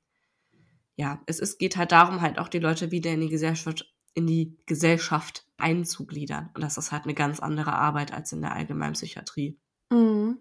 ja, 0.96 1.22
es 1.26 1.40
ist, 1.40 1.58
geht 1.58 1.76
halt 1.78 1.92
darum, 1.92 2.22
halt 2.22 2.38
auch 2.38 2.48
die 2.48 2.60
Leute 2.60 2.92
wieder 2.92 3.12
in 3.12 3.22
die 3.22 3.30
Gesellschaft, 3.30 3.95
in 4.16 4.26
die 4.26 4.58
Gesellschaft 4.66 5.46
einzugliedern. 5.58 6.50
Und 6.56 6.62
das 6.62 6.78
ist 6.78 6.92
halt 6.92 7.04
eine 7.04 7.14
ganz 7.14 7.40
andere 7.40 7.74
Arbeit 7.74 8.14
als 8.14 8.32
in 8.32 8.42
der 8.42 8.54
Allgemeinpsychiatrie. 8.54 9.60
Mhm. 9.92 10.40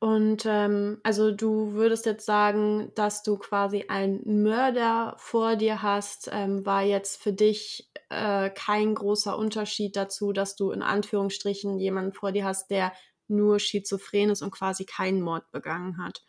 Und 0.00 0.46
ähm, 0.46 1.00
also 1.02 1.32
du 1.32 1.72
würdest 1.72 2.06
jetzt 2.06 2.24
sagen, 2.24 2.92
dass 2.94 3.24
du 3.24 3.36
quasi 3.36 3.86
einen 3.88 4.44
Mörder 4.44 5.16
vor 5.18 5.56
dir 5.56 5.82
hast, 5.82 6.30
ähm, 6.32 6.64
war 6.64 6.82
jetzt 6.82 7.20
für 7.20 7.32
dich 7.32 7.90
äh, 8.08 8.48
kein 8.50 8.94
großer 8.94 9.36
Unterschied 9.36 9.96
dazu, 9.96 10.32
dass 10.32 10.54
du 10.54 10.70
in 10.70 10.82
Anführungsstrichen 10.82 11.80
jemanden 11.80 12.12
vor 12.12 12.30
dir 12.30 12.44
hast, 12.44 12.70
der 12.70 12.92
nur 13.26 13.58
schizophren 13.58 14.30
ist 14.30 14.42
und 14.42 14.52
quasi 14.52 14.84
keinen 14.84 15.20
Mord 15.20 15.50
begangen 15.50 15.98
hat. 15.98 16.22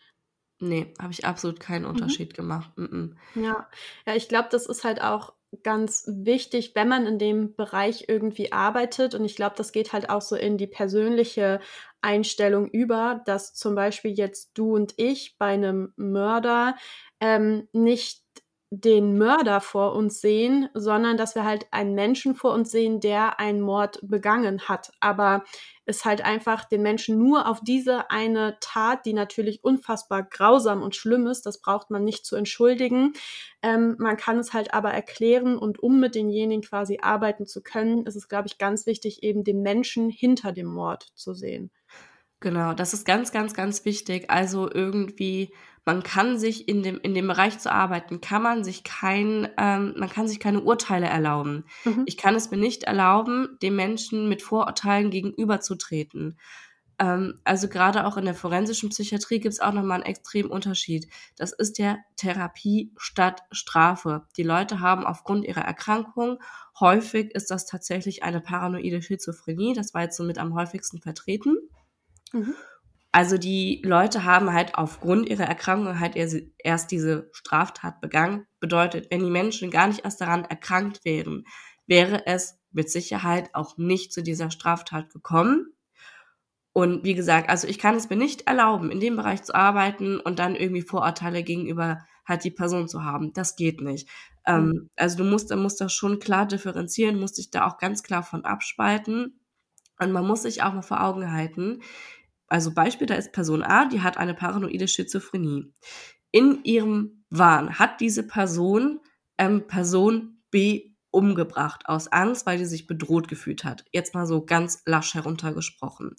Nee, 0.60 0.94
habe 1.00 1.14
ich 1.14 1.26
absolut 1.26 1.60
keinen 1.60 1.84
mhm. 1.84 1.90
Unterschied 1.90 2.32
mhm. 2.34 2.36
gemacht. 2.36 2.72
Mm 2.76 2.86
-mm. 2.86 3.16
Ja, 3.36 3.70
ja, 4.08 4.16
ich 4.16 4.28
glaube, 4.28 4.50
das 4.52 4.66
ist 4.66 4.84
halt 4.84 5.02
auch 5.02 5.34
ganz 5.64 6.06
wichtig, 6.08 6.74
wenn 6.76 6.88
man 6.88 7.06
in 7.06 7.20
dem 7.20 7.56
Bereich 7.56 8.06
irgendwie 8.08 8.52
arbeitet. 8.52 9.16
Und 9.16 9.26
ich 9.26 9.36
glaube, 9.36 9.56
das 9.58 9.72
geht 9.72 9.94
halt 9.94 10.10
auch 10.10 10.22
so 10.22 10.36
in 10.36 10.58
die 10.58 10.68
persönliche 10.68 11.60
Einstellung 12.02 12.68
über, 12.70 13.22
dass 13.26 13.54
zum 13.54 13.76
Beispiel 13.76 14.12
jetzt 14.12 14.52
du 14.54 14.76
und 14.76 14.94
ich 14.98 15.38
bei 15.38 15.48
einem 15.48 15.94
Mörder 15.98 16.76
ähm, 17.20 17.68
nicht 17.74 18.24
den 18.72 19.18
Mörder 19.18 19.62
vor 19.62 19.96
uns 19.96 20.22
sehen, 20.22 20.70
sondern 20.76 21.18
dass 21.18 21.34
wir 21.34 21.44
halt 21.44 21.66
einen 21.72 21.96
Menschen 21.96 22.36
vor 22.36 22.54
uns 22.54 22.70
sehen, 22.70 23.00
der 23.00 23.40
einen 23.40 23.62
Mord 23.62 24.00
begangen 24.04 24.62
hat. 24.68 24.92
Aber 25.00 25.44
es 25.86 26.06
halt 26.06 26.24
einfach 26.24 26.66
den 26.66 26.84
Menschen 26.84 27.18
nur 27.18 27.48
auf 27.48 27.62
diese 27.64 28.12
eine 28.12 28.58
Tat, 28.62 29.06
die 29.08 29.14
natürlich 29.14 29.64
unfassbar 29.64 30.22
grausam 30.22 30.84
und 30.84 30.96
schlimm 30.96 31.26
ist, 31.26 31.48
das 31.48 31.62
braucht 31.62 31.90
man 31.90 32.04
nicht 32.04 32.26
zu 32.28 32.36
entschuldigen. 32.36 33.14
Ähm, 33.64 33.96
man 33.98 34.18
kann 34.18 34.38
es 34.38 34.54
halt 34.54 34.72
aber 34.74 34.92
erklären 34.92 35.58
und 35.58 35.82
um 35.82 36.00
mit 36.00 36.14
denjenigen 36.14 36.62
quasi 36.62 37.00
arbeiten 37.02 37.48
zu 37.48 37.64
können, 37.64 38.06
ist 38.06 38.16
es, 38.16 38.28
glaube 38.28 38.48
ich, 38.48 38.60
ganz 38.60 38.86
wichtig, 38.86 39.24
eben 39.24 39.44
den 39.44 39.64
Menschen 39.64 40.12
hinter 40.12 40.52
dem 40.52 40.68
Mord 40.68 41.08
zu 41.16 41.34
sehen. 41.34 41.72
Genau, 42.42 42.74
das 42.74 42.94
ist 42.94 43.06
ganz, 43.06 43.32
ganz, 43.32 43.54
ganz 43.54 43.84
wichtig. 43.84 44.30
Also 44.30 44.72
irgendwie, 44.72 45.54
man 45.84 46.04
kann 46.04 46.38
sich 46.38 46.70
in 46.70 46.84
dem, 46.84 47.00
in 47.02 47.14
dem 47.14 47.28
Bereich 47.28 47.60
zu 47.60 47.72
arbeiten, 47.72 48.22
kann 48.22 48.42
man 48.42 48.64
sich 48.64 48.84
kein, 48.84 49.50
ähm, 49.58 49.94
man 49.98 50.10
kann 50.10 50.28
sich 50.28 50.40
keine 50.40 50.62
Urteile 50.62 51.08
erlauben. 51.08 51.66
Mhm. 51.84 52.04
Ich 52.06 52.16
kann 52.16 52.36
es 52.36 52.50
mir 52.50 52.58
nicht 52.58 52.84
erlauben, 52.84 53.58
dem 53.62 53.76
Menschen 53.76 54.30
mit 54.30 54.42
Vorurteilen 54.42 55.10
gegenüberzutreten. 55.10 56.38
Ähm, 57.00 57.40
also 57.44 57.68
gerade 57.68 58.06
auch 58.06 58.16
in 58.16 58.26
der 58.26 58.36
forensischen 58.36 58.90
Psychiatrie 58.90 59.40
gibt 59.40 59.54
es 59.54 59.60
auch 59.60 59.74
nochmal 59.74 59.98
einen 59.98 60.10
extremen 60.10 60.50
Unterschied. 60.50 61.08
Das 61.36 61.52
ist 61.52 61.78
der 61.78 61.98
Therapie 62.16 62.94
statt 62.98 63.42
Strafe. 63.52 64.28
Die 64.38 64.44
Leute 64.44 64.80
haben 64.80 65.06
aufgrund 65.06 65.46
ihrer 65.46 65.62
Erkrankung, 65.62 66.40
häufig 66.80 67.32
ist 67.36 67.52
das 67.52 67.66
tatsächlich 67.66 68.24
eine 68.24 68.40
paranoide 68.40 69.02
Schizophrenie, 69.02 69.74
das 69.74 69.94
war 69.94 70.04
jetzt 70.04 70.16
so 70.18 70.24
mit 70.24 70.38
am 70.38 70.54
häufigsten 70.54 71.02
vertreten. 71.02 71.58
Mhm. 72.34 72.56
Also 73.12 73.38
die 73.38 73.82
Leute 73.84 74.24
haben 74.24 74.54
halt 74.54 74.76
aufgrund 74.76 75.30
ihrer 75.30 75.46
Erkrankung 75.46 76.00
halt 76.00 76.16
erst 76.16 76.92
diese 76.92 77.30
Straftat 77.32 78.02
begangen. 78.02 78.46
Bedeutet, 78.60 79.10
wenn 79.10 79.24
die 79.24 79.32
Menschen 79.32 79.72
gar 79.72 79.88
nicht 79.88 80.06
erst 80.06 80.22
daran 80.22 80.46
erkrankt 80.46 81.04
wären, 81.06 81.46
wäre 81.88 82.28
es 82.28 82.60
mit 82.72 82.92
Sicherheit 82.92 83.50
auch 83.54 83.78
nicht 83.78 84.14
zu 84.14 84.22
dieser 84.22 84.52
Straftat 84.52 85.10
gekommen. 85.10 85.74
Und 86.72 87.04
wie 87.04 87.16
gesagt, 87.16 87.50
also 87.50 87.68
ich 87.68 87.80
kann 87.80 87.96
es 87.96 88.10
mir 88.10 88.16
nicht 88.16 88.48
erlauben, 88.48 88.92
in 88.92 89.00
dem 89.00 89.16
Bereich 89.16 89.42
zu 89.42 89.56
arbeiten 89.56 90.20
und 90.20 90.38
dann 90.38 90.56
irgendwie 90.56 90.84
Vorurteile 90.84 91.42
gegenüber 91.42 92.06
halt 92.28 92.44
die 92.44 92.52
Person 92.52 92.88
zu 92.88 93.04
haben. 93.04 93.34
Das 93.34 93.56
geht 93.56 93.82
nicht. 93.82 94.08
Mhm. 94.48 94.54
Ähm, 94.54 94.90
also 94.96 95.18
du 95.18 95.24
musst, 95.24 95.50
du 95.50 95.56
musst 95.56 95.82
das 95.82 95.92
schon 95.92 96.20
klar 96.20 96.46
differenzieren, 96.46 97.20
musst 97.20 97.40
dich 97.40 97.50
da 97.50 97.66
auch 97.66 97.80
ganz 97.80 98.04
klar 98.04 98.22
von 98.22 98.46
abspalten. 98.46 99.40
Und 100.00 100.12
man 100.12 100.26
muss 100.26 100.44
sich 100.44 100.64
auch 100.64 100.74
mal 100.74 100.84
vor 100.84 101.04
Augen 101.04 101.32
halten, 101.32 101.82
also 102.50 102.74
Beispiel, 102.74 103.08
da 103.08 103.16
ist 103.16 103.32
Person 103.32 103.64
A, 103.64 103.86
die 103.86 104.02
hat 104.02 104.18
eine 104.18 104.34
paranoide 104.34 104.88
Schizophrenie. 104.88 105.72
In 106.32 106.64
ihrem 106.64 107.24
Wahn 107.30 107.80
hat 107.80 108.02
diese 108.02 108.26
Person 108.26 109.00
ähm, 109.38 109.68
Person 109.68 110.42
B 110.52 110.92
umgebracht 111.12 111.84
aus 111.86 112.08
Angst, 112.08 112.46
weil 112.46 112.60
sie 112.60 112.66
sich 112.66 112.88
bedroht 112.88 113.28
gefühlt 113.28 113.64
hat. 113.64 113.86
Jetzt 113.92 114.14
mal 114.14 114.26
so 114.26 114.46
ganz 114.46 114.82
lasch 114.86 115.14
heruntergesprochen. 115.14 116.16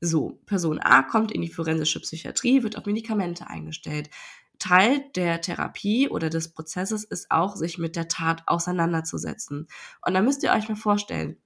So, 0.00 0.40
Person 0.46 0.78
A 0.78 1.02
kommt 1.02 1.32
in 1.32 1.42
die 1.42 1.52
forensische 1.52 2.00
Psychiatrie, 2.00 2.62
wird 2.62 2.76
auf 2.76 2.86
Medikamente 2.86 3.48
eingestellt. 3.48 4.10
Teil 4.58 5.04
der 5.14 5.40
Therapie 5.40 6.08
oder 6.08 6.30
des 6.30 6.52
Prozesses 6.52 7.04
ist 7.04 7.30
auch, 7.30 7.56
sich 7.56 7.78
mit 7.78 7.94
der 7.94 8.08
Tat 8.08 8.42
auseinanderzusetzen. 8.46 9.68
Und 10.04 10.14
da 10.14 10.22
müsst 10.22 10.42
ihr 10.42 10.52
euch 10.52 10.68
mal 10.68 10.76
vorstellen, 10.76 11.36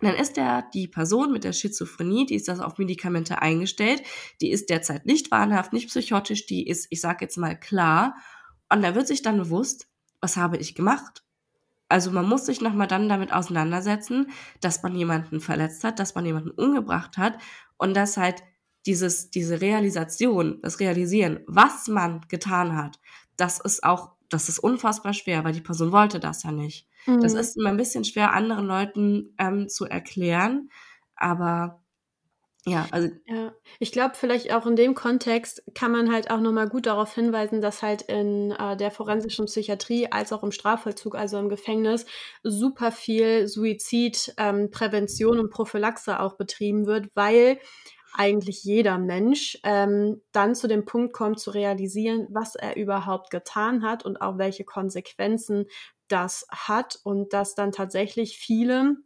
dann 0.00 0.14
ist 0.14 0.36
der, 0.36 0.62
die 0.74 0.88
Person 0.88 1.32
mit 1.32 1.44
der 1.44 1.52
Schizophrenie, 1.52 2.26
die 2.26 2.34
ist 2.34 2.48
das 2.48 2.60
auf 2.60 2.78
Medikamente 2.78 3.40
eingestellt, 3.40 4.02
die 4.40 4.50
ist 4.50 4.70
derzeit 4.70 5.06
nicht 5.06 5.30
wahnhaft, 5.30 5.72
nicht 5.72 5.88
psychotisch, 5.88 6.46
die 6.46 6.66
ist, 6.66 6.88
ich 6.90 7.00
sag 7.00 7.20
jetzt 7.22 7.38
mal, 7.38 7.58
klar. 7.58 8.16
Und 8.68 8.82
da 8.82 8.94
wird 8.94 9.06
sich 9.06 9.22
dann 9.22 9.38
bewusst, 9.38 9.88
was 10.20 10.36
habe 10.36 10.56
ich 10.56 10.74
gemacht? 10.74 11.22
Also 11.88 12.10
man 12.10 12.28
muss 12.28 12.46
sich 12.46 12.60
nochmal 12.60 12.88
dann 12.88 13.08
damit 13.08 13.32
auseinandersetzen, 13.32 14.30
dass 14.60 14.82
man 14.82 14.96
jemanden 14.96 15.40
verletzt 15.40 15.84
hat, 15.84 15.98
dass 15.98 16.14
man 16.14 16.26
jemanden 16.26 16.50
umgebracht 16.50 17.18
hat 17.18 17.38
und 17.76 17.94
dass 17.94 18.16
halt 18.16 18.42
dieses, 18.86 19.30
diese 19.30 19.60
Realisation, 19.60 20.60
das 20.62 20.80
Realisieren, 20.80 21.40
was 21.46 21.88
man 21.88 22.22
getan 22.28 22.76
hat, 22.76 22.98
das 23.36 23.60
ist 23.60 23.84
auch, 23.84 24.12
das 24.28 24.48
ist 24.48 24.58
unfassbar 24.58 25.12
schwer, 25.12 25.44
weil 25.44 25.52
die 25.52 25.60
Person 25.60 25.92
wollte 25.92 26.20
das 26.20 26.42
ja 26.42 26.52
nicht. 26.52 26.88
Mhm. 27.06 27.20
Das 27.20 27.34
ist 27.34 27.56
immer 27.56 27.70
ein 27.70 27.76
bisschen 27.76 28.04
schwer, 28.04 28.32
anderen 28.32 28.66
Leuten 28.66 29.34
ähm, 29.38 29.68
zu 29.68 29.84
erklären, 29.84 30.70
aber 31.16 31.84
ja, 32.66 32.86
also. 32.92 33.10
Ja, 33.26 33.52
ich 33.78 33.92
glaube, 33.92 34.14
vielleicht 34.14 34.52
auch 34.54 34.66
in 34.66 34.74
dem 34.74 34.94
Kontext 34.94 35.62
kann 35.74 35.92
man 35.92 36.10
halt 36.10 36.30
auch 36.30 36.40
nochmal 36.40 36.68
gut 36.68 36.86
darauf 36.86 37.14
hinweisen, 37.14 37.60
dass 37.60 37.82
halt 37.82 38.02
in 38.02 38.52
äh, 38.52 38.74
der 38.76 38.90
forensischen 38.90 39.44
Psychiatrie 39.46 40.10
als 40.10 40.32
auch 40.32 40.42
im 40.42 40.50
Strafvollzug, 40.50 41.14
also 41.14 41.38
im 41.38 41.50
Gefängnis, 41.50 42.06
super 42.42 42.90
viel 42.90 43.48
Suizidprävention 43.48 45.34
ähm, 45.34 45.40
und 45.40 45.50
Prophylaxe 45.50 46.18
auch 46.20 46.36
betrieben 46.38 46.86
wird, 46.86 47.08
weil 47.14 47.58
eigentlich 48.16 48.62
jeder 48.62 48.96
Mensch 48.96 49.58
ähm, 49.64 50.22
dann 50.32 50.54
zu 50.54 50.68
dem 50.68 50.84
Punkt 50.84 51.12
kommt, 51.12 51.40
zu 51.40 51.50
realisieren, 51.50 52.28
was 52.30 52.54
er 52.54 52.76
überhaupt 52.76 53.30
getan 53.30 53.82
hat 53.82 54.04
und 54.04 54.20
auch 54.20 54.38
welche 54.38 54.64
Konsequenzen 54.64 55.66
das 56.08 56.46
hat 56.50 56.98
und 57.04 57.32
dass 57.32 57.54
dann 57.54 57.72
tatsächlich 57.72 58.38
viele 58.38 58.96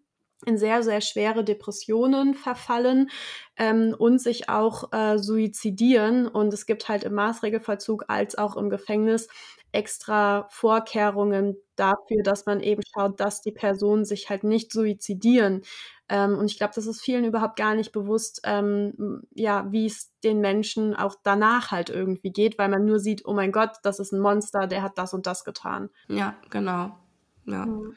in 0.47 0.57
sehr, 0.57 0.83
sehr 0.83 1.01
schwere 1.01 1.43
Depressionen 1.43 2.35
verfallen 2.35 3.11
ähm, 3.57 3.95
und 3.99 4.21
sich 4.21 4.49
auch 4.49 4.93
äh, 4.93 5.19
suizidieren. 5.19 6.29
Und 6.29 6.53
es 6.55 6.65
gibt 6.67 6.89
halt 6.89 7.03
im 7.05 7.15
Maßregelvollzug 7.15 8.05
als 8.09 8.39
auch 8.39 8.57
im 8.57 8.71
Gefängnis 8.71 9.29
extra 9.73 10.47
Vorkehrungen 10.51 11.57
dafür, 11.77 12.23
dass 12.23 12.47
man 12.47 12.61
eben 12.61 12.83
schaut, 12.95 13.21
dass 13.21 13.43
die 13.43 13.53
Personen 13.53 14.05
sich 14.05 14.31
halt 14.31 14.45
nicht 14.45 14.73
suizidieren. 14.73 15.63
Ähm, 16.09 16.39
und 16.39 16.51
ich 16.51 16.57
glaube, 16.57 16.73
das 16.75 16.87
ist 16.87 17.03
vielen 17.03 17.25
überhaupt 17.25 17.57
gar 17.57 17.75
nicht 17.75 17.93
bewusst, 17.93 18.41
ähm, 18.45 19.23
ja, 19.35 19.71
wie 19.71 19.87
es 19.87 20.11
den 20.25 20.41
Menschen 20.41 20.97
auch 20.97 21.17
danach 21.23 21.71
halt 21.71 21.91
irgendwie 21.91 22.33
geht, 22.33 22.59
weil 22.59 22.69
man 22.71 22.87
nur 22.87 22.99
sieht, 22.99 23.27
oh 23.27 23.35
mein 23.35 23.53
Gott, 23.53 23.73
das 23.83 23.99
ist 24.01 24.13
ein 24.13 24.21
Monster, 24.21 24.67
der 24.67 24.83
hat 24.83 24.97
das 24.97 25.13
und 25.13 25.27
das 25.27 25.45
getan. 25.45 25.91
Ja, 26.09 26.35
genau. 26.51 26.97
Ja. 27.45 27.67
Mhm. 27.67 27.97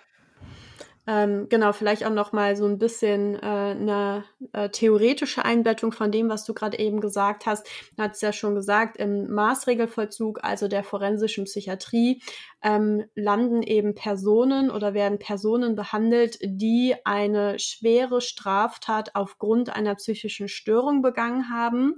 Ähm, 1.07 1.47
genau, 1.49 1.73
vielleicht 1.73 2.05
auch 2.05 2.11
noch 2.11 2.31
mal 2.31 2.55
so 2.55 2.65
ein 2.65 2.77
bisschen 2.77 3.35
äh, 3.35 3.39
eine 3.39 4.23
äh, 4.53 4.69
theoretische 4.69 5.43
Einbettung 5.43 5.91
von 5.91 6.11
dem, 6.11 6.29
was 6.29 6.45
du 6.45 6.53
gerade 6.53 6.77
eben 6.77 7.01
gesagt 7.01 7.47
hast. 7.47 7.67
Du 7.97 8.03
hast 8.03 8.21
ja 8.21 8.31
schon 8.31 8.53
gesagt, 8.53 8.97
im 8.97 9.31
Maßregelvollzug, 9.31 10.43
also 10.43 10.67
der 10.67 10.83
forensischen 10.83 11.45
Psychiatrie, 11.45 12.21
ähm, 12.61 13.05
landen 13.15 13.63
eben 13.63 13.95
Personen 13.95 14.69
oder 14.69 14.93
werden 14.93 15.17
Personen 15.17 15.75
behandelt, 15.75 16.37
die 16.43 16.95
eine 17.03 17.57
schwere 17.57 18.21
Straftat 18.21 19.15
aufgrund 19.15 19.75
einer 19.75 19.95
psychischen 19.95 20.47
Störung 20.47 21.01
begangen 21.01 21.49
haben. 21.49 21.95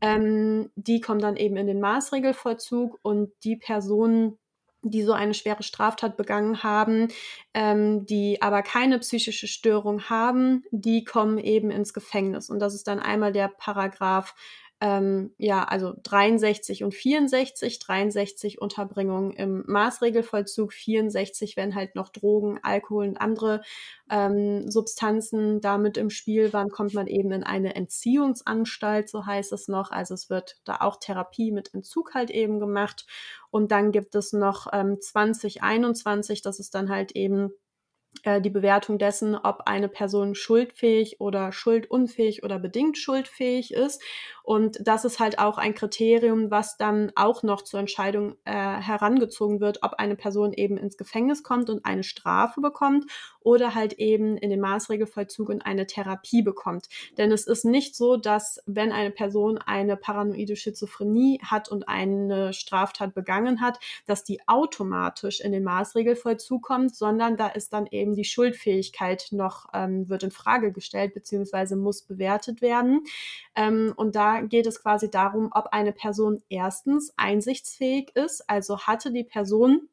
Ähm, 0.00 0.70
die 0.74 1.00
kommen 1.02 1.20
dann 1.20 1.36
eben 1.36 1.58
in 1.58 1.66
den 1.66 1.80
Maßregelvollzug 1.80 2.98
und 3.02 3.30
die 3.44 3.56
Personen, 3.56 4.38
die 4.82 5.02
so 5.02 5.12
eine 5.12 5.34
schwere 5.34 5.62
Straftat 5.62 6.16
begangen 6.16 6.62
haben, 6.62 7.08
ähm, 7.54 8.06
die 8.06 8.40
aber 8.42 8.62
keine 8.62 8.98
psychische 8.98 9.46
Störung 9.46 10.04
haben, 10.04 10.64
die 10.70 11.04
kommen 11.04 11.38
eben 11.38 11.70
ins 11.70 11.92
Gefängnis. 11.92 12.48
Und 12.50 12.60
das 12.60 12.74
ist 12.74 12.86
dann 12.86 13.00
einmal 13.00 13.32
der 13.32 13.48
Paragraph 13.48 14.34
ähm, 14.80 15.32
ja, 15.38 15.64
also 15.64 15.94
63 16.04 16.84
und 16.84 16.94
64, 16.94 17.80
63 17.80 18.60
Unterbringung 18.60 19.32
im 19.32 19.64
Maßregelvollzug, 19.66 20.72
64, 20.72 21.56
wenn 21.56 21.74
halt 21.74 21.96
noch 21.96 22.10
Drogen, 22.10 22.60
Alkohol 22.62 23.08
und 23.08 23.20
andere 23.20 23.62
ähm, 24.08 24.70
Substanzen 24.70 25.60
damit 25.60 25.96
im 25.96 26.10
Spiel 26.10 26.52
waren, 26.52 26.70
kommt 26.70 26.94
man 26.94 27.08
eben 27.08 27.32
in 27.32 27.42
eine 27.42 27.74
Entziehungsanstalt, 27.74 29.08
so 29.08 29.26
heißt 29.26 29.52
es 29.52 29.66
noch. 29.66 29.90
Also 29.90 30.14
es 30.14 30.30
wird 30.30 30.56
da 30.64 30.76
auch 30.80 30.98
Therapie 31.00 31.50
mit 31.50 31.74
Entzug 31.74 32.14
halt 32.14 32.30
eben 32.30 32.60
gemacht. 32.60 33.06
Und 33.50 33.72
dann 33.72 33.90
gibt 33.90 34.14
es 34.14 34.32
noch 34.32 34.68
ähm, 34.72 35.00
2021, 35.00 36.42
das 36.42 36.60
ist 36.60 36.74
dann 36.74 36.88
halt 36.88 37.12
eben 37.12 37.50
äh, 38.24 38.40
die 38.40 38.50
Bewertung 38.50 38.98
dessen, 38.98 39.34
ob 39.34 39.62
eine 39.66 39.88
Person 39.88 40.34
schuldfähig 40.34 41.20
oder 41.20 41.52
schuldunfähig 41.52 42.42
oder 42.42 42.58
bedingt 42.58 42.98
schuldfähig 42.98 43.72
ist. 43.72 44.02
Und 44.48 44.78
das 44.80 45.04
ist 45.04 45.20
halt 45.20 45.38
auch 45.38 45.58
ein 45.58 45.74
Kriterium, 45.74 46.50
was 46.50 46.78
dann 46.78 47.12
auch 47.16 47.42
noch 47.42 47.60
zur 47.60 47.80
Entscheidung 47.80 48.36
äh, 48.46 48.52
herangezogen 48.52 49.60
wird, 49.60 49.82
ob 49.82 49.94
eine 49.98 50.16
Person 50.16 50.54
eben 50.54 50.78
ins 50.78 50.96
Gefängnis 50.96 51.42
kommt 51.42 51.68
und 51.68 51.84
eine 51.84 52.02
Strafe 52.02 52.62
bekommt 52.62 53.04
oder 53.40 53.74
halt 53.74 53.94
eben 53.94 54.38
in 54.38 54.48
den 54.48 54.60
Maßregelvollzug 54.60 55.50
und 55.50 55.66
eine 55.66 55.86
Therapie 55.86 56.40
bekommt. 56.40 56.88
Denn 57.18 57.30
es 57.30 57.46
ist 57.46 57.66
nicht 57.66 57.94
so, 57.94 58.16
dass 58.16 58.62
wenn 58.64 58.90
eine 58.90 59.10
Person 59.10 59.58
eine 59.58 59.98
paranoide 59.98 60.56
Schizophrenie 60.56 61.40
hat 61.44 61.68
und 61.68 61.86
eine 61.86 62.54
Straftat 62.54 63.14
begangen 63.14 63.60
hat, 63.60 63.78
dass 64.06 64.24
die 64.24 64.40
automatisch 64.46 65.40
in 65.40 65.52
den 65.52 65.64
Maßregelvollzug 65.64 66.62
kommt, 66.62 66.96
sondern 66.96 67.36
da 67.36 67.48
ist 67.48 67.74
dann 67.74 67.86
eben 67.86 68.07
die 68.14 68.24
Schuldfähigkeit 68.24 69.28
noch, 69.30 69.66
ähm, 69.74 70.08
wird 70.08 70.22
in 70.22 70.30
Frage 70.30 70.72
gestellt, 70.72 71.14
beziehungsweise 71.14 71.76
muss 71.76 72.02
bewertet 72.02 72.62
werden. 72.62 73.04
Ähm, 73.54 73.92
und 73.96 74.14
da 74.16 74.40
geht 74.42 74.66
es 74.66 74.82
quasi 74.82 75.10
darum, 75.10 75.50
ob 75.52 75.68
eine 75.72 75.92
Person 75.92 76.42
erstens 76.48 77.12
einsichtsfähig 77.16 78.10
ist, 78.14 78.48
also 78.48 78.80
hatte 78.80 79.12
die 79.12 79.24
Person 79.24 79.88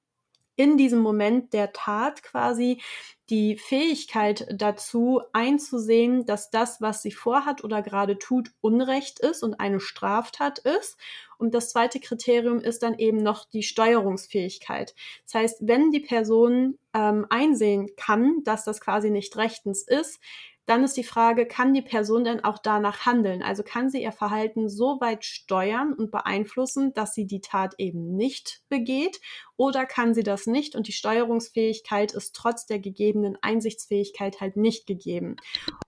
in 0.56 0.78
diesem 0.78 1.00
Moment 1.00 1.54
der 1.54 1.74
Tat 1.74 2.24
quasi 2.24 2.82
die 3.30 3.58
Fähigkeit 3.58 4.48
dazu 4.54 5.22
einzusehen, 5.34 6.26
dass 6.26 6.52
das, 6.52 6.80
was 6.80 7.02
sie 7.02 7.12
vorhat 7.12 7.64
oder 7.64 7.82
gerade 7.82 8.20
tut, 8.20 8.52
Unrecht 8.62 9.20
ist 9.20 9.44
und 9.44 9.60
eine 9.60 9.80
Straftat 9.80 10.60
ist. 10.60 10.98
Und 11.38 11.56
das 11.56 11.72
zweite 11.72 12.00
Kriterium 12.00 12.60
ist 12.60 12.84
dann 12.84 12.98
eben 13.00 13.18
noch 13.18 13.50
die 13.50 13.64
Steuerungsfähigkeit. 13.64 14.94
Das 15.26 15.34
heißt, 15.34 15.58
wenn 15.62 15.92
die 15.92 16.02
Person 16.02 16.78
ähm, 16.94 17.26
einsehen 17.30 17.90
kann, 17.98 18.44
dass 18.44 18.64
das 18.64 18.80
quasi 18.80 19.10
nicht 19.10 19.36
rechtens 19.38 19.82
ist, 19.82 20.20
dann 20.66 20.84
ist 20.84 20.98
die 20.98 21.04
Frage, 21.04 21.46
kann 21.46 21.74
die 21.74 21.82
Person 21.82 22.24
denn 22.24 22.44
auch 22.44 22.58
danach 22.58 23.06
handeln? 23.06 23.44
Also 23.44 23.62
kann 23.62 23.90
sie 23.90 24.02
ihr 24.02 24.12
Verhalten 24.12 24.68
so 24.68 25.00
weit 25.00 25.24
steuern 25.24 25.94
und 25.94 26.12
beeinflussen, 26.12 26.94
dass 26.94 27.14
sie 27.14 27.28
die 27.28 27.42
Tat 27.42 27.76
eben 27.78 28.16
nicht 28.16 28.62
begeht? 28.70 29.22
Oder 29.58 29.86
kann 29.86 30.14
sie 30.14 30.24
das 30.24 30.48
nicht 30.48 30.76
und 30.76 30.88
die 30.88 30.94
Steuerungsfähigkeit 30.94 32.14
ist 32.14 32.36
trotz 32.36 32.66
der 32.66 32.80
gegebenen 32.80 33.38
Einsichtsfähigkeit 33.42 34.42
halt 34.42 34.58
nicht 34.58 34.88
gegeben? 34.88 35.36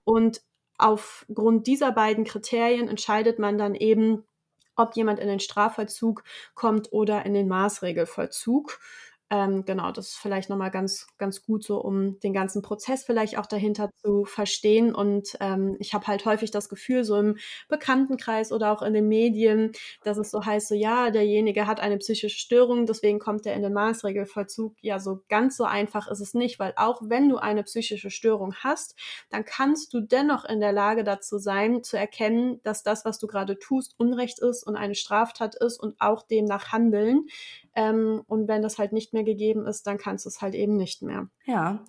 Und 0.04 0.42
aufgrund 0.78 1.66
dieser 1.66 1.90
beiden 1.90 2.24
Kriterien 2.24 2.88
entscheidet 2.88 3.40
man 3.40 3.58
dann 3.58 3.74
eben, 3.74 4.24
ob 4.76 4.94
jemand 4.94 5.18
in 5.18 5.26
den 5.26 5.40
Strafvollzug 5.40 6.22
kommt 6.54 6.92
oder 6.92 7.26
in 7.26 7.34
den 7.34 7.48
Maßregelvollzug. 7.48 8.78
Ähm, 9.30 9.66
genau, 9.66 9.92
das 9.92 10.08
ist 10.08 10.16
vielleicht 10.16 10.48
nochmal 10.48 10.70
ganz, 10.70 11.06
ganz 11.18 11.44
gut 11.44 11.62
so, 11.62 11.78
um 11.82 12.18
den 12.20 12.32
ganzen 12.32 12.62
Prozess 12.62 13.04
vielleicht 13.04 13.36
auch 13.36 13.44
dahinter 13.44 13.90
zu 14.02 14.24
verstehen. 14.24 14.94
Und 14.94 15.36
ähm, 15.40 15.76
ich 15.80 15.92
habe 15.92 16.06
halt 16.06 16.24
häufig 16.24 16.50
das 16.50 16.70
Gefühl, 16.70 17.04
so 17.04 17.16
im 17.18 17.36
Bekanntenkreis 17.68 18.52
oder 18.52 18.72
auch 18.72 18.80
in 18.80 18.94
den 18.94 19.06
Medien, 19.06 19.72
dass 20.02 20.16
es 20.16 20.30
so 20.30 20.46
heißt, 20.46 20.68
so 20.68 20.74
ja, 20.74 21.10
derjenige 21.10 21.66
hat 21.66 21.78
eine 21.78 21.98
psychische 21.98 22.38
Störung, 22.38 22.86
deswegen 22.86 23.18
kommt 23.18 23.44
er 23.44 23.52
in 23.52 23.62
den 23.62 23.74
Maßregelvollzug. 23.74 24.74
Ja, 24.80 24.98
so 24.98 25.20
ganz 25.28 25.58
so 25.58 25.64
einfach 25.64 26.08
ist 26.10 26.20
es 26.20 26.32
nicht, 26.32 26.58
weil 26.58 26.72
auch 26.76 27.02
wenn 27.04 27.28
du 27.28 27.36
eine 27.36 27.64
psychische 27.64 28.10
Störung 28.10 28.54
hast, 28.54 28.96
dann 29.28 29.44
kannst 29.44 29.92
du 29.92 30.00
dennoch 30.00 30.46
in 30.46 30.60
der 30.60 30.72
Lage 30.72 31.04
dazu 31.04 31.36
sein, 31.36 31.82
zu 31.82 31.98
erkennen, 31.98 32.60
dass 32.62 32.82
das, 32.82 33.04
was 33.04 33.18
du 33.18 33.26
gerade 33.26 33.58
tust, 33.58 33.94
Unrecht 33.98 34.38
ist 34.38 34.66
und 34.66 34.76
eine 34.76 34.94
Straftat 34.94 35.54
ist 35.54 35.78
und 35.78 36.00
auch 36.00 36.22
demnach 36.22 36.72
handeln. 36.72 37.26
Ähm, 37.74 38.22
und 38.26 38.48
wenn 38.48 38.62
das 38.62 38.78
halt 38.78 38.92
nicht 38.92 39.12
mehr 39.12 39.17
gegeben 39.24 39.66
ist, 39.66 39.86
dann 39.86 39.98
kannst 39.98 40.24
du 40.24 40.28
es 40.28 40.40
halt 40.40 40.54
eben 40.54 40.76
nicht 40.76 41.02
mehr. 41.02 41.28
Ja, 41.44 41.84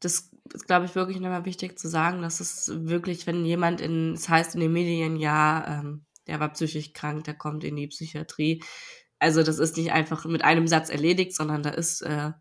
das 0.00 0.30
ist, 0.52 0.66
glaube 0.66 0.86
ich, 0.86 0.94
wirklich 0.94 1.20
nochmal 1.20 1.44
wichtig 1.44 1.78
zu 1.78 1.88
sagen, 1.88 2.22
dass 2.22 2.40
es 2.40 2.70
wirklich, 2.74 3.26
wenn 3.26 3.44
jemand 3.44 3.80
in, 3.80 4.14
das 4.14 4.28
heißt 4.28 4.54
in 4.54 4.60
den 4.60 4.72
Medien, 4.72 5.16
ja, 5.16 5.80
ähm, 5.80 6.06
der 6.26 6.40
war 6.40 6.48
psychisch 6.50 6.92
krank, 6.92 7.24
der 7.24 7.34
kommt 7.34 7.64
in 7.64 7.76
die 7.76 7.88
Psychiatrie. 7.88 8.62
Also 9.18 9.42
das 9.42 9.58
ist 9.58 9.76
nicht 9.76 9.92
einfach 9.92 10.24
mit 10.24 10.42
einem 10.42 10.66
Satz 10.66 10.88
erledigt, 10.88 11.34
sondern 11.34 11.62
da 11.62 11.70
ist 11.70 12.00
äh, 12.02 12.32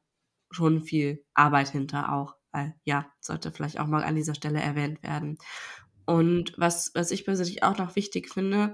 schon 0.51 0.81
viel 0.81 1.25
Arbeit 1.33 1.69
hinter 1.69 2.13
auch. 2.13 2.35
Weil, 2.51 2.73
ja, 2.83 3.11
sollte 3.19 3.51
vielleicht 3.51 3.79
auch 3.79 3.87
mal 3.87 4.03
an 4.03 4.15
dieser 4.15 4.33
Stelle 4.33 4.59
erwähnt 4.59 5.03
werden. 5.03 5.37
Und 6.05 6.53
was, 6.57 6.91
was 6.95 7.11
ich 7.11 7.25
persönlich 7.25 7.61
auch 7.61 7.77
noch 7.77 7.95
wichtig 7.95 8.29
finde, 8.29 8.73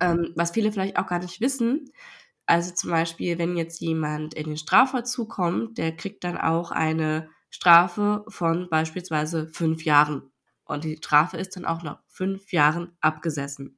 ähm, 0.00 0.32
was 0.36 0.52
viele 0.52 0.70
vielleicht 0.70 0.98
auch 0.98 1.06
gar 1.06 1.18
nicht 1.18 1.40
wissen, 1.40 1.90
also 2.48 2.72
zum 2.72 2.90
Beispiel, 2.90 3.36
wenn 3.36 3.58
jetzt 3.58 3.80
jemand 3.82 4.32
in 4.32 4.46
den 4.46 4.56
Strafvollzug 4.56 5.28
kommt, 5.28 5.76
der 5.76 5.94
kriegt 5.94 6.24
dann 6.24 6.38
auch 6.38 6.70
eine 6.70 7.28
Strafe 7.50 8.24
von 8.28 8.70
beispielsweise 8.70 9.48
fünf 9.48 9.84
Jahren. 9.84 10.30
Und 10.64 10.84
die 10.84 10.96
Strafe 10.96 11.36
ist 11.36 11.56
dann 11.56 11.66
auch 11.66 11.82
noch 11.82 11.98
fünf 12.08 12.50
Jahren 12.52 12.96
abgesessen. 13.02 13.76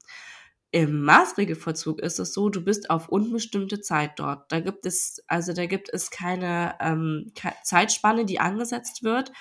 Im 0.70 1.02
Maßregelvollzug 1.02 1.98
ist 1.98 2.20
es 2.20 2.32
so, 2.32 2.48
du 2.48 2.62
bist 2.62 2.90
auf 2.90 3.08
unbestimmte 3.08 3.80
Zeit 3.80 4.12
dort. 4.20 4.52
Da 4.52 4.60
gibt 4.60 4.86
es, 4.86 5.20
also 5.26 5.52
da 5.52 5.66
gibt 5.66 5.92
es 5.92 6.12
keine, 6.12 6.76
ähm, 6.78 7.32
Zeitspanne, 7.64 8.24
die 8.24 8.38
angesetzt 8.38 9.02
wird, 9.02 9.32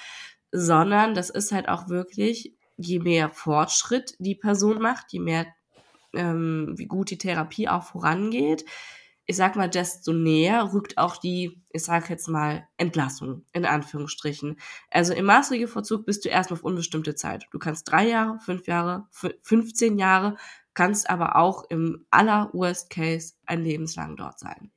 sondern 0.52 1.14
das 1.14 1.30
ist 1.30 1.52
halt 1.52 1.70
auch 1.70 1.88
wirklich, 1.88 2.56
je 2.78 2.98
mehr 2.98 3.30
Fortschritt 3.30 4.16
die 4.18 4.34
Person 4.34 4.82
macht, 4.82 5.14
je 5.14 5.20
mehr, 5.20 5.46
ähm, 6.16 6.74
wie 6.78 6.88
gut 6.88 7.12
die 7.12 7.20
Therapie 7.20 7.70
auch 7.70 7.84
vorangeht, 7.84 8.66
ich 9.30 9.36
sag 9.36 9.56
mal, 9.56 9.70
desto 9.70 10.12
näher 10.12 10.74
rückt 10.74 10.98
auch 10.98 11.16
die, 11.16 11.62
ich 11.72 11.84
sag 11.84 12.10
jetzt 12.10 12.28
mal, 12.28 12.68
Entlassung, 12.78 13.46
in 13.54 13.64
Anführungsstrichen. 13.64 14.60
Also 14.90 15.14
im 15.14 15.26
Maßregelvollzug 15.26 16.04
bist 16.04 16.26
du 16.26 16.30
erstmal 16.30 16.58
auf 16.58 16.66
unbestimmte 16.66 17.14
Zeit. 17.14 17.46
Du 17.52 17.60
kannst 17.60 17.92
drei 17.92 18.08
Jahre, 18.08 18.40
fünf 18.40 18.66
Jahre, 18.66 19.08
15 19.44 20.00
Jahre, 20.00 20.36
kannst 20.74 21.12
aber 21.12 21.36
auch 21.36 21.64
im 21.70 22.08
aller 22.10 22.50
Worst 22.54 22.90
Case 22.90 23.36
ein 23.46 23.64
lebenslang 23.64 24.16
dort 24.16 24.40
sein. 24.40 24.72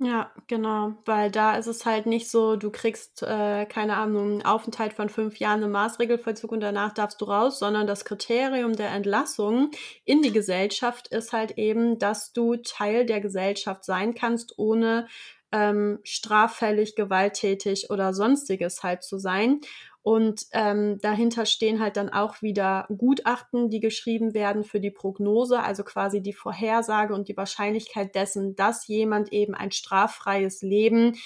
Ja, 0.00 0.30
genau, 0.46 0.92
weil 1.06 1.30
da 1.30 1.56
ist 1.56 1.66
es 1.68 1.86
halt 1.86 2.04
nicht 2.04 2.28
so, 2.30 2.56
du 2.56 2.70
kriegst, 2.70 3.22
äh, 3.22 3.64
keine 3.64 3.96
Ahnung, 3.96 4.40
'n 4.40 4.44
Aufenthalt 4.44 4.92
von 4.92 5.08
5 5.08 5.38
Jahren 5.38 5.62
im 5.62 5.70
Maßregelvollzug 5.70 6.52
und 6.52 6.60
danach 6.60 6.92
darfst 6.92 7.18
du 7.22 7.24
raus, 7.24 7.58
sondern 7.58 7.86
das 7.86 8.04
Kriterium 8.04 8.76
der 8.76 8.90
Entlassung 8.90 9.70
in 10.04 10.20
die 10.20 10.32
Gesellschaft 10.32 11.08
ist 11.08 11.32
halt 11.32 11.52
eben, 11.56 11.98
dass 11.98 12.34
du 12.34 12.56
Teil 12.56 13.06
der 13.06 13.22
Gesellschaft 13.22 13.84
sein 13.86 14.14
kannst, 14.14 14.58
ohne, 14.58 15.06
ähm, 15.50 15.98
straffällig, 16.02 16.94
gewalttätig 16.94 17.88
oder 17.88 18.12
Sonstiges 18.12 18.82
halt 18.82 19.02
zu 19.02 19.16
sein. 19.16 19.60
Und 20.06 20.46
ähm, 20.52 21.00
dahinter 21.00 21.46
stehen 21.46 21.80
halt 21.80 21.96
dann 21.96 22.10
auch 22.10 22.40
wieder 22.40 22.86
Gutachten, 22.96 23.70
die 23.70 23.80
geschrieben 23.80 24.34
werden 24.34 24.62
für 24.62 24.78
die 24.78 24.92
Prognose, 24.92 25.60
also 25.60 25.82
quasi 25.82 26.22
die 26.22 26.32
Vorhersage 26.32 27.12
und 27.12 27.26
die 27.26 27.36
Wahrscheinlichkeit 27.36 28.14
dessen, 28.14 28.54
dass 28.54 28.86
jemand 28.86 29.32
eben 29.32 29.56
ein 29.56 29.72
straffreies 29.72 30.62
Leben 30.62 31.16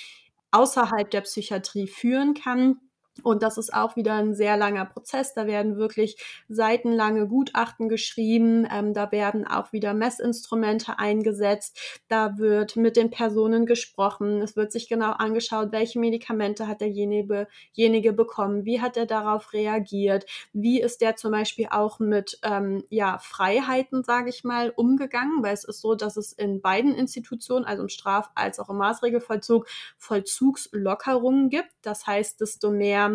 außerhalb 0.51 1.11
der 1.11 1.21
Psychiatrie 1.21 1.89
führen 1.89 2.33
kann. 2.33 2.79
Und 3.23 3.43
das 3.43 3.59
ist 3.59 3.73
auch 3.73 3.97
wieder 3.97 4.15
ein 4.15 4.35
sehr 4.35 4.57
langer 4.57 4.85
Prozess. 4.85 5.35
Da 5.35 5.47
werden 5.47 5.77
wirklich 5.77 6.17
seitenlange 6.49 7.27
Gutachten 7.27 7.89
geschrieben. 7.89 8.67
Ähm, 8.71 8.95
da 8.95 9.11
werden 9.13 9.47
auch 9.47 9.73
wieder 9.73 9.95
Messinstrumente 9.95 10.99
eingesetzt. 10.99 12.01
Da 12.09 12.39
wird 12.39 12.77
mit 12.77 12.97
den 12.97 13.11
Personen 13.11 13.67
gesprochen. 13.67 14.43
Es 14.43 14.57
wird 14.57 14.73
sich 14.73 14.89
genau 14.89 15.13
angeschaut, 15.13 15.73
welche 15.73 15.99
Medikamente 15.99 16.67
hat 16.67 16.81
derjenige 16.81 18.13
bekommen. 18.13 18.65
Wie 18.65 18.81
hat 18.81 18.97
er 18.97 19.07
darauf 19.07 19.53
reagiert? 19.53 20.27
Wie 20.53 20.81
ist 20.81 21.01
der 21.01 21.17
zum 21.17 21.33
Beispiel 21.33 21.69
auch 21.71 21.99
mit 21.99 22.39
ähm, 22.43 22.85
ja, 22.89 23.19
Freiheiten, 23.19 24.05
sage 24.05 24.31
ich 24.31 24.45
mal, 24.45 24.71
umgegangen? 24.71 25.43
Weil 25.43 25.55
es 25.55 25.65
ist 25.65 25.81
so, 25.81 25.95
dass 25.95 26.17
es 26.17 26.33
in 26.33 26.61
beiden 26.61 26.95
Institutionen, 26.95 27.65
also 27.65 27.83
im 27.83 27.89
Straf- 27.89 28.31
als 28.35 28.59
auch 28.59 28.71
im 28.71 28.77
Maßregelvollzug, 28.77 29.67
Vollzugslockerungen 29.99 31.51
gibt. 31.51 31.73
Das 31.83 32.07
heißt, 32.07 32.41
desto 32.41 32.71
mehr 32.71 33.10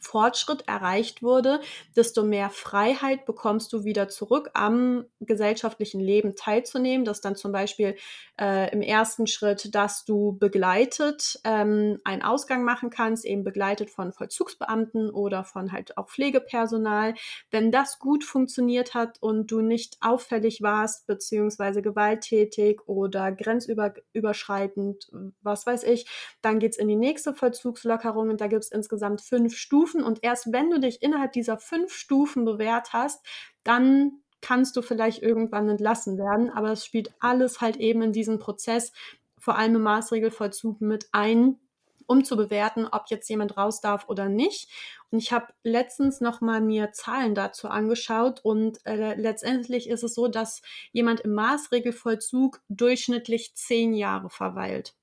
Fortschritt 0.00 0.66
erreicht 0.66 1.22
wurde, 1.22 1.60
desto 1.96 2.22
mehr 2.22 2.50
Freiheit 2.50 3.26
bekommst 3.26 3.72
du 3.72 3.84
wieder 3.84 4.08
zurück, 4.08 4.50
am 4.54 5.04
gesellschaftlichen 5.20 6.00
Leben 6.00 6.36
teilzunehmen. 6.36 7.04
Das 7.04 7.20
dann 7.20 7.36
zum 7.36 7.52
Beispiel 7.52 7.96
äh, 8.40 8.70
im 8.72 8.82
ersten 8.82 9.26
Schritt, 9.26 9.74
dass 9.74 10.04
du 10.04 10.36
begleitet 10.38 11.40
ähm, 11.44 11.98
einen 12.04 12.22
Ausgang 12.22 12.64
machen 12.64 12.90
kannst, 12.90 13.24
eben 13.24 13.44
begleitet 13.44 13.90
von 13.90 14.12
Vollzugsbeamten 14.12 15.10
oder 15.10 15.44
von 15.44 15.72
halt 15.72 15.96
auch 15.98 16.08
Pflegepersonal. 16.08 17.14
Wenn 17.50 17.72
das 17.72 17.98
gut 17.98 18.24
funktioniert 18.24 18.94
hat 18.94 19.18
und 19.20 19.50
du 19.50 19.60
nicht 19.60 19.96
auffällig 20.00 20.62
warst, 20.62 21.06
beziehungsweise 21.06 21.82
gewalttätig 21.82 22.80
oder 22.86 23.32
grenzüberschreitend, 23.32 25.10
was 25.42 25.66
weiß 25.66 25.84
ich, 25.84 26.06
dann 26.42 26.58
geht's 26.58 26.78
in 26.78 26.88
die 26.88 26.96
nächste 26.96 27.34
Vollzugslockerung 27.34 28.30
und 28.30 28.40
da 28.40 28.46
gibt's 28.46 28.70
insgesamt 28.70 29.20
fünf 29.20 29.56
Stufen 29.56 29.87
Stufen 29.88 30.02
und 30.02 30.22
erst 30.22 30.52
wenn 30.52 30.70
du 30.70 30.78
dich 30.78 31.02
innerhalb 31.02 31.32
dieser 31.32 31.58
fünf 31.58 31.92
Stufen 31.92 32.44
bewährt 32.44 32.92
hast, 32.92 33.24
dann 33.64 34.20
kannst 34.40 34.76
du 34.76 34.82
vielleicht 34.82 35.22
irgendwann 35.22 35.68
entlassen 35.68 36.18
werden. 36.18 36.50
Aber 36.50 36.72
es 36.72 36.84
spielt 36.84 37.12
alles 37.20 37.60
halt 37.60 37.76
eben 37.76 38.02
in 38.02 38.12
diesen 38.12 38.38
Prozess, 38.38 38.92
vor 39.38 39.56
allem 39.56 39.76
im 39.76 39.82
Maßregelvollzug 39.82 40.80
mit 40.80 41.08
ein, 41.12 41.58
um 42.06 42.24
zu 42.24 42.36
bewerten, 42.36 42.86
ob 42.86 43.04
jetzt 43.08 43.28
jemand 43.28 43.56
raus 43.56 43.80
darf 43.80 44.08
oder 44.08 44.28
nicht. 44.28 44.70
Und 45.10 45.18
ich 45.18 45.32
habe 45.32 45.52
letztens 45.62 46.20
noch 46.20 46.40
mal 46.40 46.60
mir 46.60 46.92
Zahlen 46.92 47.34
dazu 47.34 47.68
angeschaut 47.68 48.40
und 48.44 48.78
äh, 48.84 49.14
letztendlich 49.14 49.88
ist 49.88 50.02
es 50.04 50.14
so, 50.14 50.28
dass 50.28 50.62
jemand 50.92 51.20
im 51.20 51.34
Maßregelvollzug 51.34 52.60
durchschnittlich 52.68 53.54
zehn 53.54 53.94
Jahre 53.94 54.30
verweilt. 54.30 54.94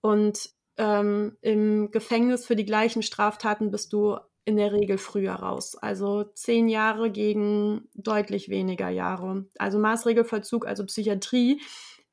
Und 0.00 0.50
ähm, 0.76 1.36
im 1.40 1.90
Gefängnis 1.90 2.46
für 2.46 2.56
die 2.56 2.64
gleichen 2.64 3.02
Straftaten 3.02 3.70
bist 3.70 3.92
du 3.92 4.18
in 4.44 4.56
der 4.56 4.72
Regel 4.72 4.98
früher 4.98 5.34
raus. 5.34 5.76
Also 5.76 6.24
zehn 6.34 6.68
Jahre 6.68 7.10
gegen 7.10 7.88
deutlich 7.94 8.48
weniger 8.48 8.90
Jahre. 8.90 9.46
Also 9.58 9.78
Maßregelvollzug, 9.78 10.66
also 10.66 10.84
Psychiatrie, 10.84 11.62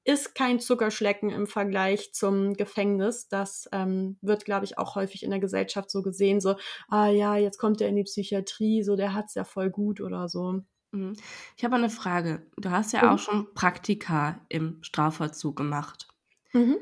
ist 0.04 0.34
kein 0.34 0.60
Zuckerschlecken 0.60 1.30
im 1.30 1.46
Vergleich 1.46 2.14
zum 2.14 2.54
Gefängnis. 2.54 3.28
Das 3.28 3.70
ähm, 3.72 4.18
wird, 4.22 4.46
glaube 4.46 4.66
ich, 4.66 4.78
auch 4.78 4.96
häufig 4.96 5.24
in 5.24 5.30
der 5.30 5.40
Gesellschaft 5.40 5.92
so 5.92 6.02
gesehen, 6.02 6.42
so, 6.42 6.56
ah 6.88 7.08
ja, 7.08 7.36
jetzt 7.36 7.60
kommt 7.60 7.82
er 7.82 7.90
in 7.90 7.98
die 7.98 8.04
Psychiatrie, 8.04 8.82
so 8.82 8.96
der 8.96 9.14
hat's 9.14 9.36
ja 9.36 9.44
voll 9.44 9.70
gut 9.70 10.02
oder 10.02 10.28
so. 10.28 10.62
Mhm. 10.92 11.14
Ich 11.56 11.64
habe 11.64 11.76
eine 11.76 11.90
Frage. 11.90 12.48
Du 12.58 12.72
hast 12.72 12.94
ja 12.94 13.04
mhm. 13.04 13.10
auch 13.10 13.20
schon 13.20 13.54
Praktika 13.54 14.40
im 14.50 14.80
Strafvollzug 14.82 15.56
gemacht. 15.56 16.08
Mhm 16.54 16.78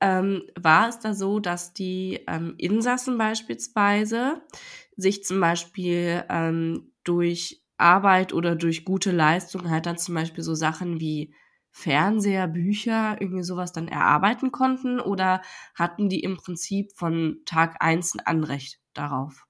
ähm, 0.00 0.42
war 0.58 0.88
es 0.88 1.00
da 1.00 1.14
so, 1.14 1.40
dass 1.40 1.72
die 1.74 2.20
ähm, 2.28 2.54
Insassen 2.58 3.18
beispielsweise 3.18 4.42
sich 4.96 5.24
zum 5.24 5.40
Beispiel 5.40 6.24
ähm, 6.28 6.92
durch 7.04 7.62
Arbeit 7.78 8.32
oder 8.32 8.56
durch 8.56 8.84
gute 8.84 9.10
Leistung 9.12 9.70
halt 9.70 9.86
dann 9.86 9.98
zum 9.98 10.14
Beispiel 10.14 10.44
so 10.44 10.54
Sachen 10.54 11.00
wie 11.00 11.34
Fernseher, 11.70 12.48
Bücher, 12.48 13.16
irgendwie 13.20 13.42
sowas 13.44 13.72
dann 13.72 13.88
erarbeiten 13.88 14.50
konnten 14.52 15.00
oder 15.00 15.42
hatten 15.74 16.08
die 16.08 16.20
im 16.20 16.36
Prinzip 16.36 16.92
von 16.96 17.40
Tag 17.44 17.76
eins 17.80 18.14
ein 18.14 18.26
Anrecht 18.26 18.80
darauf? 18.94 19.47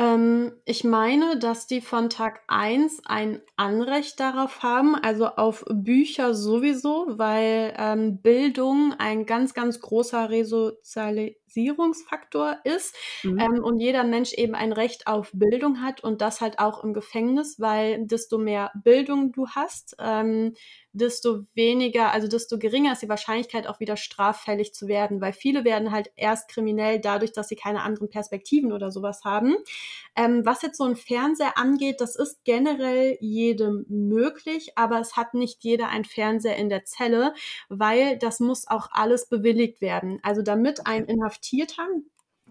Ähm, 0.00 0.52
ich 0.64 0.82
meine, 0.82 1.38
dass 1.38 1.66
die 1.66 1.82
von 1.82 2.08
Tag 2.08 2.40
eins 2.48 3.02
ein 3.04 3.42
Anrecht 3.56 4.18
darauf 4.18 4.62
haben, 4.62 4.94
also 4.94 5.26
auf 5.26 5.62
Bücher 5.68 6.32
sowieso, 6.32 7.04
weil 7.18 7.74
ähm, 7.76 8.22
Bildung 8.22 8.94
ein 8.98 9.26
ganz, 9.26 9.52
ganz 9.52 9.78
großer 9.80 10.30
Resozialisierungsfaktor 11.50 12.58
ist 12.64 12.94
mhm. 13.22 13.38
ähm, 13.38 13.64
und 13.64 13.78
jeder 13.78 14.04
Mensch 14.04 14.32
eben 14.32 14.54
ein 14.54 14.72
Recht 14.72 15.06
auf 15.06 15.30
Bildung 15.32 15.82
hat 15.82 16.02
und 16.02 16.20
das 16.20 16.40
halt 16.40 16.58
auch 16.58 16.82
im 16.84 16.94
Gefängnis, 16.94 17.58
weil 17.58 18.06
desto 18.06 18.38
mehr 18.38 18.70
Bildung 18.82 19.32
du 19.32 19.48
hast, 19.48 19.96
ähm, 19.98 20.54
desto 20.92 21.44
weniger, 21.54 22.10
also 22.10 22.26
desto 22.26 22.58
geringer 22.58 22.92
ist 22.92 23.02
die 23.02 23.08
Wahrscheinlichkeit 23.08 23.68
auch 23.68 23.78
wieder 23.78 23.96
straffällig 23.96 24.74
zu 24.74 24.88
werden, 24.88 25.20
weil 25.20 25.32
viele 25.32 25.64
werden 25.64 25.92
halt 25.92 26.10
erst 26.16 26.48
kriminell 26.48 27.00
dadurch, 27.00 27.32
dass 27.32 27.48
sie 27.48 27.56
keine 27.56 27.82
anderen 27.82 28.10
Perspektiven 28.10 28.72
oder 28.72 28.90
sowas 28.90 29.22
haben. 29.24 29.54
Ähm, 30.16 30.44
was 30.44 30.62
jetzt 30.62 30.78
so 30.78 30.84
ein 30.84 30.96
Fernseher 30.96 31.56
angeht, 31.56 32.00
das 32.00 32.16
ist 32.16 32.44
generell 32.44 33.16
jedem 33.20 33.84
möglich, 33.88 34.72
aber 34.76 34.98
es 35.00 35.16
hat 35.16 35.34
nicht 35.34 35.62
jeder 35.62 35.88
ein 35.88 36.04
Fernseher 36.04 36.56
in 36.56 36.68
der 36.68 36.84
Zelle, 36.84 37.34
weil 37.68 38.18
das 38.18 38.40
muss 38.40 38.66
auch 38.66 38.88
alles 38.90 39.28
bewilligt 39.28 39.80
werden. 39.80 40.18
Also 40.22 40.42
damit 40.42 40.86
ein 40.86 41.04
Inhaftierter 41.40 41.86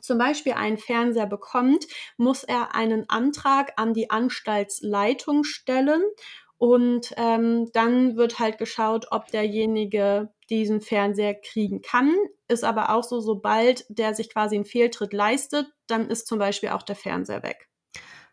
zum 0.01 0.17
Beispiel 0.17 0.53
einen 0.53 0.77
Fernseher 0.77 1.27
bekommt, 1.27 1.85
muss 2.17 2.43
er 2.43 2.73
einen 2.73 3.09
Antrag 3.09 3.73
an 3.75 3.93
die 3.93 4.09
Anstaltsleitung 4.09 5.43
stellen 5.43 6.01
und 6.57 7.13
ähm, 7.17 7.69
dann 7.73 8.15
wird 8.15 8.39
halt 8.39 8.57
geschaut, 8.57 9.07
ob 9.11 9.27
derjenige 9.27 10.29
diesen 10.49 10.79
Fernseher 10.81 11.35
kriegen 11.35 11.81
kann. 11.81 12.15
Ist 12.47 12.63
aber 12.63 12.91
auch 12.91 13.03
so, 13.03 13.19
sobald 13.19 13.85
der 13.89 14.15
sich 14.15 14.31
quasi 14.31 14.55
einen 14.55 14.65
Fehltritt 14.65 15.13
leistet, 15.13 15.67
dann 15.87 16.09
ist 16.09 16.27
zum 16.27 16.39
Beispiel 16.39 16.69
auch 16.69 16.83
der 16.83 16.95
Fernseher 16.95 17.43
weg. 17.43 17.69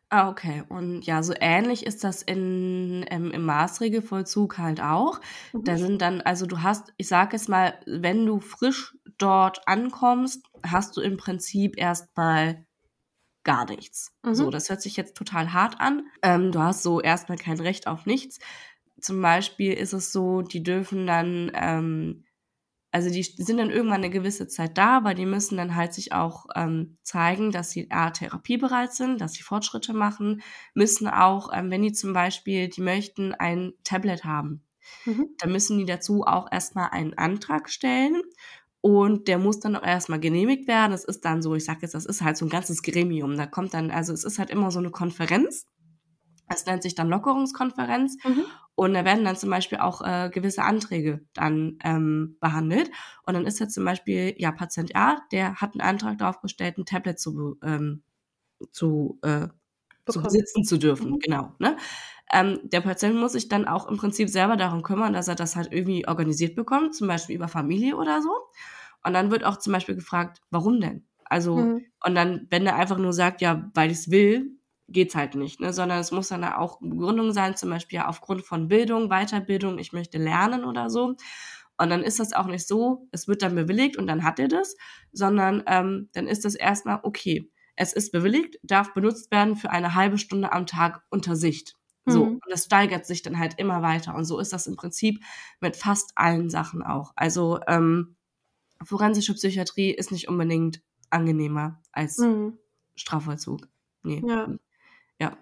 Ah, 0.09 0.31
okay. 0.31 0.63
Und 0.69 1.03
ja, 1.03 1.25
so 1.25 1.35
ähnlich 1.39 1.85
ist 1.85 2.05
das 2.05 2.23
in, 2.23 3.03
im, 3.11 3.33
im 3.33 3.45
Maßregelvollzug 3.45 4.57
halt 4.59 4.81
auch. 4.81 5.21
Mhm. 5.53 5.65
Da 5.65 5.77
sind 5.77 6.01
dann, 6.01 6.21
also 6.21 6.47
du 6.47 6.63
hast, 6.63 6.93
ich 6.97 7.09
sage 7.09 7.35
es 7.35 7.49
mal, 7.49 7.75
wenn 7.87 8.25
du 8.25 8.39
frisch 8.39 8.97
dort 9.19 9.67
ankommst, 9.67 10.46
hast 10.65 10.97
du 10.97 11.01
im 11.01 11.17
Prinzip 11.17 11.79
erstmal 11.79 12.67
gar 13.47 13.65
nichts. 13.65 14.13
Mhm. 14.25 14.35
So, 14.35 14.51
das 14.51 14.69
hört 14.69 14.83
sich 14.83 14.97
jetzt 14.97 15.17
total 15.17 15.53
hart 15.53 15.81
an. 15.81 16.07
Ähm, 16.21 16.53
du 16.53 16.59
hast 16.59 16.83
so 16.83 17.01
erstmal 17.01 17.39
kein 17.39 17.61
Recht 17.61 17.87
auf 17.87 18.05
nichts. 18.05 18.41
Zum 19.01 19.23
Beispiel 19.23 19.73
ist 19.73 19.93
es 19.93 20.13
so, 20.13 20.43
die 20.43 20.63
dürfen 20.63 21.07
dann, 21.07 21.53
ähm, 21.55 22.25
also 22.91 23.09
die 23.09 23.23
sind 23.23 23.59
dann 23.59 23.71
irgendwann 23.71 24.03
eine 24.03 24.11
gewisse 24.11 24.49
Zeit 24.49 24.77
da, 24.77 25.05
weil 25.05 25.15
die 25.15 25.27
müssen 25.27 25.57
dann 25.57 25.77
halt 25.77 25.95
sich 25.95 26.13
auch 26.13 26.47
ähm, 26.57 26.97
zeigen, 27.03 27.53
dass 27.53 27.71
sie 27.71 27.91
A, 27.91 28.11
therapiebereit 28.11 28.93
sind, 28.93 29.21
dass 29.21 29.35
sie 29.35 29.43
Fortschritte 29.43 29.93
machen, 29.93 30.43
müssen 30.75 31.07
auch, 31.07 31.51
ähm, 31.53 31.71
wenn 31.71 31.83
die 31.83 31.93
zum 31.93 32.13
Beispiel, 32.13 32.69
die 32.69 32.81
möchten 32.81 33.33
ein 33.33 33.75
Tablet 33.85 34.25
haben, 34.25 34.65
mhm. 35.05 35.29
dann 35.39 35.53
müssen 35.53 35.79
die 35.79 35.87
dazu 35.87 36.25
auch 36.25 36.51
erstmal 36.51 36.89
einen 36.91 37.15
Antrag 37.15 37.71
stellen 37.71 38.23
und 38.87 39.27
der 39.27 39.39
muss 39.39 39.59
dann 39.59 39.75
auch 39.75 39.83
erstmal 39.83 40.21
genehmigt 40.21 40.69
werden. 40.69 40.93
Das 40.93 41.05
ist 41.05 41.25
dann 41.25 41.43
so, 41.43 41.57
ich 41.57 41.65
sage 41.65 41.81
jetzt, 41.83 41.97
das 41.97 42.07
ist 42.07 42.23
halt 42.23 42.37
so 42.37 42.47
ein 42.47 42.51
ganzes 42.51 42.85
Gremium. 42.85 43.37
Da 43.37 43.45
kommt 43.45 43.75
dann, 43.75 43.91
also 43.91 44.13
es 44.13 44.23
ist 44.23 44.39
halt 44.39 44.49
immer 44.49 44.71
so 44.71 44.79
eine 44.79 44.93
Konferenz. 44.93 45.67
Es 46.49 46.67
nennt 46.67 46.85
sich 46.85 46.95
dann 46.95 47.09
Lockerungskonferenz. 47.09 48.17
Mhm. 48.23 48.45
Und 48.77 48.95
da 48.95 49.05
werden 49.05 49.25
dann 49.25 49.35
zum 49.35 49.51
Beispiel 49.51 49.79
auch 49.79 50.03
äh, 50.03 50.31
gewisse 50.33 50.63
Anträge 50.63 51.27
dann 51.35 51.81
ähm, 51.83 52.37
behandelt. 52.39 52.93
Und 53.25 53.35
dann 53.35 53.45
ist 53.45 53.59
jetzt 53.59 53.75
zum 53.75 53.85
Beispiel, 53.85 54.37
ja, 54.39 54.53
Patient 54.53 54.95
A, 54.95 55.17
der 55.33 55.57
hat 55.57 55.73
einen 55.73 55.81
Antrag 55.81 56.19
darauf 56.19 56.41
gestellt, 56.41 56.79
ein 56.79 56.85
Tablet 56.85 57.19
zu, 57.19 57.59
ähm, 57.65 58.05
zu, 58.71 59.19
äh, 59.23 59.49
zu 60.09 60.23
besitzen 60.23 60.63
zu 60.63 60.79
dürfen. 60.79 61.11
Mhm. 61.11 61.19
Genau. 61.19 61.55
Ne? 61.59 61.77
Ähm, 62.33 62.61
der 62.65 62.81
Patient 62.81 63.17
muss 63.17 63.33
sich 63.33 63.49
dann 63.49 63.67
auch 63.67 63.89
im 63.89 63.97
Prinzip 63.97 64.29
selber 64.29 64.57
darum 64.57 64.83
kümmern, 64.83 65.13
dass 65.13 65.29
er 65.29 65.37
das 65.37 65.57
halt 65.57 65.73
irgendwie 65.73 66.09
organisiert 66.09 66.57
bekommt, 66.57 66.95
zum 66.95 67.07
Beispiel 67.07 67.37
über 67.37 67.49
Familie 67.49 67.97
oder 67.97 68.21
so. 68.21 68.31
Und 69.05 69.13
dann 69.13 69.31
wird 69.31 69.45
auch 69.45 69.59
zum 69.59 69.73
Beispiel 69.73 69.95
gefragt, 69.95 70.41
warum 70.51 70.81
denn? 70.81 71.07
Also, 71.25 71.57
mhm. 71.57 71.85
und 72.05 72.15
dann, 72.15 72.47
wenn 72.51 72.67
er 72.67 72.77
einfach 72.77 72.99
nur 72.99 73.13
sagt, 73.13 73.41
ja, 73.41 73.71
weil 73.75 73.91
ich 73.91 73.99
es 73.99 74.11
will, 74.11 74.57
geht's 74.89 75.15
halt 75.15 75.35
nicht, 75.35 75.61
ne? 75.61 75.73
sondern 75.73 75.99
es 75.99 76.13
muss 76.13 76.29
dann 76.29 76.45
auch 76.45 76.79
Begründung 76.81 77.33
sein, 77.33 77.57
zum 77.57 77.71
Beispiel 77.71 78.01
aufgrund 78.01 78.45
von 78.45 78.69
Bildung, 78.69 79.09
Weiterbildung, 79.09 79.79
ich 79.79 79.93
möchte 79.93 80.19
lernen 80.19 80.65
oder 80.65 80.91
so. 80.91 81.17
Und 81.79 81.91
dann 81.91 82.03
ist 82.03 82.21
das 82.21 82.33
auch 82.33 82.47
nicht 82.47 82.67
so, 82.67 83.07
es 83.11 83.29
wird 83.29 83.43
dann 83.43 83.55
bewilligt 83.55 83.97
und 83.97 84.07
dann 84.07 84.25
hat 84.25 84.39
er 84.39 84.49
das, 84.49 84.77
sondern 85.13 85.63
ähm, 85.67 86.09
dann 86.15 86.27
ist 86.27 86.45
das 86.45 86.55
erstmal 86.55 87.01
okay. 87.03 87.51
Es 87.75 87.93
ist 87.93 88.13
bewilligt, 88.13 88.59
darf 88.63 88.95
benutzt 88.95 89.31
werden 89.31 89.57
für 89.57 89.71
eine 89.71 89.95
halbe 89.95 90.17
Stunde 90.17 90.53
am 90.53 90.67
Tag 90.67 91.03
unter 91.11 91.37
Sicht. 91.37 91.75
So, 92.07 92.25
mhm. 92.25 92.33
und 92.35 92.45
das 92.49 92.65
steigert 92.65 93.05
sich 93.05 93.23
dann 93.23 93.39
halt 93.39 93.59
immer 93.59 93.83
weiter. 93.83 94.15
Und 94.15 94.25
so 94.25 94.39
ist 94.39 94.53
das 94.53 94.67
im 94.67 94.77
Prinzip 94.77 95.23
mit 95.61 95.77
fast 95.77 96.13
allen 96.15 96.49
Sachen 96.51 96.83
auch. 96.83 97.13
Also 97.17 97.59
ähm, 97.67 98.17
forensische 98.83 99.35
Psychiatrie 99.35 99.91
ist 99.91 100.13
nicht 100.13 100.29
unbedingt 100.29 100.83
angenehmer 101.11 101.83
als 101.93 102.19
mhm. 102.19 102.59
Strafvollzug. 102.95 103.69
Nee. 104.03 104.23
Ja. 104.25 104.49
ja. 105.19 105.37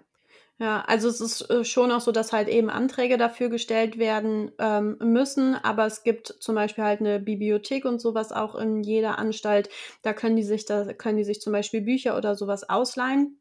Ja, 0.57 0.85
also 0.87 1.09
es 1.09 1.19
ist 1.19 1.49
äh, 1.49 1.65
schon 1.65 1.91
auch 1.91 1.99
so, 1.99 2.13
dass 2.13 2.31
halt 2.31 2.47
eben 2.47 2.69
Anträge 2.69 3.17
dafür 3.17 3.49
gestellt 3.49 3.99
werden 3.99 4.53
ähm, 4.57 4.97
müssen, 5.01 5.53
aber 5.53 5.85
es 5.85 6.03
gibt 6.03 6.27
zum 6.39 6.55
Beispiel 6.55 6.85
halt 6.85 7.01
eine 7.01 7.19
Bibliothek 7.19 7.83
und 7.83 7.99
sowas 7.99 8.31
auch 8.31 8.55
in 8.55 8.81
jeder 8.81 9.19
Anstalt. 9.19 9.69
Da 10.01 10.13
können 10.13 10.37
die 10.37 10.43
sich, 10.43 10.65
da 10.65 10.93
können 10.93 11.17
die 11.17 11.25
sich 11.25 11.41
zum 11.41 11.51
Beispiel 11.51 11.81
Bücher 11.81 12.17
oder 12.17 12.35
sowas 12.35 12.69
ausleihen. 12.69 13.37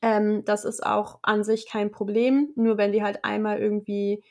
Ähm, 0.00 0.44
das 0.44 0.64
ist 0.64 0.84
auch 0.84 1.18
an 1.22 1.44
sich 1.44 1.68
kein 1.68 1.90
Problem, 1.90 2.52
nur 2.56 2.78
wenn 2.78 2.92
die 2.92 3.02
halt 3.02 3.24
einmal 3.24 3.58
irgendwie 3.58 4.22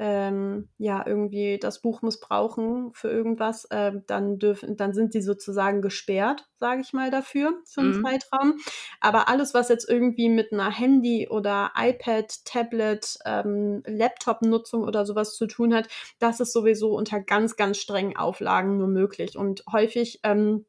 ähm, 0.00 0.70
ja 0.78 1.06
irgendwie 1.06 1.58
das 1.58 1.82
Buch 1.82 2.00
missbrauchen 2.00 2.90
für 2.94 3.10
irgendwas, 3.10 3.66
äh, 3.66 3.92
dann 4.06 4.38
dürfen, 4.38 4.78
dann 4.78 4.94
sind 4.94 5.12
sie 5.12 5.20
sozusagen 5.20 5.82
gesperrt, 5.82 6.48
sage 6.58 6.80
ich 6.80 6.94
mal 6.94 7.10
dafür 7.10 7.52
für 7.66 7.82
einen 7.82 7.98
mhm. 7.98 8.06
Zeitraum. 8.06 8.54
Aber 9.00 9.28
alles, 9.28 9.52
was 9.52 9.68
jetzt 9.68 9.86
irgendwie 9.86 10.30
mit 10.30 10.54
einer 10.54 10.70
Handy 10.70 11.28
oder 11.28 11.72
iPad, 11.76 12.34
Tablet, 12.46 13.18
ähm, 13.26 13.82
Laptop-Nutzung 13.86 14.84
oder 14.84 15.04
sowas 15.04 15.36
zu 15.36 15.46
tun 15.46 15.74
hat, 15.74 15.86
das 16.18 16.40
ist 16.40 16.54
sowieso 16.54 16.96
unter 16.96 17.20
ganz, 17.20 17.56
ganz 17.56 17.76
strengen 17.76 18.16
Auflagen 18.16 18.78
nur 18.78 18.88
möglich. 18.88 19.36
Und 19.36 19.64
häufig 19.70 20.20
ähm, 20.22 20.64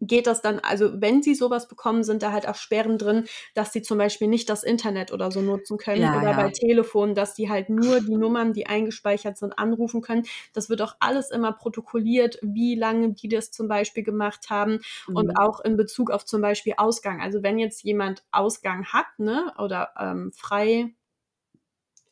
geht 0.00 0.26
das 0.26 0.42
dann, 0.42 0.58
also 0.60 1.00
wenn 1.00 1.22
sie 1.22 1.34
sowas 1.34 1.68
bekommen, 1.68 2.02
sind 2.04 2.22
da 2.22 2.32
halt 2.32 2.48
auch 2.48 2.54
Sperren 2.54 2.98
drin, 2.98 3.26
dass 3.54 3.72
sie 3.72 3.82
zum 3.82 3.98
Beispiel 3.98 4.28
nicht 4.28 4.48
das 4.48 4.62
Internet 4.62 5.12
oder 5.12 5.30
so 5.30 5.40
nutzen 5.40 5.78
können 5.78 6.02
ja, 6.02 6.16
oder 6.18 6.30
ja. 6.30 6.36
bei 6.36 6.50
Telefon, 6.50 7.14
dass 7.14 7.34
die 7.34 7.50
halt 7.50 7.68
nur 7.68 8.00
die 8.00 8.16
Nummern, 8.16 8.52
die 8.52 8.66
eingespeichert 8.66 9.36
sind, 9.36 9.58
anrufen 9.58 10.00
können. 10.00 10.24
Das 10.52 10.70
wird 10.70 10.82
auch 10.82 10.96
alles 11.00 11.30
immer 11.30 11.52
protokolliert, 11.52 12.38
wie 12.42 12.74
lange 12.74 13.12
die 13.12 13.28
das 13.28 13.50
zum 13.50 13.68
Beispiel 13.68 14.02
gemacht 14.02 14.50
haben 14.50 14.80
mhm. 15.06 15.16
und 15.16 15.36
auch 15.36 15.60
in 15.60 15.76
Bezug 15.76 16.10
auf 16.10 16.24
zum 16.24 16.40
Beispiel 16.40 16.74
Ausgang. 16.76 17.20
Also 17.20 17.42
wenn 17.42 17.58
jetzt 17.58 17.82
jemand 17.82 18.24
Ausgang 18.30 18.86
hat, 18.86 19.06
ne, 19.18 19.52
oder 19.58 19.90
ähm, 19.98 20.32
frei 20.32 20.94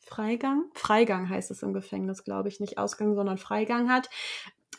Freigang? 0.09 0.65
Freigang 0.73 1.29
heißt 1.29 1.51
es 1.51 1.61
im 1.61 1.71
Gefängnis, 1.71 2.23
glaube 2.23 2.49
ich, 2.49 2.59
nicht 2.59 2.79
Ausgang, 2.79 3.13
sondern 3.13 3.37
Freigang 3.37 3.91
hat, 3.91 4.09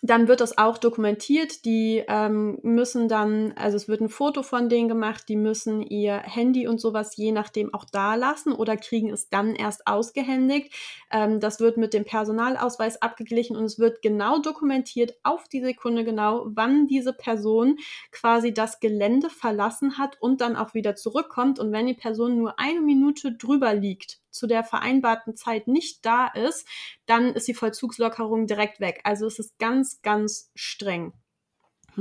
dann 0.02 0.28
wird 0.28 0.40
das 0.40 0.56
auch 0.56 0.78
dokumentiert. 0.78 1.64
Die 1.64 2.02
ähm, 2.08 2.58
müssen 2.62 3.08
dann, 3.08 3.52
also 3.56 3.76
es 3.76 3.88
wird 3.88 4.00
ein 4.00 4.08
Foto 4.08 4.42
von 4.42 4.68
denen 4.68 4.88
gemacht, 4.88 5.24
die 5.28 5.36
müssen 5.36 5.82
ihr 5.82 6.16
Handy 6.18 6.66
und 6.66 6.80
sowas 6.80 7.16
je 7.16 7.32
nachdem 7.32 7.74
auch 7.74 7.84
da 7.84 8.14
lassen 8.14 8.52
oder 8.52 8.76
kriegen 8.76 9.10
es 9.10 9.28
dann 9.28 9.54
erst 9.54 9.86
ausgehändigt. 9.86 10.72
Ähm, 11.10 11.40
das 11.40 11.60
wird 11.60 11.76
mit 11.76 11.92
dem 11.92 12.04
Personalausweis 12.04 13.02
abgeglichen 13.02 13.56
und 13.56 13.64
es 13.64 13.78
wird 13.78 14.00
genau 14.00 14.40
dokumentiert, 14.40 15.14
auf 15.22 15.48
die 15.48 15.62
Sekunde 15.62 16.04
genau, 16.04 16.46
wann 16.46 16.86
diese 16.86 17.12
Person 17.12 17.76
quasi 18.10 18.54
das 18.54 18.80
Gelände 18.80 19.28
verlassen 19.28 19.98
hat 19.98 20.16
und 20.20 20.40
dann 20.40 20.56
auch 20.56 20.74
wieder 20.74 20.96
zurückkommt. 20.96 21.58
Und 21.58 21.72
wenn 21.72 21.86
die 21.86 21.94
Person 21.94 22.38
nur 22.38 22.58
eine 22.58 22.80
Minute 22.80 23.32
drüber 23.32 23.74
liegt, 23.74 24.20
zu 24.30 24.46
der 24.46 24.64
vereinbarten 24.64 25.36
Zeit 25.36 25.68
nicht 25.68 26.04
da 26.06 26.28
ist, 26.28 26.66
dann 27.06 27.34
ist 27.34 27.48
die 27.48 27.54
Vollzugslockerung 27.54 28.46
direkt 28.46 28.80
weg. 28.80 29.00
Also 29.04 29.26
es 29.26 29.38
ist 29.38 29.58
ganz, 29.58 30.00
ganz 30.02 30.50
streng. 30.54 31.12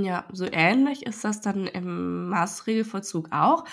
Ja, 0.03 0.25
so 0.31 0.45
ähnlich 0.51 1.05
ist 1.05 1.23
das 1.23 1.41
dann 1.41 1.67
im 1.67 2.29
Maßregelvollzug 2.29 3.31
auch. 3.31 3.65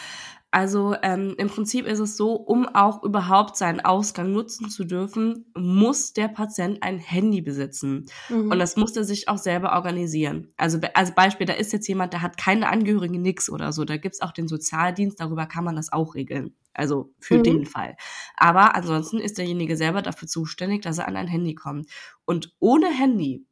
Also 0.57 0.95
ähm, 1.03 1.35
im 1.37 1.49
Prinzip 1.49 1.87
ist 1.87 1.99
es 1.99 2.17
so, 2.17 2.33
um 2.33 2.67
auch 2.67 3.03
überhaupt 3.03 3.59
seinen 3.59 3.81
Ausgang 3.81 4.33
nutzen 4.33 4.71
zu 4.71 4.85
dürfen, 4.85 5.45
muss 5.55 6.15
der 6.15 6.29
Patient 6.29 6.83
ein 6.83 6.99
Handy 6.99 7.43
besitzen. 7.43 8.07
Mhm. 8.31 8.51
Und 8.51 8.59
das 8.59 8.77
muss 8.77 8.97
er 8.97 9.05
sich 9.05 9.29
auch 9.29 9.37
selber 9.37 9.75
organisieren. 9.75 10.49
Also 10.57 10.79
als 10.95 11.15
Beispiel, 11.15 11.47
da 11.47 11.53
ist 11.53 11.75
jetzt 11.75 11.87
jemand, 11.89 12.15
der 12.15 12.23
hat 12.23 12.39
keine 12.39 12.71
Angehörigen, 12.71 13.21
nix 13.21 13.51
oder 13.51 13.73
so. 13.73 13.85
Da 13.85 13.99
gibt's 13.99 14.23
auch 14.23 14.33
den 14.33 14.49
Sozialdienst, 14.49 15.21
darüber 15.21 15.45
kann 15.45 15.65
man 15.65 15.77
das 15.77 15.93
auch 15.93 16.15
regeln. 16.15 16.55
Also 16.73 17.13
für 17.19 17.39
mhm. 17.39 17.43
den 17.43 17.67
Fall. 17.67 17.97
Aber 18.37 18.75
ansonsten 18.75 19.19
ist 19.19 19.37
derjenige 19.37 19.77
selber 19.77 20.01
dafür 20.01 20.27
zuständig, 20.29 20.81
dass 20.81 20.97
er 20.97 21.09
an 21.09 21.17
ein 21.17 21.29
Handy 21.29 21.55
kommt. 21.55 21.91
Und 22.25 22.55
ohne 22.61 22.87
Handy 22.87 23.45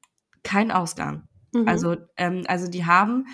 kein 0.42 0.70
Ausgang. 0.70 1.28
Mhm. 1.54 1.68
Also, 1.68 1.96
ähm, 2.16 2.44
also 2.46 2.68
die 2.70 2.84
haben 2.84 3.26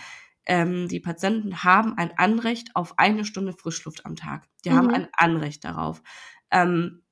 ähm, 0.47 0.89
die 0.89 1.01
Patienten 1.01 1.63
haben 1.63 1.97
ein 1.97 2.17
Anrecht 2.17 2.75
auf 2.75 2.99
eine 2.99 3.25
Stunde 3.25 3.53
Frischluft 3.53 4.07
am 4.07 4.17
Tag. 4.17 4.49
Die 4.65 4.71
mhm. 4.71 4.75
haben 4.75 4.91
ein 4.91 5.09
Anrecht 5.13 5.65
darauf. 5.65 6.03
Ähm, 6.51 7.03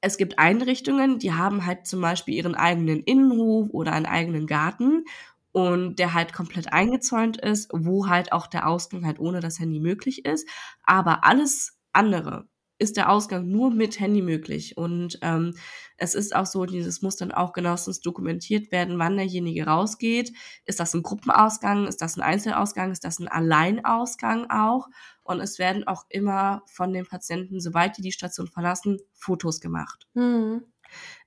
es 0.00 0.16
gibt 0.16 0.38
Einrichtungen, 0.38 1.18
die 1.18 1.34
haben 1.34 1.66
halt 1.66 1.86
zum 1.86 2.00
Beispiel 2.00 2.34
ihren 2.34 2.54
eigenen 2.54 3.00
Innenhof 3.00 3.68
oder 3.70 3.92
einen 3.92 4.06
eigenen 4.06 4.46
Garten 4.46 5.04
und 5.52 5.98
der 5.98 6.14
halt 6.14 6.32
komplett 6.32 6.72
eingezäunt 6.72 7.36
ist, 7.36 7.70
wo 7.72 8.06
halt 8.06 8.32
auch 8.32 8.46
der 8.46 8.66
Ausgang 8.66 9.04
halt 9.04 9.18
ohne 9.18 9.40
das 9.40 9.58
Handy 9.58 9.80
möglich 9.80 10.24
ist. 10.24 10.48
Aber 10.84 11.24
alles 11.24 11.78
andere 11.92 12.48
ist 12.80 12.96
der 12.96 13.10
Ausgang 13.10 13.46
nur 13.48 13.70
mit 13.70 14.00
Handy 14.00 14.22
möglich. 14.22 14.76
Und 14.76 15.18
ähm, 15.22 15.54
es 15.98 16.14
ist 16.14 16.34
auch 16.34 16.46
so, 16.46 16.64
dieses 16.64 17.02
muss 17.02 17.16
dann 17.16 17.30
auch 17.30 17.52
genauestens 17.52 18.00
dokumentiert 18.00 18.72
werden, 18.72 18.98
wann 18.98 19.16
derjenige 19.16 19.66
rausgeht. 19.66 20.32
Ist 20.64 20.80
das 20.80 20.94
ein 20.94 21.02
Gruppenausgang? 21.02 21.86
Ist 21.86 22.00
das 22.00 22.16
ein 22.16 22.22
Einzelausgang? 22.22 22.90
Ist 22.90 23.04
das 23.04 23.18
ein 23.18 23.28
Alleinausgang 23.28 24.50
auch? 24.50 24.88
Und 25.22 25.40
es 25.40 25.58
werden 25.58 25.86
auch 25.86 26.06
immer 26.08 26.62
von 26.66 26.92
den 26.92 27.06
Patienten, 27.06 27.60
sobald 27.60 27.98
die 27.98 28.02
die 28.02 28.12
Station 28.12 28.48
verlassen, 28.48 28.98
Fotos 29.12 29.60
gemacht. 29.60 30.08
Mhm. 30.14 30.64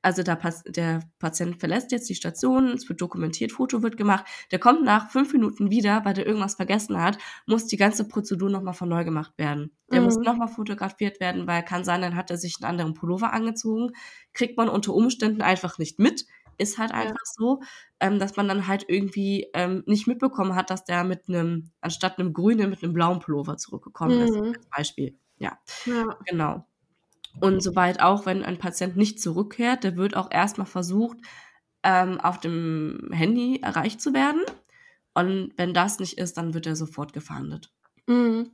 Also 0.01 0.23
der, 0.23 0.39
der 0.67 1.01
Patient 1.19 1.59
verlässt 1.59 1.91
jetzt 1.91 2.09
die 2.09 2.15
Station, 2.15 2.69
es 2.69 2.87
wird 2.89 3.01
dokumentiert, 3.01 3.51
Foto 3.51 3.81
wird 3.83 3.97
gemacht, 3.97 4.25
der 4.51 4.59
kommt 4.59 4.83
nach 4.83 5.09
fünf 5.09 5.33
Minuten 5.33 5.71
wieder, 5.71 6.03
weil 6.05 6.13
der 6.13 6.25
irgendwas 6.25 6.55
vergessen 6.55 7.01
hat, 7.01 7.17
muss 7.45 7.67
die 7.67 7.77
ganze 7.77 8.07
Prozedur 8.07 8.49
nochmal 8.49 8.73
von 8.73 8.89
neu 8.89 9.03
gemacht 9.03 9.33
werden. 9.37 9.71
Der 9.91 9.99
mhm. 9.99 10.05
muss 10.05 10.17
nochmal 10.17 10.47
fotografiert 10.49 11.19
werden, 11.19 11.47
weil 11.47 11.63
kann 11.63 11.83
sein, 11.83 12.01
dann 12.01 12.15
hat 12.15 12.31
er 12.31 12.37
sich 12.37 12.57
einen 12.59 12.69
anderen 12.69 12.93
Pullover 12.93 13.31
angezogen, 13.31 13.91
kriegt 14.33 14.57
man 14.57 14.69
unter 14.69 14.93
Umständen 14.93 15.41
einfach 15.41 15.77
nicht 15.77 15.99
mit, 15.99 16.25
ist 16.57 16.77
halt 16.77 16.91
einfach 16.91 17.13
ja. 17.13 17.33
so, 17.37 17.61
ähm, 17.99 18.19
dass 18.19 18.35
man 18.35 18.47
dann 18.47 18.67
halt 18.67 18.85
irgendwie 18.87 19.47
ähm, 19.53 19.83
nicht 19.85 20.07
mitbekommen 20.07 20.55
hat, 20.55 20.69
dass 20.69 20.83
der 20.83 21.03
mit 21.03 21.27
einem, 21.27 21.71
anstatt 21.81 22.19
einem 22.19 22.33
grünen, 22.33 22.69
mit 22.69 22.83
einem 22.83 22.93
blauen 22.93 23.19
Pullover 23.19 23.57
zurückgekommen 23.57 24.19
mhm. 24.19 24.23
ist, 24.23 24.57
als 24.57 24.65
Beispiel. 24.67 25.17
Ja, 25.37 25.57
ja. 25.85 26.17
genau. 26.25 26.65
Und 27.39 27.61
soweit 27.61 28.01
auch, 28.01 28.25
wenn 28.25 28.43
ein 28.43 28.59
Patient 28.59 28.95
nicht 28.95 29.21
zurückkehrt, 29.21 29.83
der 29.83 29.97
wird 29.97 30.15
auch 30.15 30.29
erstmal 30.31 30.67
versucht, 30.67 31.17
ähm, 31.83 32.19
auf 32.19 32.39
dem 32.39 33.09
Handy 33.11 33.59
erreicht 33.61 34.01
zu 34.01 34.13
werden. 34.13 34.41
Und 35.13 35.51
wenn 35.57 35.73
das 35.73 35.99
nicht 35.99 36.17
ist, 36.17 36.37
dann 36.37 36.53
wird 36.53 36.65
er 36.65 36.75
sofort 36.75 37.13
gefahndet. 37.13 37.71
Mhm. 38.05 38.51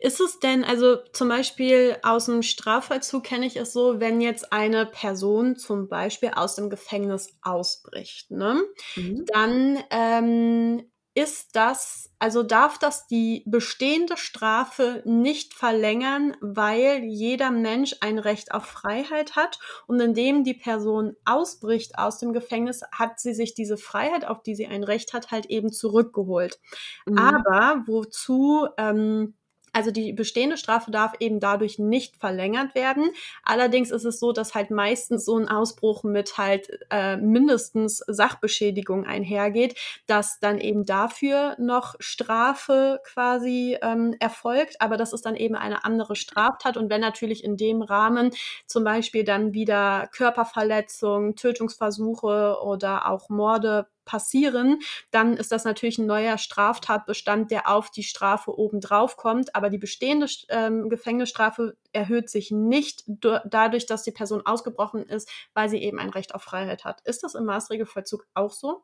Ist 0.00 0.20
es 0.20 0.38
denn, 0.38 0.64
also 0.64 0.96
zum 1.12 1.28
Beispiel 1.28 1.96
aus 2.02 2.26
dem 2.26 2.42
Strafvollzug 2.42 3.24
kenne 3.24 3.46
ich 3.46 3.56
es 3.56 3.72
so, 3.72 3.98
wenn 3.98 4.20
jetzt 4.20 4.52
eine 4.52 4.86
Person 4.86 5.56
zum 5.56 5.88
Beispiel 5.88 6.30
aus 6.34 6.54
dem 6.54 6.70
Gefängnis 6.70 7.34
ausbricht, 7.42 8.30
ne? 8.30 8.62
Mhm. 8.94 9.24
Dann 9.26 9.78
ähm, 9.90 10.91
ist 11.14 11.54
das, 11.56 12.10
also 12.18 12.42
darf 12.42 12.78
das 12.78 13.06
die 13.06 13.42
bestehende 13.46 14.16
Strafe 14.16 15.02
nicht 15.04 15.52
verlängern, 15.52 16.36
weil 16.40 17.04
jeder 17.04 17.50
Mensch 17.50 17.96
ein 18.00 18.18
Recht 18.18 18.52
auf 18.52 18.64
Freiheit 18.64 19.36
hat 19.36 19.58
und 19.86 20.00
indem 20.00 20.42
die 20.42 20.54
Person 20.54 21.14
ausbricht 21.26 21.98
aus 21.98 22.18
dem 22.18 22.32
Gefängnis, 22.32 22.82
hat 22.92 23.20
sie 23.20 23.34
sich 23.34 23.54
diese 23.54 23.76
Freiheit, 23.76 24.24
auf 24.24 24.42
die 24.42 24.54
sie 24.54 24.66
ein 24.66 24.84
Recht 24.84 25.12
hat, 25.12 25.30
halt 25.30 25.46
eben 25.46 25.70
zurückgeholt. 25.70 26.58
Mhm. 27.06 27.18
Aber 27.18 27.82
wozu 27.86 28.68
ähm, 28.78 29.34
Also 29.72 29.90
die 29.90 30.12
bestehende 30.12 30.56
Strafe 30.56 30.90
darf 30.90 31.14
eben 31.20 31.40
dadurch 31.40 31.78
nicht 31.78 32.16
verlängert 32.16 32.74
werden. 32.74 33.10
Allerdings 33.42 33.90
ist 33.90 34.04
es 34.04 34.20
so, 34.20 34.32
dass 34.32 34.54
halt 34.54 34.70
meistens 34.70 35.24
so 35.24 35.38
ein 35.38 35.48
Ausbruch 35.48 36.04
mit 36.04 36.36
halt 36.36 36.68
äh, 36.90 37.16
mindestens 37.16 37.98
Sachbeschädigung 38.06 39.04
einhergeht, 39.04 39.78
dass 40.06 40.38
dann 40.40 40.58
eben 40.58 40.84
dafür 40.84 41.56
noch 41.58 41.94
Strafe 42.00 43.00
quasi 43.04 43.78
ähm, 43.82 44.14
erfolgt. 44.20 44.80
Aber 44.80 44.96
das 44.96 45.12
ist 45.12 45.24
dann 45.24 45.36
eben 45.36 45.54
eine 45.54 45.84
andere 45.84 46.16
Straftat. 46.16 46.76
Und 46.76 46.90
wenn 46.90 47.00
natürlich 47.00 47.42
in 47.42 47.56
dem 47.56 47.82
Rahmen 47.82 48.30
zum 48.66 48.84
Beispiel 48.84 49.24
dann 49.24 49.54
wieder 49.54 50.08
Körperverletzung, 50.12 51.34
Tötungsversuche 51.34 52.58
oder 52.62 53.08
auch 53.10 53.28
Morde 53.28 53.86
passieren, 54.04 54.78
dann 55.10 55.36
ist 55.36 55.52
das 55.52 55.64
natürlich 55.64 55.98
ein 55.98 56.06
neuer 56.06 56.38
Straftatbestand, 56.38 57.50
der 57.50 57.68
auf 57.68 57.90
die 57.90 58.02
Strafe 58.02 58.58
obendrauf 58.58 59.16
kommt. 59.16 59.54
Aber 59.54 59.70
die 59.70 59.78
bestehende 59.78 60.26
ähm, 60.48 60.88
Gefängnisstrafe 60.88 61.76
erhöht 61.92 62.30
sich 62.30 62.50
nicht 62.50 63.04
dadurch, 63.06 63.86
dass 63.86 64.02
die 64.02 64.12
Person 64.12 64.44
ausgebrochen 64.44 65.04
ist, 65.04 65.28
weil 65.54 65.68
sie 65.68 65.82
eben 65.82 65.98
ein 65.98 66.10
Recht 66.10 66.34
auf 66.34 66.42
Freiheit 66.42 66.84
hat. 66.84 67.00
Ist 67.02 67.22
das 67.22 67.34
im 67.34 67.44
Maßregelvollzug 67.44 68.26
auch 68.34 68.52
so? 68.52 68.82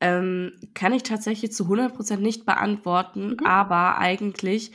Ähm, 0.00 0.52
kann 0.74 0.94
ich 0.94 1.02
tatsächlich 1.02 1.52
zu 1.52 1.64
100% 1.64 2.16
nicht 2.16 2.46
beantworten, 2.46 3.36
mhm. 3.38 3.46
aber 3.46 3.98
eigentlich 3.98 4.72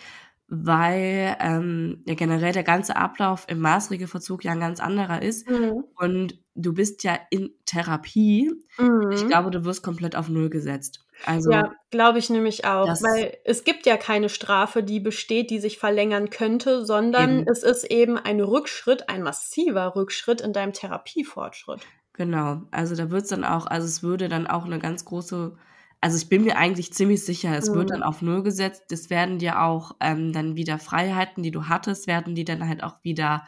weil 0.48 1.36
ähm, 1.40 2.04
ja 2.06 2.14
generell 2.14 2.54
der 2.54 2.64
ganze 2.64 2.96
Ablauf 2.96 3.46
im 3.48 3.60
Maßregelverzug 3.60 4.44
ja 4.44 4.52
ein 4.52 4.60
ganz 4.60 4.80
anderer 4.80 5.22
ist. 5.22 5.50
Mhm. 5.50 5.84
Und 5.96 6.40
du 6.56 6.74
bist 6.74 7.04
ja 7.04 7.20
in 7.30 7.54
Therapie. 7.66 8.52
Mhm. 8.78 9.12
Ich 9.12 9.28
glaube, 9.28 9.52
du 9.52 9.66
wirst 9.66 9.84
komplett 9.84 10.16
auf 10.16 10.30
Null 10.30 10.50
gesetzt. 10.50 11.06
Also, 11.26 11.52
ja, 11.52 11.72
glaube 11.92 12.20
ich 12.20 12.30
nämlich 12.30 12.66
auch. 12.66 12.88
Weil 12.88 13.38
es 13.46 13.64
gibt 13.64 13.86
ja 13.86 13.98
keine 13.98 14.30
Strafe, 14.30 14.84
die 14.84 15.00
besteht, 15.00 15.50
die 15.50 15.60
sich 15.60 15.78
verlängern 15.78 16.30
könnte, 16.30 16.86
sondern 16.86 17.40
eben. 17.40 17.48
es 17.48 17.64
ist 17.64 17.86
eben 17.86 18.18
ein 18.18 18.42
Rückschritt, 18.42 19.10
ein 19.10 19.22
massiver 19.22 19.96
Rückschritt 19.96 20.42
in 20.42 20.54
deinem 20.54 20.74
Therapiefortschritt. 20.74 21.82
Genau. 22.14 22.64
Also 22.72 22.96
da 22.96 23.12
wird 23.12 23.24
es 23.24 23.30
dann 23.30 23.44
auch, 23.44 23.68
also 23.68 23.86
es 23.86 24.02
würde 24.02 24.30
dann 24.30 24.48
auch 24.48 24.66
eine 24.66 24.80
ganz 24.80 25.06
große 25.06 25.56
also 26.02 26.18
ich 26.18 26.30
bin 26.30 26.44
mir 26.44 26.58
eigentlich 26.58 26.94
ziemlich 26.94 27.26
sicher, 27.26 27.58
es 27.58 27.70
mhm. 27.70 27.76
wird 27.76 27.90
dann 27.90 28.04
auf 28.04 28.22
Null 28.22 28.44
gesetzt. 28.44 28.92
Es 28.92 29.10
werden 29.10 29.40
dir 29.40 29.64
auch 29.64 29.94
ähm, 30.00 30.34
dann 30.34 30.56
wieder 30.56 30.78
Freiheiten, 30.78 31.42
die 31.42 31.50
du 31.50 31.68
hattest, 31.68 32.06
werden 32.06 32.36
die 32.36 32.46
dann 32.46 32.68
halt 32.68 32.84
auch 32.84 33.04
wieder 33.04 33.48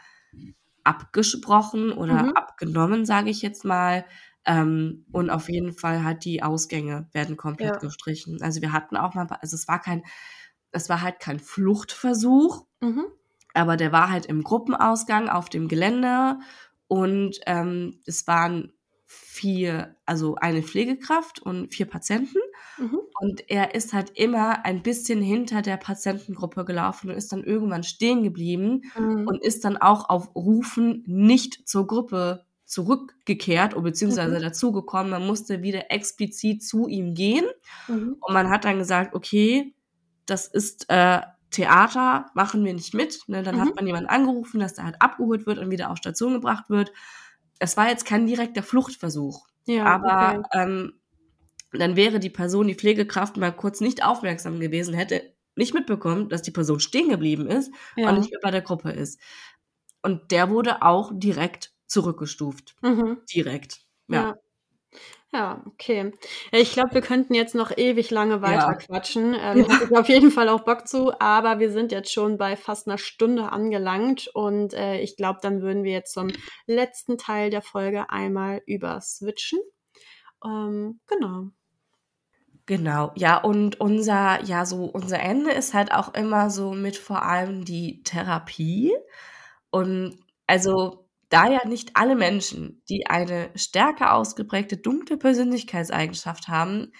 abgesprochen 0.88 1.92
oder 1.92 2.24
mhm. 2.24 2.30
abgenommen, 2.34 3.06
sage 3.06 3.30
ich 3.30 3.42
jetzt 3.42 3.66
mal. 3.66 4.06
Ähm, 4.46 5.06
und 5.12 5.30
auf 5.30 5.50
jeden 5.50 5.74
Fall 5.74 6.04
halt 6.04 6.24
die 6.24 6.42
Ausgänge 6.42 7.10
werden 7.12 7.36
komplett 7.36 7.76
ja. 7.76 7.80
gestrichen. 7.80 8.42
Also 8.42 8.62
wir 8.62 8.72
hatten 8.72 8.96
auch 8.96 9.14
mal, 9.14 9.28
also 9.42 9.56
es 9.56 9.68
war 9.68 9.82
kein, 9.82 10.04
es 10.72 10.88
war 10.88 11.02
halt 11.02 11.20
kein 11.20 11.40
Fluchtversuch, 11.40 12.66
mhm. 12.80 13.06
aber 13.54 13.76
der 13.76 13.92
war 13.92 14.10
halt 14.10 14.26
im 14.26 14.44
Gruppenausgang 14.44 15.28
auf 15.28 15.50
dem 15.50 15.68
Gelände 15.68 16.40
und 16.88 17.40
ähm, 17.46 18.02
es 18.06 18.26
waren 18.28 18.72
vier, 19.06 19.98
also 20.06 20.36
eine 20.36 20.64
Pflegekraft 20.64 21.40
und 21.40 21.74
vier 21.74 21.86
Patienten. 21.86 22.40
Mhm. 22.78 23.00
Und 23.20 23.50
er 23.50 23.76
ist 23.76 23.94
halt 23.94 24.12
immer 24.16 24.66
ein 24.66 24.84
bisschen 24.84 25.22
hinter 25.22 25.62
der 25.62 25.78
Patientengruppe 25.78 26.66
gelaufen 26.66 27.10
und 27.10 27.16
ist 27.16 27.32
dann 27.32 27.44
irgendwann 27.44 27.84
stehen 27.84 28.24
geblieben 28.24 28.84
mhm. 28.98 29.28
und 29.28 29.44
ist 29.44 29.66
dann 29.66 29.78
auch 29.78 30.10
auf 30.10 30.36
Rufen 30.36 31.04
nicht 31.08 31.68
zur 31.68 31.88
Gruppe 31.88 32.46
zurückgekehrt 32.66 33.74
oder 33.74 33.84
beziehungsweise 33.84 34.38
mhm. 34.38 34.42
dazugekommen. 34.42 35.12
Man 35.12 35.26
musste 35.26 35.62
wieder 35.62 35.92
explizit 35.92 36.64
zu 36.64 36.88
ihm 36.88 37.14
gehen. 37.14 37.46
Mhm. 37.88 38.18
Und 38.20 38.34
man 38.34 38.50
hat 38.50 38.66
dann 38.66 38.78
gesagt, 38.78 39.16
okay, 39.16 39.74
das 40.26 40.48
ist 40.48 40.86
äh, 40.90 41.22
Theater, 41.50 42.26
machen 42.34 42.66
wir 42.66 42.74
nicht 42.74 42.94
mit. 42.94 43.20
Ne? 43.28 43.42
Dann 43.44 43.60
hat 43.60 43.70
mhm. 43.70 43.76
man 43.76 43.88
jemanden 43.88 44.10
angerufen, 44.10 44.60
dass 44.60 44.74
der 44.74 44.84
halt 44.84 45.02
abgeholt 45.02 45.46
wird 45.46 45.60
und 45.60 45.72
wieder 45.72 45.90
auf 45.92 45.98
Station 45.98 46.34
gebracht 46.34 46.70
wird 46.70 46.92
es 47.60 47.78
war 47.78 47.88
jetzt 47.90 48.06
kein 48.06 48.28
direkter 48.28 48.64
Fluchtversuch. 48.64 49.48
Ja, 49.66 49.86
aber 49.86 50.40
okay. 50.40 50.64
ähm, 50.64 50.94
dann 51.72 51.96
wäre 51.96 52.20
die 52.20 52.30
Person, 52.30 52.68
die 52.68 52.76
Pflegekraft, 52.76 53.38
mal 53.38 53.52
kurz 53.52 53.82
nicht 53.82 54.04
aufmerksam 54.04 54.60
gewesen, 54.60 54.94
hätte 54.94 55.22
nicht 55.56 55.74
mitbekommen, 55.74 56.30
dass 56.30 56.42
die 56.42 56.52
Person 56.52 56.80
stehen 56.80 57.10
geblieben 57.10 57.48
ist 57.48 57.72
ja. 57.96 58.10
und 58.10 58.20
nicht 58.20 58.32
mehr 58.32 58.40
bei 58.42 58.52
der 58.52 58.62
Gruppe 58.62 58.92
ist. 58.92 59.20
Und 60.02 60.32
der 60.32 60.50
wurde 60.50 60.82
auch 60.84 61.12
direkt 61.14 61.74
zurückgestuft. 61.88 62.76
Mhm. 62.82 63.18
Direkt. 63.34 63.82
ja. 64.08 64.22
ja. 64.22 64.38
Ja, 65.34 65.62
okay. 65.66 66.14
Ich 66.54 66.72
glaube, 66.72 66.94
wir 66.94 67.02
könnten 67.02 67.34
jetzt 67.34 67.54
noch 67.54 67.76
ewig 67.76 68.12
lange 68.12 68.42
weiter 68.42 68.72
ja. 68.72 68.74
quatschen. 68.76 69.36
Ähm, 69.38 69.66
ja. 69.70 69.80
ich 69.84 69.96
auf 69.96 70.08
jeden 70.08 70.32
Fall 70.32 70.48
auch 70.48 70.62
Bock 70.62 70.88
zu, 70.88 71.12
aber 71.20 71.60
wir 71.60 71.70
sind 71.70 71.92
jetzt 71.92 72.14
schon 72.14 72.38
bei 72.38 72.56
fast 72.56 72.88
einer 72.88 72.98
Stunde 72.98 73.52
angelangt 73.52 74.30
und 74.34 74.74
äh, 74.74 75.02
ich 75.02 75.18
glaube, 75.18 75.40
dann 75.42 75.62
würden 75.62 75.84
wir 75.84 75.92
jetzt 75.92 76.14
zum 76.14 76.30
letzten 76.66 77.18
Teil 77.18 77.50
der 77.50 77.62
Folge 77.62 78.10
einmal 78.10 78.62
über 78.66 79.02
switchen. 79.02 79.60
Ähm, 80.46 81.02
genau. 81.08 81.50
Genau, 82.70 83.14
ja, 83.16 83.38
und 83.38 83.80
unser, 83.80 84.44
ja, 84.44 84.66
so 84.66 84.84
unser 84.86 85.22
Ende 85.22 85.52
ist 85.52 85.74
halt 85.74 85.94
auch 85.94 86.14
immer 86.14 86.50
so 86.50 86.74
mit 86.74 86.98
vor 86.98 87.24
allem 87.24 87.64
die 87.64 88.04
Therapie. 88.04 88.92
Und 89.70 90.18
also 90.48 91.08
da 91.30 91.50
ja 91.50 91.66
nicht 91.68 91.92
alle 91.96 92.16
Menschen, 92.16 92.82
die 92.90 93.08
eine 93.08 93.50
stärker 93.56 94.14
ausgeprägte 94.16 94.76
dunkle 94.78 95.18
Persönlichkeitseigenschaft 95.18 96.50
haben, 96.50 96.92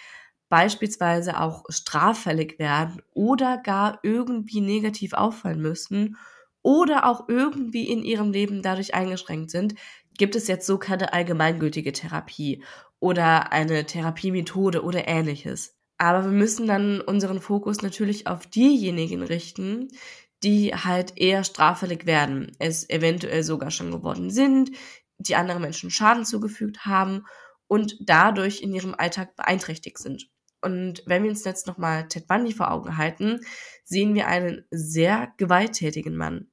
beispielsweise 0.50 1.40
auch 1.42 1.64
straffällig 1.70 2.60
werden 2.60 3.02
oder 3.14 3.58
gar 3.58 4.00
irgendwie 4.04 4.62
negativ 4.62 5.14
auffallen 5.14 5.62
müssen 5.62 6.18
oder 6.62 7.06
auch 7.10 7.28
irgendwie 7.28 7.90
in 7.90 8.04
ihrem 8.04 8.32
Leben 8.32 8.62
dadurch 8.62 8.94
eingeschränkt 8.96 9.52
sind, 9.52 9.76
gibt 10.18 10.36
es 10.36 10.48
jetzt 10.48 10.66
so 10.68 10.78
keine 10.78 11.14
allgemeingültige 11.14 11.92
Therapie 11.92 12.64
oder 13.00 13.52
eine 13.52 13.86
Therapiemethode 13.86 14.84
oder 14.84 15.08
ähnliches. 15.08 15.76
Aber 15.98 16.24
wir 16.24 16.32
müssen 16.32 16.68
dann 16.68 17.02
unseren 17.02 17.42
Fokus 17.42 17.82
natürlich 17.82 18.28
auf 18.28 18.46
diejenigen 18.46 19.24
richten, 19.24 19.90
die 20.44 20.74
halt 20.74 21.18
eher 21.18 21.44
straffällig 21.44 22.06
werden, 22.06 22.52
es 22.60 22.90
eventuell 22.90 23.44
sogar 23.44 23.72
schon 23.72 23.92
geworden 23.92 24.30
sind, 24.30 24.72
die 25.18 25.36
anderen 25.36 25.64
Menschen 25.64 25.90
Schaden 25.90 26.26
zugefügt 26.26 26.86
haben 26.86 27.26
und 27.68 27.98
dadurch 28.02 28.62
in 28.62 28.74
ihrem 28.74 28.94
Alltag 28.96 29.36
beeinträchtigt 29.36 29.98
sind. 29.98 30.30
Und 30.62 31.04
wenn 31.06 31.24
wir 31.24 31.30
uns 31.30 31.44
jetzt 31.44 31.68
nochmal 31.68 32.08
Ted 32.08 32.28
Bundy 32.28 32.52
vor 32.52 32.72
Augen 32.72 32.98
halten, 32.98 33.42
sehen 33.84 34.16
wir 34.16 34.28
einen 34.28 34.66
sehr 34.72 35.32
gewalttätigen 35.38 36.16
Mann. 36.16 36.50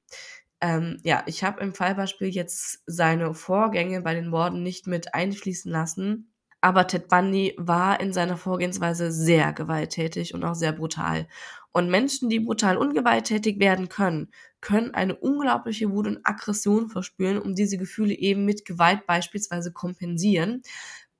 Ähm, 0.61 0.99
ja, 1.03 1.23
ich 1.27 1.43
habe 1.43 1.61
im 1.61 1.73
Fallbeispiel 1.73 2.29
jetzt 2.29 2.81
seine 2.85 3.33
Vorgänge 3.33 4.01
bei 4.01 4.13
den 4.13 4.29
Morden 4.29 4.63
nicht 4.63 4.87
mit 4.87 5.13
einfließen 5.13 5.71
lassen, 5.71 6.34
aber 6.65 6.87
Ted 6.87 7.09
Bundy 7.09 7.53
war 7.57 7.99
in 7.99 8.11
seiner 8.11 8.37
Vorgehensweise 8.37 9.11
sehr 9.11 9.53
gewalttätig 9.53 10.33
und 10.33 10.43
auch 10.43 10.55
sehr 10.55 10.71
brutal. 10.71 11.27
Und 11.71 11.91
Menschen, 11.91 12.27
die 12.27 12.39
brutal 12.39 12.77
ungewalttätig 12.77 13.59
werden 13.59 13.87
können, 13.87 14.31
können 14.61 14.95
eine 14.95 15.15
unglaubliche 15.15 15.91
Wut 15.91 16.07
und 16.07 16.21
Aggression 16.23 16.89
verspüren, 16.89 17.37
um 17.37 17.53
diese 17.53 17.77
Gefühle 17.77 18.15
eben 18.15 18.45
mit 18.45 18.65
Gewalt 18.65 19.05
beispielsweise 19.05 19.73
kompensieren. 19.73 20.63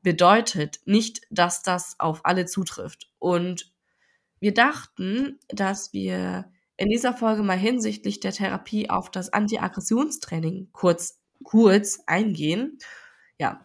Bedeutet 0.02 0.80
nicht, 0.86 1.22
dass 1.30 1.62
das 1.62 2.00
auf 2.00 2.26
alle 2.26 2.48
zutrifft. 2.48 3.12
Und 3.20 3.72
wir 4.40 4.56
dachten, 4.56 5.38
dass 5.50 5.94
wir 5.94 6.52
in 6.76 6.90
dieser 6.90 7.14
Folge 7.14 7.44
mal 7.44 7.56
hinsichtlich 7.56 8.20
der 8.20 8.32
Therapie 8.32 8.90
auf 8.90 9.12
das 9.12 9.32
Anti-Aggressionstraining 9.32 10.70
kurz, 10.72 11.20
kurz 11.44 12.00
eingehen. 12.08 12.80
Ja, 13.38 13.64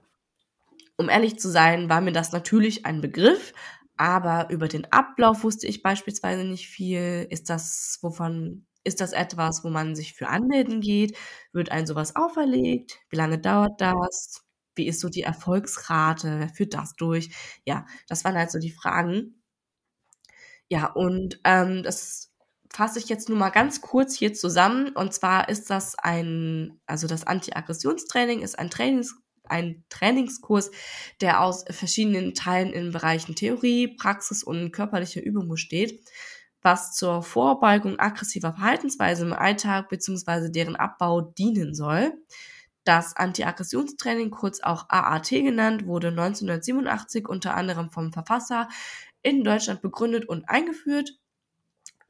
um 1.01 1.09
ehrlich 1.09 1.38
zu 1.40 1.51
sein, 1.51 1.88
war 1.88 2.01
mir 2.01 2.12
das 2.12 2.32
natürlich 2.32 2.86
ein 2.86 3.01
Begriff, 3.01 3.53
aber 3.96 4.51
über 4.51 4.68
den 4.68 4.90
Ablauf 4.92 5.44
wusste 5.44 5.66
ich 5.66 5.82
beispielsweise 5.82 6.44
nicht 6.44 6.68
viel. 6.68 7.26
Ist 7.30 7.51
das, 7.51 7.98
wovon, 8.03 8.66
ist 8.84 9.01
das 9.01 9.12
etwas, 9.12 9.64
wo 9.64 9.70
man 9.70 9.96
sich 9.96 10.14
für 10.14 10.28
anmelden 10.28 10.80
geht? 10.80 11.16
Wird 11.53 11.70
ein 11.72 11.86
sowas 11.86 12.16
auferlegt? 12.16 12.98
Wie 13.11 13.16
lange 13.16 13.38
dauert 13.38 13.80
das? 13.80 14.42
Wie 14.76 14.86
ist 14.86 15.01
so 15.01 15.09
die 15.09 15.22
Erfolgsrate? 15.22 16.38
Wer 16.38 16.48
führt 16.51 16.74
das 16.74 16.94
durch? 16.96 17.34
Ja, 17.66 17.86
das 18.09 18.24
waren 18.24 18.36
halt 18.36 18.51
so 18.51 18.59
die 18.59 18.70
Fragen. 18.70 19.42
Ja, 20.68 20.86
und 20.86 21.40
ähm, 21.44 21.82
das 21.82 22.30
fasse 22.72 22.98
ich 23.01 23.09
jetzt 23.09 23.28
nur 23.28 23.38
mal 23.38 23.51
ganz 23.51 23.80
kurz 23.80 24.14
hier 24.16 24.32
zusammen. 24.32 24.90
Und 24.90 25.12
zwar 25.12 25.48
ist 25.48 25.70
das 25.70 25.98
ein, 25.98 26.80
also 26.86 27.07
das 27.07 27.26
Anti-Aggressionstraining 27.26 28.42
ist 28.42 28.59
ein 28.59 28.70
Trainings 28.70 29.20
ein 29.51 29.84
Trainingskurs, 29.88 30.70
der 31.20 31.42
aus 31.42 31.64
verschiedenen 31.68 32.34
Teilen 32.34 32.72
in 32.72 32.92
Bereichen 32.92 33.34
Theorie, 33.34 33.88
Praxis 33.88 34.42
und 34.42 34.72
körperlicher 34.72 35.22
Übung 35.22 35.48
besteht, 35.48 36.01
was 36.62 36.94
zur 36.94 37.22
Vorbeugung 37.22 37.98
aggressiver 37.98 38.53
Verhaltensweise 38.53 39.24
im 39.24 39.32
Alltag 39.32 39.88
bzw. 39.88 40.51
deren 40.51 40.76
Abbau 40.76 41.20
dienen 41.20 41.74
soll. 41.74 42.12
Das 42.84 43.14
Anti-Aggressionstraining, 43.16 44.30
kurz 44.30 44.61
auch 44.61 44.86
AAT 44.88 45.30
genannt, 45.30 45.86
wurde 45.86 46.09
1987 46.09 47.28
unter 47.28 47.55
anderem 47.55 47.90
vom 47.90 48.12
Verfasser 48.12 48.68
in 49.22 49.44
Deutschland 49.44 49.82
begründet 49.82 50.26
und 50.26 50.48
eingeführt 50.48 51.11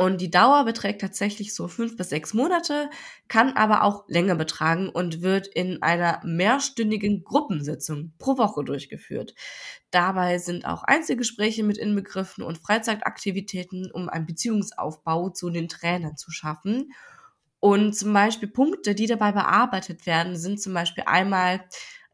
Und 0.01 0.23
die 0.23 0.31
Dauer 0.31 0.65
beträgt 0.65 1.03
tatsächlich 1.03 1.55
so 1.55 1.69
fünf 1.69 1.95
bis 1.99 2.09
sechs 2.09 2.33
Monate, 2.33 2.89
kann 3.29 3.53
aber 3.53 3.83
auch 3.85 4.09
länger 4.09 4.35
betragen 4.35 4.89
und 4.89 5.21
wird 5.21 5.47
in 5.47 5.83
einer 5.83 6.23
mehrstündigen 6.25 7.23
Gruppensitzung 7.23 8.15
pro 8.17 8.39
Woche 8.39 8.65
durchgeführt. 8.65 9.35
Dabei 9.91 10.39
sind 10.39 10.65
auch 10.65 10.85
Einzelgespräche 10.85 11.65
mit 11.65 11.77
inbegriffen 11.77 12.43
und 12.43 12.57
Freizeitaktivitäten, 12.57 13.91
um 13.93 14.09
einen 14.09 14.25
Beziehungsaufbau 14.25 15.29
zu 15.29 15.51
den 15.51 15.69
Trainern 15.69 16.17
zu 16.17 16.31
schaffen. 16.31 16.95
Und 17.59 17.95
zum 17.95 18.15
Beispiel 18.15 18.49
Punkte, 18.49 18.95
die 18.95 19.07
dabei 19.07 19.33
bearbeitet 19.33 20.07
werden, 20.07 20.35
sind 20.35 20.63
zum 20.63 20.73
Beispiel 20.73 21.05
einmal 21.07 21.61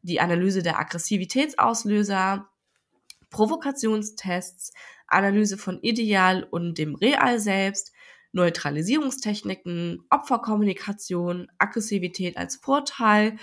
die 0.03 0.18
Analyse 0.18 0.64
der 0.64 0.80
Aggressivitätsauslöser, 0.80 2.49
Provokationstests, 3.30 4.72
Analyse 5.09 5.59
von 5.59 5.80
Ideal 5.82 6.44
und 6.44 6.78
dem 6.78 6.94
Real 6.94 7.38
selbst, 7.38 7.92
Neutralisierungstechniken, 8.32 10.02
Opferkommunikation, 10.11 11.48
Aggressivität 11.59 12.36
als 12.36 12.57
Vorteil 12.57 13.36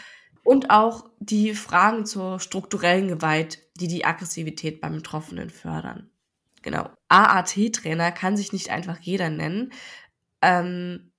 und 0.43 0.70
auch 0.70 1.09
die 1.20 1.53
Fragen 1.53 2.05
zur 2.05 2.39
strukturellen 2.39 3.07
Gewalt, 3.07 3.59
die 3.76 3.88
die 3.88 4.05
Aggressivität 4.05 4.82
beim 4.82 4.95
Betroffenen 4.97 5.49
fördern. 5.49 6.09
Genau. 6.61 6.89
AAT-Trainer 7.09 8.11
kann 8.11 8.38
sich 8.38 8.53
nicht 8.53 8.70
einfach 8.70 8.99
jeder 8.99 9.30
nennen. 9.30 9.74
Ähm, 10.41 11.11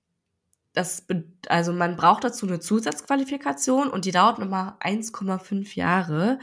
das, 0.73 1.05
also 1.47 1.71
man 1.73 1.95
braucht 1.95 2.23
dazu 2.23 2.47
eine 2.47 2.59
Zusatzqualifikation 2.59 3.89
und 3.89 4.05
die 4.05 4.11
dauert 4.11 4.39
nochmal 4.39 4.73
1,5 4.81 5.75
Jahre. 5.75 6.39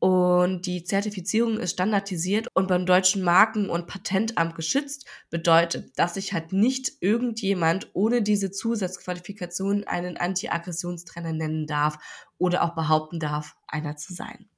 Und 0.00 0.66
die 0.66 0.84
Zertifizierung 0.84 1.58
ist 1.58 1.72
standardisiert 1.72 2.46
und 2.54 2.68
beim 2.68 2.86
deutschen 2.86 3.22
Marken- 3.22 3.68
und 3.68 3.88
Patentamt 3.88 4.54
geschützt, 4.54 5.06
bedeutet, 5.28 5.98
dass 5.98 6.14
sich 6.14 6.32
halt 6.32 6.52
nicht 6.52 6.92
irgendjemand 7.00 7.90
ohne 7.94 8.22
diese 8.22 8.52
Zusatzqualifikation 8.52 9.84
einen 9.84 10.16
Anti-Aggressionstrainer 10.16 11.32
nennen 11.32 11.66
darf 11.66 11.98
oder 12.38 12.62
auch 12.62 12.76
behaupten 12.76 13.18
darf, 13.18 13.56
einer 13.66 13.96
zu 13.96 14.14
sein. 14.14 14.48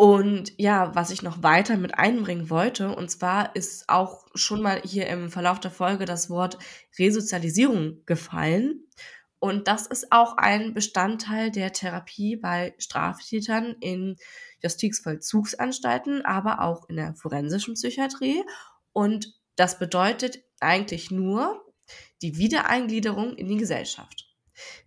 Und 0.00 0.52
ja, 0.58 0.94
was 0.94 1.10
ich 1.10 1.22
noch 1.22 1.42
weiter 1.42 1.76
mit 1.76 1.98
einbringen 1.98 2.50
wollte, 2.50 2.94
und 2.94 3.10
zwar 3.10 3.56
ist 3.56 3.88
auch 3.88 4.26
schon 4.34 4.62
mal 4.62 4.80
hier 4.84 5.08
im 5.08 5.28
Verlauf 5.28 5.58
der 5.58 5.72
Folge 5.72 6.04
das 6.04 6.30
Wort 6.30 6.56
Resozialisierung 7.00 8.02
gefallen. 8.06 8.84
Und 9.40 9.68
das 9.68 9.86
ist 9.86 10.10
auch 10.10 10.36
ein 10.36 10.74
Bestandteil 10.74 11.50
der 11.50 11.72
Therapie 11.72 12.36
bei 12.36 12.74
Straftätern 12.78 13.76
in 13.80 14.16
Justizvollzugsanstalten, 14.62 16.24
aber 16.24 16.60
auch 16.60 16.88
in 16.88 16.96
der 16.96 17.14
forensischen 17.14 17.74
Psychiatrie. 17.74 18.42
Und 18.92 19.38
das 19.54 19.78
bedeutet 19.78 20.40
eigentlich 20.60 21.10
nur 21.10 21.64
die 22.22 22.36
Wiedereingliederung 22.36 23.34
in 23.34 23.48
die 23.48 23.56
Gesellschaft. 23.56 24.24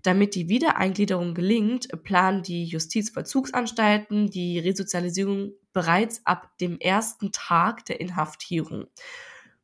Damit 0.03 0.35
die 0.35 0.49
Wiedereingliederung 0.49 1.33
gelingt, 1.33 1.87
planen 2.03 2.43
die 2.43 2.65
Justizvollzugsanstalten 2.65 4.29
die 4.29 4.59
Resozialisierung 4.59 5.53
bereits 5.71 6.25
ab 6.25 6.49
dem 6.59 6.77
ersten 6.79 7.31
Tag 7.31 7.85
der 7.85 8.01
Inhaftierung. 8.01 8.87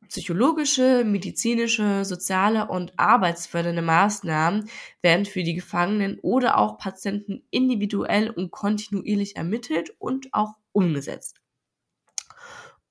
Psychologische, 0.08 1.04
medizinische, 1.04 2.04
soziale 2.04 2.68
und 2.68 2.92
arbeitsfördernde 2.98 3.82
Maßnahmen 3.82 4.68
werden 5.02 5.26
für 5.26 5.42
die 5.42 5.54
Gefangenen 5.54 6.18
oder 6.20 6.58
auch 6.58 6.78
Patienten 6.78 7.42
individuell 7.50 8.30
und 8.30 8.50
kontinuierlich 8.50 9.36
ermittelt 9.36 9.90
und 9.98 10.32
auch 10.32 10.54
umgesetzt. 10.72 11.40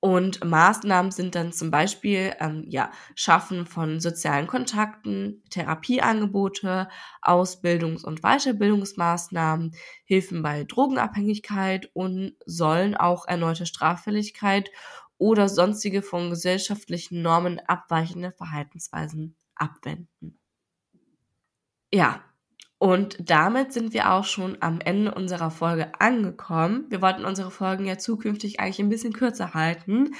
Und 0.00 0.44
Maßnahmen 0.44 1.10
sind 1.10 1.34
dann 1.34 1.52
zum 1.52 1.72
Beispiel 1.72 2.32
ähm, 2.38 2.64
ja, 2.68 2.92
Schaffen 3.16 3.66
von 3.66 3.98
sozialen 3.98 4.46
Kontakten, 4.46 5.42
Therapieangebote, 5.50 6.88
Ausbildungs- 7.20 8.04
und 8.04 8.22
Weiterbildungsmaßnahmen, 8.22 9.74
Hilfen 10.04 10.42
bei 10.42 10.62
Drogenabhängigkeit 10.62 11.90
und 11.94 12.36
sollen 12.46 12.94
auch 12.94 13.26
erneute 13.26 13.66
Straffälligkeit 13.66 14.70
oder 15.18 15.48
sonstige 15.48 16.02
von 16.02 16.30
gesellschaftlichen 16.30 17.22
Normen 17.22 17.60
abweichende 17.60 18.32
Verhaltensweisen 18.32 19.36
abwenden. 19.54 20.38
Ja, 21.92 22.22
und 22.78 23.16
damit 23.18 23.72
sind 23.72 23.92
wir 23.92 24.12
auch 24.12 24.24
schon 24.24 24.56
am 24.60 24.80
Ende 24.80 25.12
unserer 25.12 25.50
Folge 25.50 26.00
angekommen. 26.00 26.86
Wir 26.88 27.02
wollten 27.02 27.24
unsere 27.24 27.50
Folgen 27.50 27.86
ja 27.86 27.98
zukünftig 27.98 28.60
eigentlich 28.60 28.78
ein 28.78 28.88
bisschen 28.88 29.12
kürzer 29.12 29.52
halten, 29.52 30.14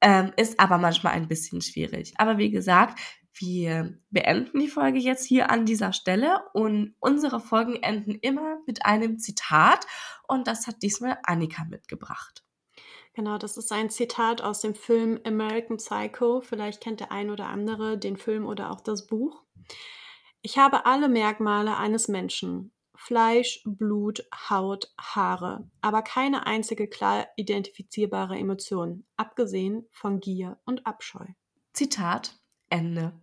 ähm, 0.00 0.32
ist 0.36 0.58
aber 0.58 0.78
manchmal 0.78 1.12
ein 1.12 1.28
bisschen 1.28 1.60
schwierig. 1.60 2.14
Aber 2.16 2.38
wie 2.38 2.50
gesagt, 2.50 2.98
wir 3.34 3.98
beenden 4.10 4.58
die 4.58 4.68
Folge 4.68 4.98
jetzt 4.98 5.24
hier 5.24 5.50
an 5.50 5.66
dieser 5.66 5.92
Stelle 5.92 6.40
und 6.54 6.94
unsere 6.98 7.40
Folgen 7.40 7.76
enden 7.76 8.14
immer 8.14 8.58
mit 8.66 8.86
einem 8.86 9.18
Zitat 9.18 9.86
und 10.26 10.46
das 10.46 10.66
hat 10.66 10.82
diesmal 10.82 11.18
Annika 11.24 11.64
mitgebracht. 11.64 12.42
Genau, 13.18 13.36
das 13.36 13.56
ist 13.56 13.72
ein 13.72 13.90
Zitat 13.90 14.42
aus 14.42 14.60
dem 14.60 14.76
Film 14.76 15.18
American 15.24 15.78
Psycho. 15.78 16.40
Vielleicht 16.40 16.80
kennt 16.80 17.00
der 17.00 17.10
ein 17.10 17.30
oder 17.30 17.48
andere 17.48 17.98
den 17.98 18.16
Film 18.16 18.46
oder 18.46 18.70
auch 18.70 18.80
das 18.80 19.08
Buch. 19.08 19.42
Ich 20.40 20.56
habe 20.56 20.86
alle 20.86 21.08
Merkmale 21.08 21.76
eines 21.76 22.06
Menschen. 22.06 22.70
Fleisch, 22.94 23.64
Blut, 23.64 24.24
Haut, 24.48 24.94
Haare, 25.00 25.68
aber 25.80 26.02
keine 26.02 26.46
einzige 26.46 26.86
klar 26.86 27.26
identifizierbare 27.34 28.38
Emotion, 28.38 29.04
abgesehen 29.16 29.88
von 29.90 30.20
Gier 30.20 30.60
und 30.64 30.86
Abscheu. 30.86 31.26
Zitat 31.72 32.38
Ende. 32.70 33.20